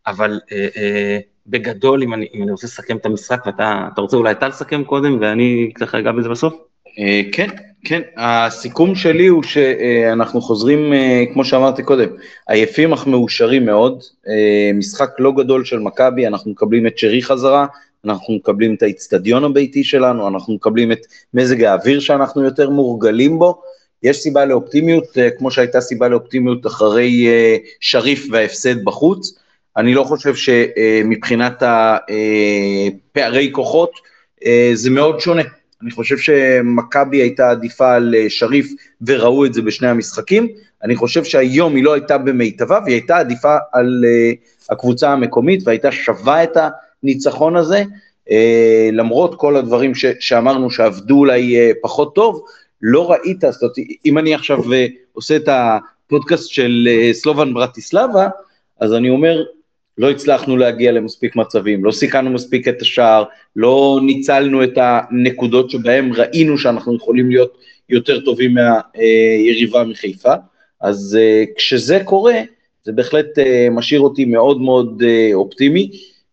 אבל 0.07 0.41
אה, 0.53 1.19
בגדול, 1.47 2.03
אם 2.03 2.15
אני, 2.15 2.29
אם 2.35 2.43
אני 2.43 2.51
רוצה 2.51 2.67
לסכם 2.67 2.97
את 2.97 3.07
המשחק, 3.07 3.47
ואתה 3.47 3.89
רוצה 3.97 4.17
אולי 4.17 4.31
אתה 4.31 4.49
לסכם 4.49 4.85
קודם, 4.85 5.19
ואני 5.21 5.71
ככה 5.75 5.99
אגע 5.99 6.13
בזה 6.13 6.29
בסוף? 6.29 6.55
כן, 7.33 7.49
כן, 7.85 8.01
הסיכום 8.17 8.95
שלי 8.95 9.27
הוא 9.27 9.43
שאנחנו 9.43 10.41
חוזרים, 10.41 10.93
כמו 11.33 11.45
שאמרתי 11.45 11.83
קודם, 11.83 12.09
עייפים 12.49 12.93
אך 12.93 13.07
מאושרים 13.07 13.67
מאוד, 13.67 14.03
משחק 14.75 15.11
לא 15.19 15.33
גדול 15.33 15.65
של 15.65 15.79
מכבי, 15.79 16.27
אנחנו 16.27 16.51
מקבלים 16.51 16.87
את 16.87 16.99
שרי 16.99 17.23
חזרה, 17.23 17.67
אנחנו 18.05 18.35
מקבלים 18.35 18.75
את 18.75 18.83
האיצטדיון 18.83 19.45
הביתי 19.45 19.85
שלנו, 19.85 20.29
אנחנו 20.29 20.55
מקבלים 20.55 20.93
את 20.93 21.01
מזג 21.35 21.63
האוויר 21.63 22.01
שאנחנו 22.01 22.45
יותר 22.45 22.71
מורגלים 22.71 23.39
בו, 23.39 23.63
יש 24.03 24.17
סיבה 24.17 24.45
לאופטימיות, 24.45 25.05
כמו 25.39 25.51
שהייתה 25.51 25.81
סיבה 25.81 26.09
לאופטימיות 26.09 26.67
אחרי 26.67 27.27
שריף 27.81 28.27
וההפסד 28.31 28.85
בחוץ, 28.85 29.39
אני 29.77 29.95
לא 29.95 30.05
חושב 30.05 30.35
שמבחינת 30.35 31.63
הפערי 31.63 33.51
כוחות 33.53 33.91
אה, 34.47 34.71
זה 34.75 34.91
מאוד 34.91 35.21
שונה. 35.21 35.43
אני 35.83 35.91
חושב 35.91 36.19
שמכבי 36.19 37.17
הייתה 37.17 37.51
עדיפה 37.51 37.95
על 37.95 38.15
אה, 38.15 38.31
שריף 38.31 38.73
וראו 39.07 39.47
את 39.47 39.55
זה 39.55 39.63
בשני 39.63 39.89
המשחקים. 39.89 40.49
אני 40.83 40.97
חושב 40.97 41.25
שהיום 41.25 41.77
היא 41.77 41.85
לא 41.85 41.95
הייתה 41.95 42.19
במיטבה 42.19 42.79
והיא 42.85 42.95
הייתה 42.95 43.19
עדיפה 43.19 43.57
על 43.73 44.05
אה, 44.07 44.33
הקבוצה 44.71 45.13
המקומית 45.13 45.63
והייתה 45.67 45.93
שווה 45.93 46.45
את 46.45 46.57
הניצחון 47.03 47.57
הזה. 47.57 47.83
למרות 48.93 49.35
כל 49.35 49.57
הדברים 49.57 49.95
ש- 49.95 50.07
שאמרנו 50.21 50.71
שעבדו 50.71 51.19
אולי 51.19 51.57
פחות 51.83 52.15
טוב, 52.15 52.45
לא 52.83 53.11
ראית, 53.11 53.41
זאת 53.41 53.63
אומרת, 53.63 53.77
אם 54.07 54.19
אני 54.19 54.35
עכשיו 54.35 54.59
עושה 55.13 55.37
את 55.37 55.49
הפודקאסט 55.49 56.51
של 56.51 56.89
סלובן 57.13 57.55
ברטיסלבה, 57.55 58.29
אז 58.81 58.95
אני 58.95 59.11
אומר, 59.11 59.45
לא 59.99 60.11
הצלחנו 60.11 60.57
להגיע 60.57 60.93
למספיק 60.93 61.37
מצבים, 61.37 61.85
לא 61.85 61.91
סיכנו 61.93 62.31
מספיק 62.31 62.69
את 62.69 62.83
השער, 62.83 63.25
לא 63.57 64.01
ניצלנו 64.03 64.65
את 64.65 64.73
הנקודות 64.77 65.71
שבהן 65.71 66.13
ראינו 66.15 66.59
שאנחנו 66.59 66.97
יכולים 66.97 67.31
להיות 67.31 67.59
יותר 67.89 68.21
טובים 68.21 68.55
מהיריבה 68.55 69.85
מחיפה, 69.85 70.35
אז 70.81 71.19
אה, 71.21 71.45
כשזה 71.57 71.99
קורה, 72.05 72.41
זה 72.85 72.93
בהחלט 72.93 73.39
אה, 73.39 73.69
משאיר 73.71 74.01
אותי 74.01 74.25
מאוד 74.25 74.61
מאוד 74.61 75.03
אה, 75.07 75.31
אופטימי, 75.35 75.91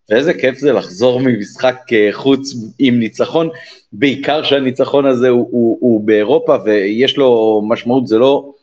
ואיזה 0.09 0.33
כיף 0.33 0.57
זה 0.57 0.73
לחזור 0.73 1.19
ממשחק 1.19 1.75
חוץ 2.11 2.53
עם 2.79 2.99
ניצחון, 2.99 3.49
בעיקר 3.93 4.43
שהניצחון 4.43 5.05
הזה 5.05 5.29
הוא, 5.29 5.47
הוא, 5.51 5.77
הוא 5.79 6.01
באירופה 6.01 6.55
ויש 6.65 7.17
לו 7.17 7.61
משמעות, 7.67 8.07
זה 8.07 8.17
לא 8.17 8.53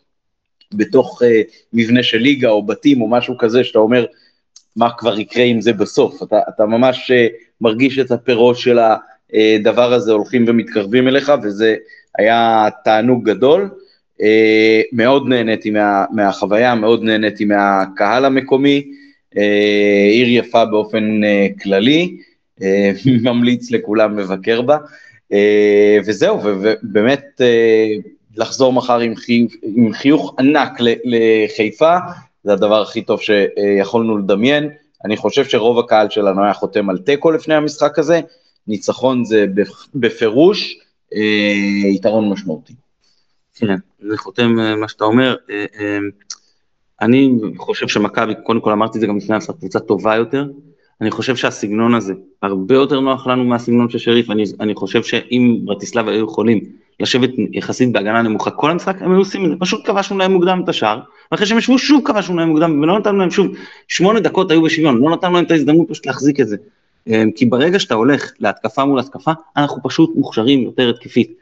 בתוך 0.72 1.22
מבנה 1.72 2.02
של 2.02 2.18
ליגה 2.18 2.48
או 2.48 2.62
בתים 2.62 3.02
או 3.02 3.08
משהו 3.08 3.38
כזה 3.38 3.64
שאתה 3.64 3.78
אומר, 3.78 4.06
מה 4.76 4.90
כבר 4.98 5.18
יקרה 5.20 5.44
עם 5.44 5.60
זה 5.60 5.72
בסוף. 5.72 6.22
אתה, 6.22 6.40
אתה 6.48 6.66
ממש 6.66 7.10
uh, 7.10 7.32
מרגיש 7.60 7.98
את 7.98 8.10
הפירות 8.10 8.58
של 8.58 8.78
הדבר 9.32 9.92
הזה 9.92 10.12
הולכים 10.12 10.44
ומתקרבים 10.48 11.08
אליך, 11.08 11.32
וזה 11.42 11.76
היה 12.18 12.68
תענוג 12.84 13.30
גדול. 13.30 13.70
Uh, 14.20 14.24
מאוד 14.92 15.28
נהניתי 15.28 15.70
מה, 15.70 16.04
מהחוויה, 16.12 16.74
מאוד 16.74 17.02
נהניתי 17.02 17.44
מהקהל 17.44 18.24
המקומי, 18.24 18.82
uh, 18.84 19.03
עיר 20.10 20.28
יפה 20.28 20.64
באופן 20.64 21.20
uh, 21.22 21.62
כללי, 21.62 22.16
uh, 22.60 22.64
ממליץ 23.24 23.70
לכולם 23.70 24.18
לבקר 24.18 24.62
בה, 24.62 24.76
uh, 25.32 25.36
וזהו, 26.06 26.40
ובאמת 26.44 27.24
uh, 27.38 28.08
לחזור 28.36 28.72
מחר 28.72 28.98
עם, 28.98 29.16
חי, 29.16 29.46
עם 29.62 29.92
חיוך 29.92 30.34
ענק 30.38 30.72
לחיפה, 31.04 31.96
זה 32.44 32.52
הדבר 32.52 32.82
הכי 32.82 33.02
טוב 33.02 33.20
שיכולנו 33.20 34.18
לדמיין. 34.18 34.70
אני 35.04 35.16
חושב 35.16 35.44
שרוב 35.44 35.78
הקהל 35.78 36.10
שלנו 36.10 36.44
היה 36.44 36.54
חותם 36.54 36.90
על 36.90 36.98
תיקו 36.98 37.30
לפני 37.30 37.54
המשחק 37.54 37.98
הזה, 37.98 38.20
ניצחון 38.66 39.24
זה 39.24 39.46
בפירוש 39.94 40.78
אה, 41.14 41.88
יתרון 41.94 42.30
משמעותי. 42.30 42.72
כן, 43.54 43.74
אני 44.06 44.16
חותם 44.16 44.56
מה 44.80 44.88
שאתה 44.88 45.04
אומר. 45.04 45.36
אני 47.00 47.32
חושב 47.56 47.88
שמכבי, 47.88 48.32
קודם 48.44 48.60
כל 48.60 48.72
אמרתי 48.72 48.98
את 48.98 49.00
זה 49.00 49.06
גם 49.06 49.16
לפני 49.16 49.34
המשחק, 49.34 49.54
קבוצה 49.58 49.80
טובה 49.80 50.16
יותר. 50.16 50.46
אני 51.00 51.10
חושב 51.10 51.36
שהסגנון 51.36 51.94
הזה 51.94 52.14
הרבה 52.42 52.74
יותר 52.74 53.00
נוח 53.00 53.26
לנו 53.26 53.44
מהסגנון 53.44 53.90
של 53.90 53.98
שריף. 53.98 54.30
אני, 54.30 54.44
אני 54.60 54.74
חושב 54.74 55.02
שאם 55.02 55.58
ברטיסלבה 55.64 56.12
היו 56.12 56.24
יכולים 56.24 56.60
לשבת 57.00 57.30
יחסית 57.52 57.92
בהגנה 57.92 58.22
נמוכה 58.22 58.50
כל 58.50 58.70
המשחק, 58.70 59.02
הם 59.02 59.10
היו 59.10 59.18
עושים 59.18 59.44
את 59.44 59.50
זה, 59.50 59.56
פשוט 59.58 59.86
כבשנו 59.86 60.18
להם 60.18 60.32
מוקדם 60.32 60.60
את 60.64 60.68
השער, 60.68 61.00
ואחרי 61.32 61.46
שהם 61.46 61.58
ישבו 61.58 61.78
שוב 61.78 62.02
כבשנו 62.04 62.36
להם 62.36 62.48
מוקדם, 62.48 62.80
ולא 62.80 62.98
נתנו 62.98 63.18
להם 63.18 63.30
שוב, 63.30 63.46
שמונה 63.88 64.20
דקות 64.20 64.50
היו 64.50 64.62
בשוויון, 64.62 65.00
לא 65.02 65.10
נתנו 65.10 65.32
להם 65.32 65.44
את 65.44 65.50
ההזדמנות 65.50 65.88
פשוט 65.88 66.06
להחזיק 66.06 66.40
את 66.40 66.48
זה. 66.48 66.56
אמ, 67.06 67.30
כי 67.36 67.46
ברגע 67.46 67.78
שאתה 67.78 67.94
הולך 67.94 68.32
להתקפה 68.40 68.84
מול 68.84 68.98
התקפה, 68.98 69.32
אנחנו 69.56 69.82
פשוט 69.82 70.10
מוכשרים 70.16 70.62
יותר 70.62 70.90
התקפית, 70.90 71.32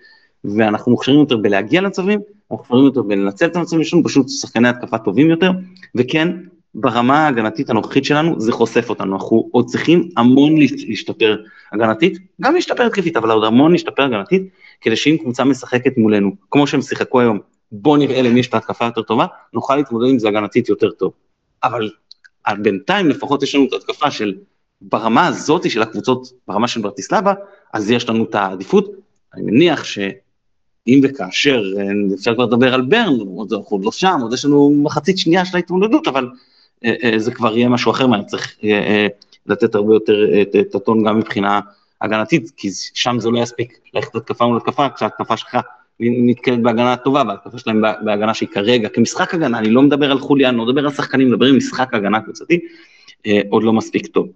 ואנחנו 0.44 0.92
מוכשרים 0.92 1.20
יותר 1.20 1.36
בלהגיע 1.36 1.80
למצבים, 1.80 2.20
אנחנו 2.20 2.56
מוכשרים 2.56 2.84
יותר 2.84 3.02
בלנצל 3.02 3.46
את 3.46 3.56
המצבים, 3.56 3.80
יש 3.80 3.94
לנו 3.94 4.04
פשוט 4.04 4.28
שחקני 4.28 4.68
התקפה 4.68 4.98
טובים 4.98 5.30
יותר, 5.30 5.50
וכן, 5.94 6.28
ברמה 6.74 7.18
ההגנתית 7.18 7.70
הנוכחית 7.70 8.04
שלנו 8.04 8.40
זה 8.40 8.52
חושף 8.52 8.90
אותנו, 8.90 9.14
אנחנו 9.14 9.48
עוד 9.52 9.66
צריכים 9.66 10.08
המון 10.16 10.54
להשתפר 10.88 11.36
הגנתית, 11.72 12.18
גם 12.40 12.54
להשתפר 12.54 12.86
התקפית, 12.86 13.16
אבל 13.16 13.30
עוד 13.30 13.44
המון 13.44 13.72
להשתפר 13.72 14.02
הגנתית, 14.02 14.42
כדי 14.80 14.96
שאם 14.96 15.16
קבוצה 15.20 15.44
משחקת 15.44 15.98
מולנו, 15.98 16.30
כמו 16.50 16.66
שהם 16.66 16.82
שיחקו 16.82 17.20
היום, 17.20 17.38
בוא 17.72 17.98
נראה 17.98 18.22
למי 18.22 18.40
יש 18.40 18.48
את 18.48 18.54
ההתקפה 18.54 18.84
יותר 18.84 19.02
טובה, 19.02 19.26
נוכל 19.52 19.76
להתמודד 19.76 20.10
עם 20.10 20.18
זה 20.18 20.28
הגנתית 20.28 20.68
יותר 20.68 20.90
טוב. 20.90 21.12
אבל 21.64 21.90
בינתיים 22.58 23.08
לפחות 23.08 23.42
יש 23.42 23.54
לנו 23.54 23.64
את 23.64 23.72
ההתקפה 23.72 24.10
של, 24.10 24.34
ברמה 24.80 25.26
הזאת 25.26 25.70
של 25.70 25.82
הקבוצות, 25.82 26.32
ברמה 26.48 26.68
של 26.68 26.80
ברטיסלבה, 26.80 27.34
אז 27.72 27.90
יש 27.90 28.08
לנו 28.08 28.24
את 28.24 28.34
העדיפות. 28.34 28.90
אני 29.34 29.42
מניח 29.42 29.84
שאם 30.86 31.00
וכאשר, 31.02 31.62
אפשר 32.14 32.34
כבר 32.34 32.44
לדבר 32.44 32.74
על 32.74 32.80
ברן, 32.80 33.12
אנחנו 33.52 33.66
עוד 33.68 33.84
לא 33.84 33.92
שם, 33.92 34.18
עוד 34.22 34.32
יש 34.32 34.44
לנו 34.44 34.74
מחצית 34.82 35.18
שנייה 35.18 35.44
של 35.44 35.56
ההתמודדות, 35.56 36.08
אבל 36.08 36.28
אה, 36.84 36.94
אה, 37.04 37.18
זה 37.18 37.34
כבר 37.34 37.56
יהיה 37.56 37.68
משהו 37.68 37.90
אחר, 37.90 38.10
ואני 38.10 38.26
צריך 38.26 38.56
אה, 38.64 39.06
לתת 39.46 39.74
הרבה 39.74 39.94
יותר 39.94 40.40
את 40.60 40.74
הטון 40.74 41.04
גם 41.04 41.18
מבחינה 41.18 41.60
הגנתית, 42.00 42.50
כי 42.56 42.68
שם 42.94 43.16
זה 43.18 43.30
לא 43.30 43.38
יספיק 43.38 43.78
ללכת 43.94 44.14
להתקפה 44.14 44.46
מול 44.46 44.56
התקפה, 44.56 44.86
כשההתקפה 44.96 45.36
שלך 45.36 45.56
נתקלת 46.00 46.62
בהגנה 46.62 46.96
טובה, 46.96 47.22
וההתקפה 47.28 47.58
שלהם 47.58 47.82
בהגנה 48.04 48.34
שהיא 48.34 48.48
כרגע, 48.48 48.88
כמשחק 48.88 49.34
הגנה, 49.34 49.58
אני 49.58 49.70
לא 49.70 49.82
מדבר 49.82 50.10
על 50.10 50.18
חוליאן, 50.18 50.54
לא 50.54 50.66
מדבר 50.66 50.84
על 50.84 50.92
שחקנים, 50.92 51.30
מדבר 51.30 51.46
על 51.46 51.56
משחק 51.56 51.94
הגנה 51.94 52.20
קבוצתי, 52.20 52.60
עוד 53.50 53.62
לא 53.62 53.72
מספיק 53.72 54.06
טוב. 54.06 54.28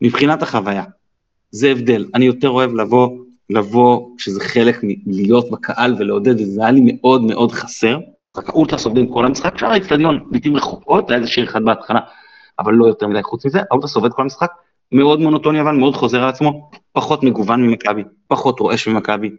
מבחינת 0.00 0.42
החוויה, 0.42 0.84
זה 1.50 1.70
הבדל, 1.70 2.06
אני 2.14 2.24
יותר 2.24 2.48
אוהב 2.48 2.74
לבוא, 2.74 3.18
לבוא 3.50 4.16
כשזה 4.18 4.40
חלק 4.40 4.80
מלהיות 4.82 5.50
בקהל 5.50 5.94
ולעודד, 5.98 6.40
וזה 6.40 6.60
היה 6.60 6.70
לי 6.70 6.80
מאוד 6.84 7.22
מאוד 7.22 7.52
חסר. 7.52 7.98
האולטרס 8.36 8.84
עובדים 8.84 9.12
כל 9.12 9.26
המשחק, 9.26 9.58
שאר 9.58 9.68
האצטדיון 9.68 10.20
לעיתים 10.30 10.56
רחוקות, 10.56 11.10
היה 11.10 11.18
איזה 11.18 11.30
שיר 11.30 11.44
אחד 11.44 11.64
בהתחלה, 11.64 12.00
אבל 12.58 12.74
לא 12.74 12.86
יותר 12.86 13.06
מדי 13.06 13.22
חוץ 13.22 13.46
מזה, 13.46 13.60
האולטרס 13.70 13.96
עובד 13.96 14.12
כל 14.12 14.22
המשחק, 14.22 14.50
מאוד 14.92 15.20
מונוטוני 15.20 15.60
אבל 15.60 15.74
מאוד 15.74 15.96
חוזר 15.96 16.22
על 16.22 16.28
עצמו, 16.28 16.70
פחות 16.92 17.22
מגוון 17.22 17.62
ממכבי, 17.62 18.02
פחות 18.28 18.60
רועש 18.60 18.88
ממכבי, 18.88 19.30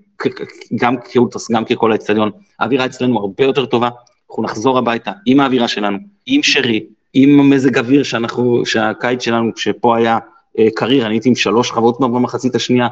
גם 0.79 0.95
כאולטרס, 1.11 1.51
גם 1.51 1.65
ככל 1.65 1.91
האצטדיון, 1.91 2.31
האווירה 2.59 2.85
אצלנו 2.85 3.19
הרבה 3.19 3.43
יותר 3.43 3.65
טובה, 3.65 3.89
אנחנו 4.29 4.43
נחזור 4.43 4.77
הביתה 4.77 5.11
עם 5.25 5.39
האווירה 5.39 5.67
שלנו, 5.67 5.97
עם 6.25 6.43
שרי, 6.43 6.85
עם 7.13 7.49
מזג 7.49 7.77
אוויר 7.77 8.03
שאנחנו, 8.03 8.65
שהקיץ 8.65 9.21
שלנו, 9.23 9.51
שפה 9.55 9.97
היה 9.97 10.17
אה, 10.59 10.67
קריר, 10.75 11.05
אני 11.05 11.13
הייתי 11.13 11.29
עם 11.29 11.35
שלוש 11.35 11.71
חוות 11.71 11.99
במחצית 11.99 12.55
השנייה, 12.55 12.87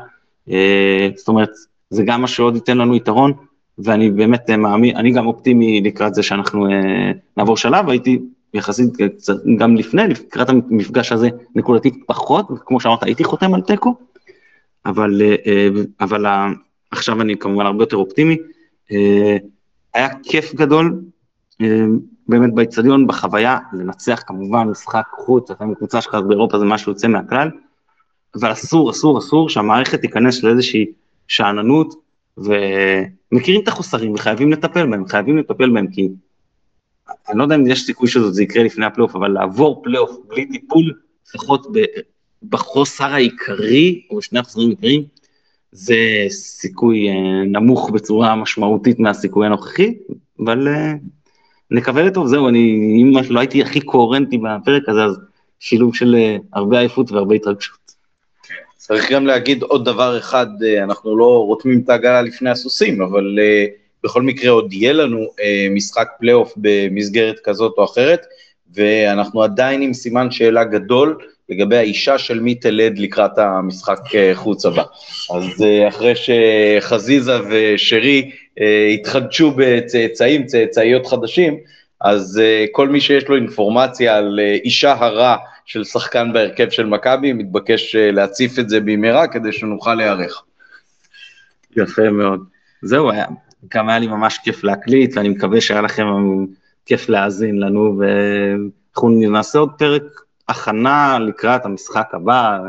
זאת 1.16 1.28
אומרת, 1.28 1.50
זה 1.89 2.04
גם 2.04 2.22
מה 2.22 2.28
שעוד 2.28 2.56
ייתן 2.56 2.78
לנו 2.78 2.95
יתרון, 2.95 3.34
ואני 3.78 4.12
באמת 4.12 4.50
אה, 4.50 4.58
מאמין, 4.58 4.95
אני 4.98 5.12
גם 5.12 5.28
אופטימי 5.28 5.82
לקראת 5.82 6.16
זה 6.16 6.24
שאנחנו 6.24 6.68
אה, 6.68 7.12
נעבור 7.38 7.58
שלב, 7.58 7.89
הייתי 7.89 8.20
יחסית 8.54 8.89
גם 9.58 9.76
לפני, 9.76 10.08
לקראת 10.08 10.50
המפגש 10.50 11.12
הזה 11.12 11.30
נקודתית 11.56 11.95
פחות, 12.08 12.48
כמו 12.66 12.80
שאמרת, 12.80 13.04
הייתי 13.04 13.24
חותם 13.24 13.54
על 13.54 13.62
תיקו, 13.62 13.95
אבל, 14.86 15.22
אה, 15.22 15.68
אבל 16.00 16.26
עכשיו 16.91 17.22
אני 17.22 17.38
כמובן 17.38 17.66
הרבה 17.66 17.84
יותר 17.84 17.98
אופטימי. 17.98 18.38
היה 19.93 20.10
כיף 20.24 20.54
גדול, 20.56 21.02
באמת 22.28 22.54
באיצטדיון, 22.54 23.08
בחוויה, 23.08 23.58
לנצח 23.74 24.24
כמובן 24.28 24.68
משחק 24.68 25.04
חוץ, 25.18 25.52
לפעמים 25.52 25.76
קבוצה 25.76 26.02
שלך 26.02 26.16
באירופה 26.16 26.60
זה 26.60 26.66
משהו 26.66 26.91
יוצא 26.91 27.08
מהכלל, 27.08 27.50
אבל 28.36 28.51
אסור, 28.51 28.91
אסור, 28.91 29.19
אסור 29.19 29.49
שהמערכת 29.49 30.01
תיכנס 30.01 30.43
לאיזושהי 30.43 30.86
שאננות, 31.28 31.95
ומכירים 32.38 33.61
את 33.63 33.67
החוסרים 33.67 34.13
וחייבים 34.13 34.51
לטפל 34.51 34.86
בהם, 34.86 35.07
חייבים 35.07 35.38
לטפל 35.38 35.69
בהם, 35.69 35.88
כי 35.88 36.09
אני 37.30 37.38
לא 37.38 37.43
יודע 37.43 37.55
אם 37.55 37.67
יש 37.67 37.86
סיכוי 37.86 38.07
שזה 38.08 38.43
יקרה 38.43 38.63
לפני 38.63 38.86
הפלייאוף, 38.86 39.15
אבל 39.15 39.28
לעבור 39.28 39.84
פלייאוף 39.84 40.11
בלי 40.28 40.45
טיפול, 40.45 40.93
לפחות 41.30 41.67
בחוסר 42.49 43.05
העיקרי, 43.05 44.01
או 44.09 44.17
בשני 44.17 44.39
החוסרים 44.39 44.67
העיקריים, 44.67 45.03
זה 45.71 45.95
סיכוי 46.30 47.09
אה, 47.09 47.45
נמוך 47.45 47.89
בצורה 47.89 48.36
משמעותית 48.36 48.99
מהסיכוי 48.99 49.45
הנוכחי, 49.45 49.93
אבל 50.39 50.67
אה, 50.67 50.93
נקווה 51.71 52.03
לטוב, 52.03 52.28
זהו, 52.28 52.49
אני, 52.49 52.59
אם 53.01 53.11
לא 53.30 53.39
הייתי 53.39 53.61
הכי 53.61 53.82
קוהרנטי 53.82 54.38
בפרק 54.38 54.89
הזה, 54.89 55.03
אז 55.03 55.19
שילוב 55.59 55.95
של 55.95 56.15
אה, 56.15 56.38
הרבה 56.53 56.80
עייפות 56.80 57.11
והרבה 57.11 57.36
התרגשות. 57.36 57.87
צריך 58.88 59.12
גם 59.12 59.26
להגיד 59.26 59.64
עוד 59.64 59.86
דבר 59.86 60.18
אחד, 60.18 60.48
אה, 60.64 60.84
אנחנו 60.84 61.18
לא 61.18 61.44
רותמים 61.46 61.82
את 61.84 61.90
העגלה 61.90 62.22
לפני 62.22 62.50
הסוסים, 62.50 63.02
אבל 63.02 63.40
uh, 63.40 63.70
בכל 64.04 64.22
מקרה 64.22 64.52
עוד 64.52 64.74
יהיה 64.74 64.94
לנו 64.94 65.24
uh, 65.24 65.42
משחק 65.72 66.08
פלייאוף 66.20 66.54
במסגרת 66.58 67.40
כזאת 67.44 67.74
או 67.78 67.86
אחרת, 67.86 68.26
ואנחנו 68.76 69.44
עדיין 69.44 69.82
עם 69.82 69.94
סימן 69.94 70.32
שאלה 70.32 70.64
גדול 70.64 71.18
לגבי 71.50 71.78
האישה 71.78 72.18
של 72.18 72.40
מי 72.40 72.56
תלד 72.56 73.00
לקראת 73.00 73.38
המשחק 73.38 74.00
חוץ 74.34 74.66
הבא. 74.66 74.84
אז 75.36 75.64
אחרי 75.88 76.14
שחזיזה 76.16 77.34
ושרי 77.50 78.32
התחדשו 78.94 79.54
בצאצאים, 79.56 80.46
צאצאיות 80.46 81.08
חדשים, 81.08 81.58
אז 82.02 82.42
כל 82.72 82.90
מי 82.90 83.02
שיש 83.02 83.28
לו 83.28 83.36
אינפורמציה 83.36 84.18
על 84.18 84.40
אישה 84.64 84.94
הרה 85.00 85.38
של 85.68 85.84
שחקן 85.84 86.34
בהרכב 86.34 86.70
של 86.70 86.86
מכבי, 86.86 87.34
מתבקש 87.34 87.95
uh, 87.95 87.99
להציף 87.99 88.59
את 88.59 88.70
זה 88.70 88.80
במהרה 88.80 89.28
כדי 89.28 89.51
שנוכל 89.51 89.95
להיערך. 89.95 90.43
יפה 91.78 92.09
מאוד. 92.09 92.43
זהו, 92.82 93.11
היה, 93.11 93.26
גם 93.74 93.89
היה 93.89 93.99
לי 93.99 94.07
ממש 94.07 94.39
כיף 94.43 94.63
להקליט, 94.63 95.18
ואני 95.18 95.30
מקווה 95.30 95.61
שהיה 95.61 95.82
לכם 95.82 96.05
כיף 96.86 97.09
להאזין 97.09 97.59
לנו, 97.59 97.99
ואנחנו 97.99 99.09
נעשה 99.09 99.59
עוד 99.59 99.72
פרק 99.78 100.03
הכנה 100.49 101.20
לקראת 101.20 101.65
המשחק 101.65 102.07
הבא 102.13 102.59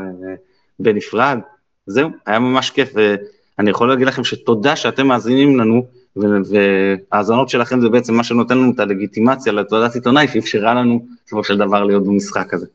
בנפרד. 0.79 1.39
זהו, 1.85 2.09
היה 2.25 2.39
ממש 2.39 2.69
כיף, 2.69 2.89
ואני 2.95 3.69
יכול 3.69 3.89
להגיד 3.89 4.07
לכם 4.07 4.23
שתודה 4.23 4.75
שאתם 4.75 5.07
מאזינים 5.07 5.59
לנו, 5.59 5.87
וההאזנות 6.15 7.49
שלכם 7.49 7.81
זה 7.81 7.89
בעצם 7.89 8.13
מה 8.13 8.23
שנותן 8.23 8.57
לנו 8.57 8.71
את 8.71 8.79
הלגיטימציה 8.79 9.53
לתעודת 9.53 9.95
עיתונאי 9.95 10.27
שאפשרה 10.27 10.73
לנו 10.73 11.05
בסופו 11.25 11.43
של 11.43 11.57
דבר 11.57 11.83
להיות 11.83 12.03
במשחק 12.03 12.53
הזה. 12.53 12.65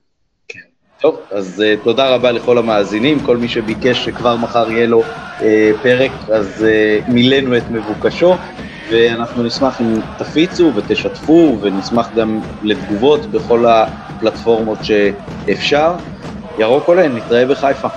טוב, 1.05 1.17
אז 1.31 1.63
uh, 1.63 1.85
תודה 1.85 2.15
רבה 2.15 2.33
לכל 2.33 2.59
המאזינים, 2.59 3.21
כל 3.21 3.37
מי 3.37 3.49
שביקש 3.49 4.05
שכבר 4.05 4.37
מחר 4.37 4.71
יהיה 4.71 4.87
לו 4.87 5.03
uh, 5.03 5.43
פרק, 5.83 6.11
אז 6.33 6.67
uh, 6.67 7.11
מילאנו 7.11 7.57
את 7.57 7.63
מבוקשו, 7.71 8.35
ואנחנו 8.91 9.43
נשמח 9.43 9.81
אם 9.81 9.95
תפיצו 10.19 10.73
ותשתפו, 10.75 11.59
ונשמח 11.61 12.09
גם 12.17 12.41
לתגובות 12.63 13.27
בכל 13.27 13.67
הפלטפורמות 13.67 14.79
שאפשר. 14.83 15.93
ירוק 16.59 16.89
עולה, 16.89 17.09
נתראה 17.09 17.47
בחיפה. 17.47 17.89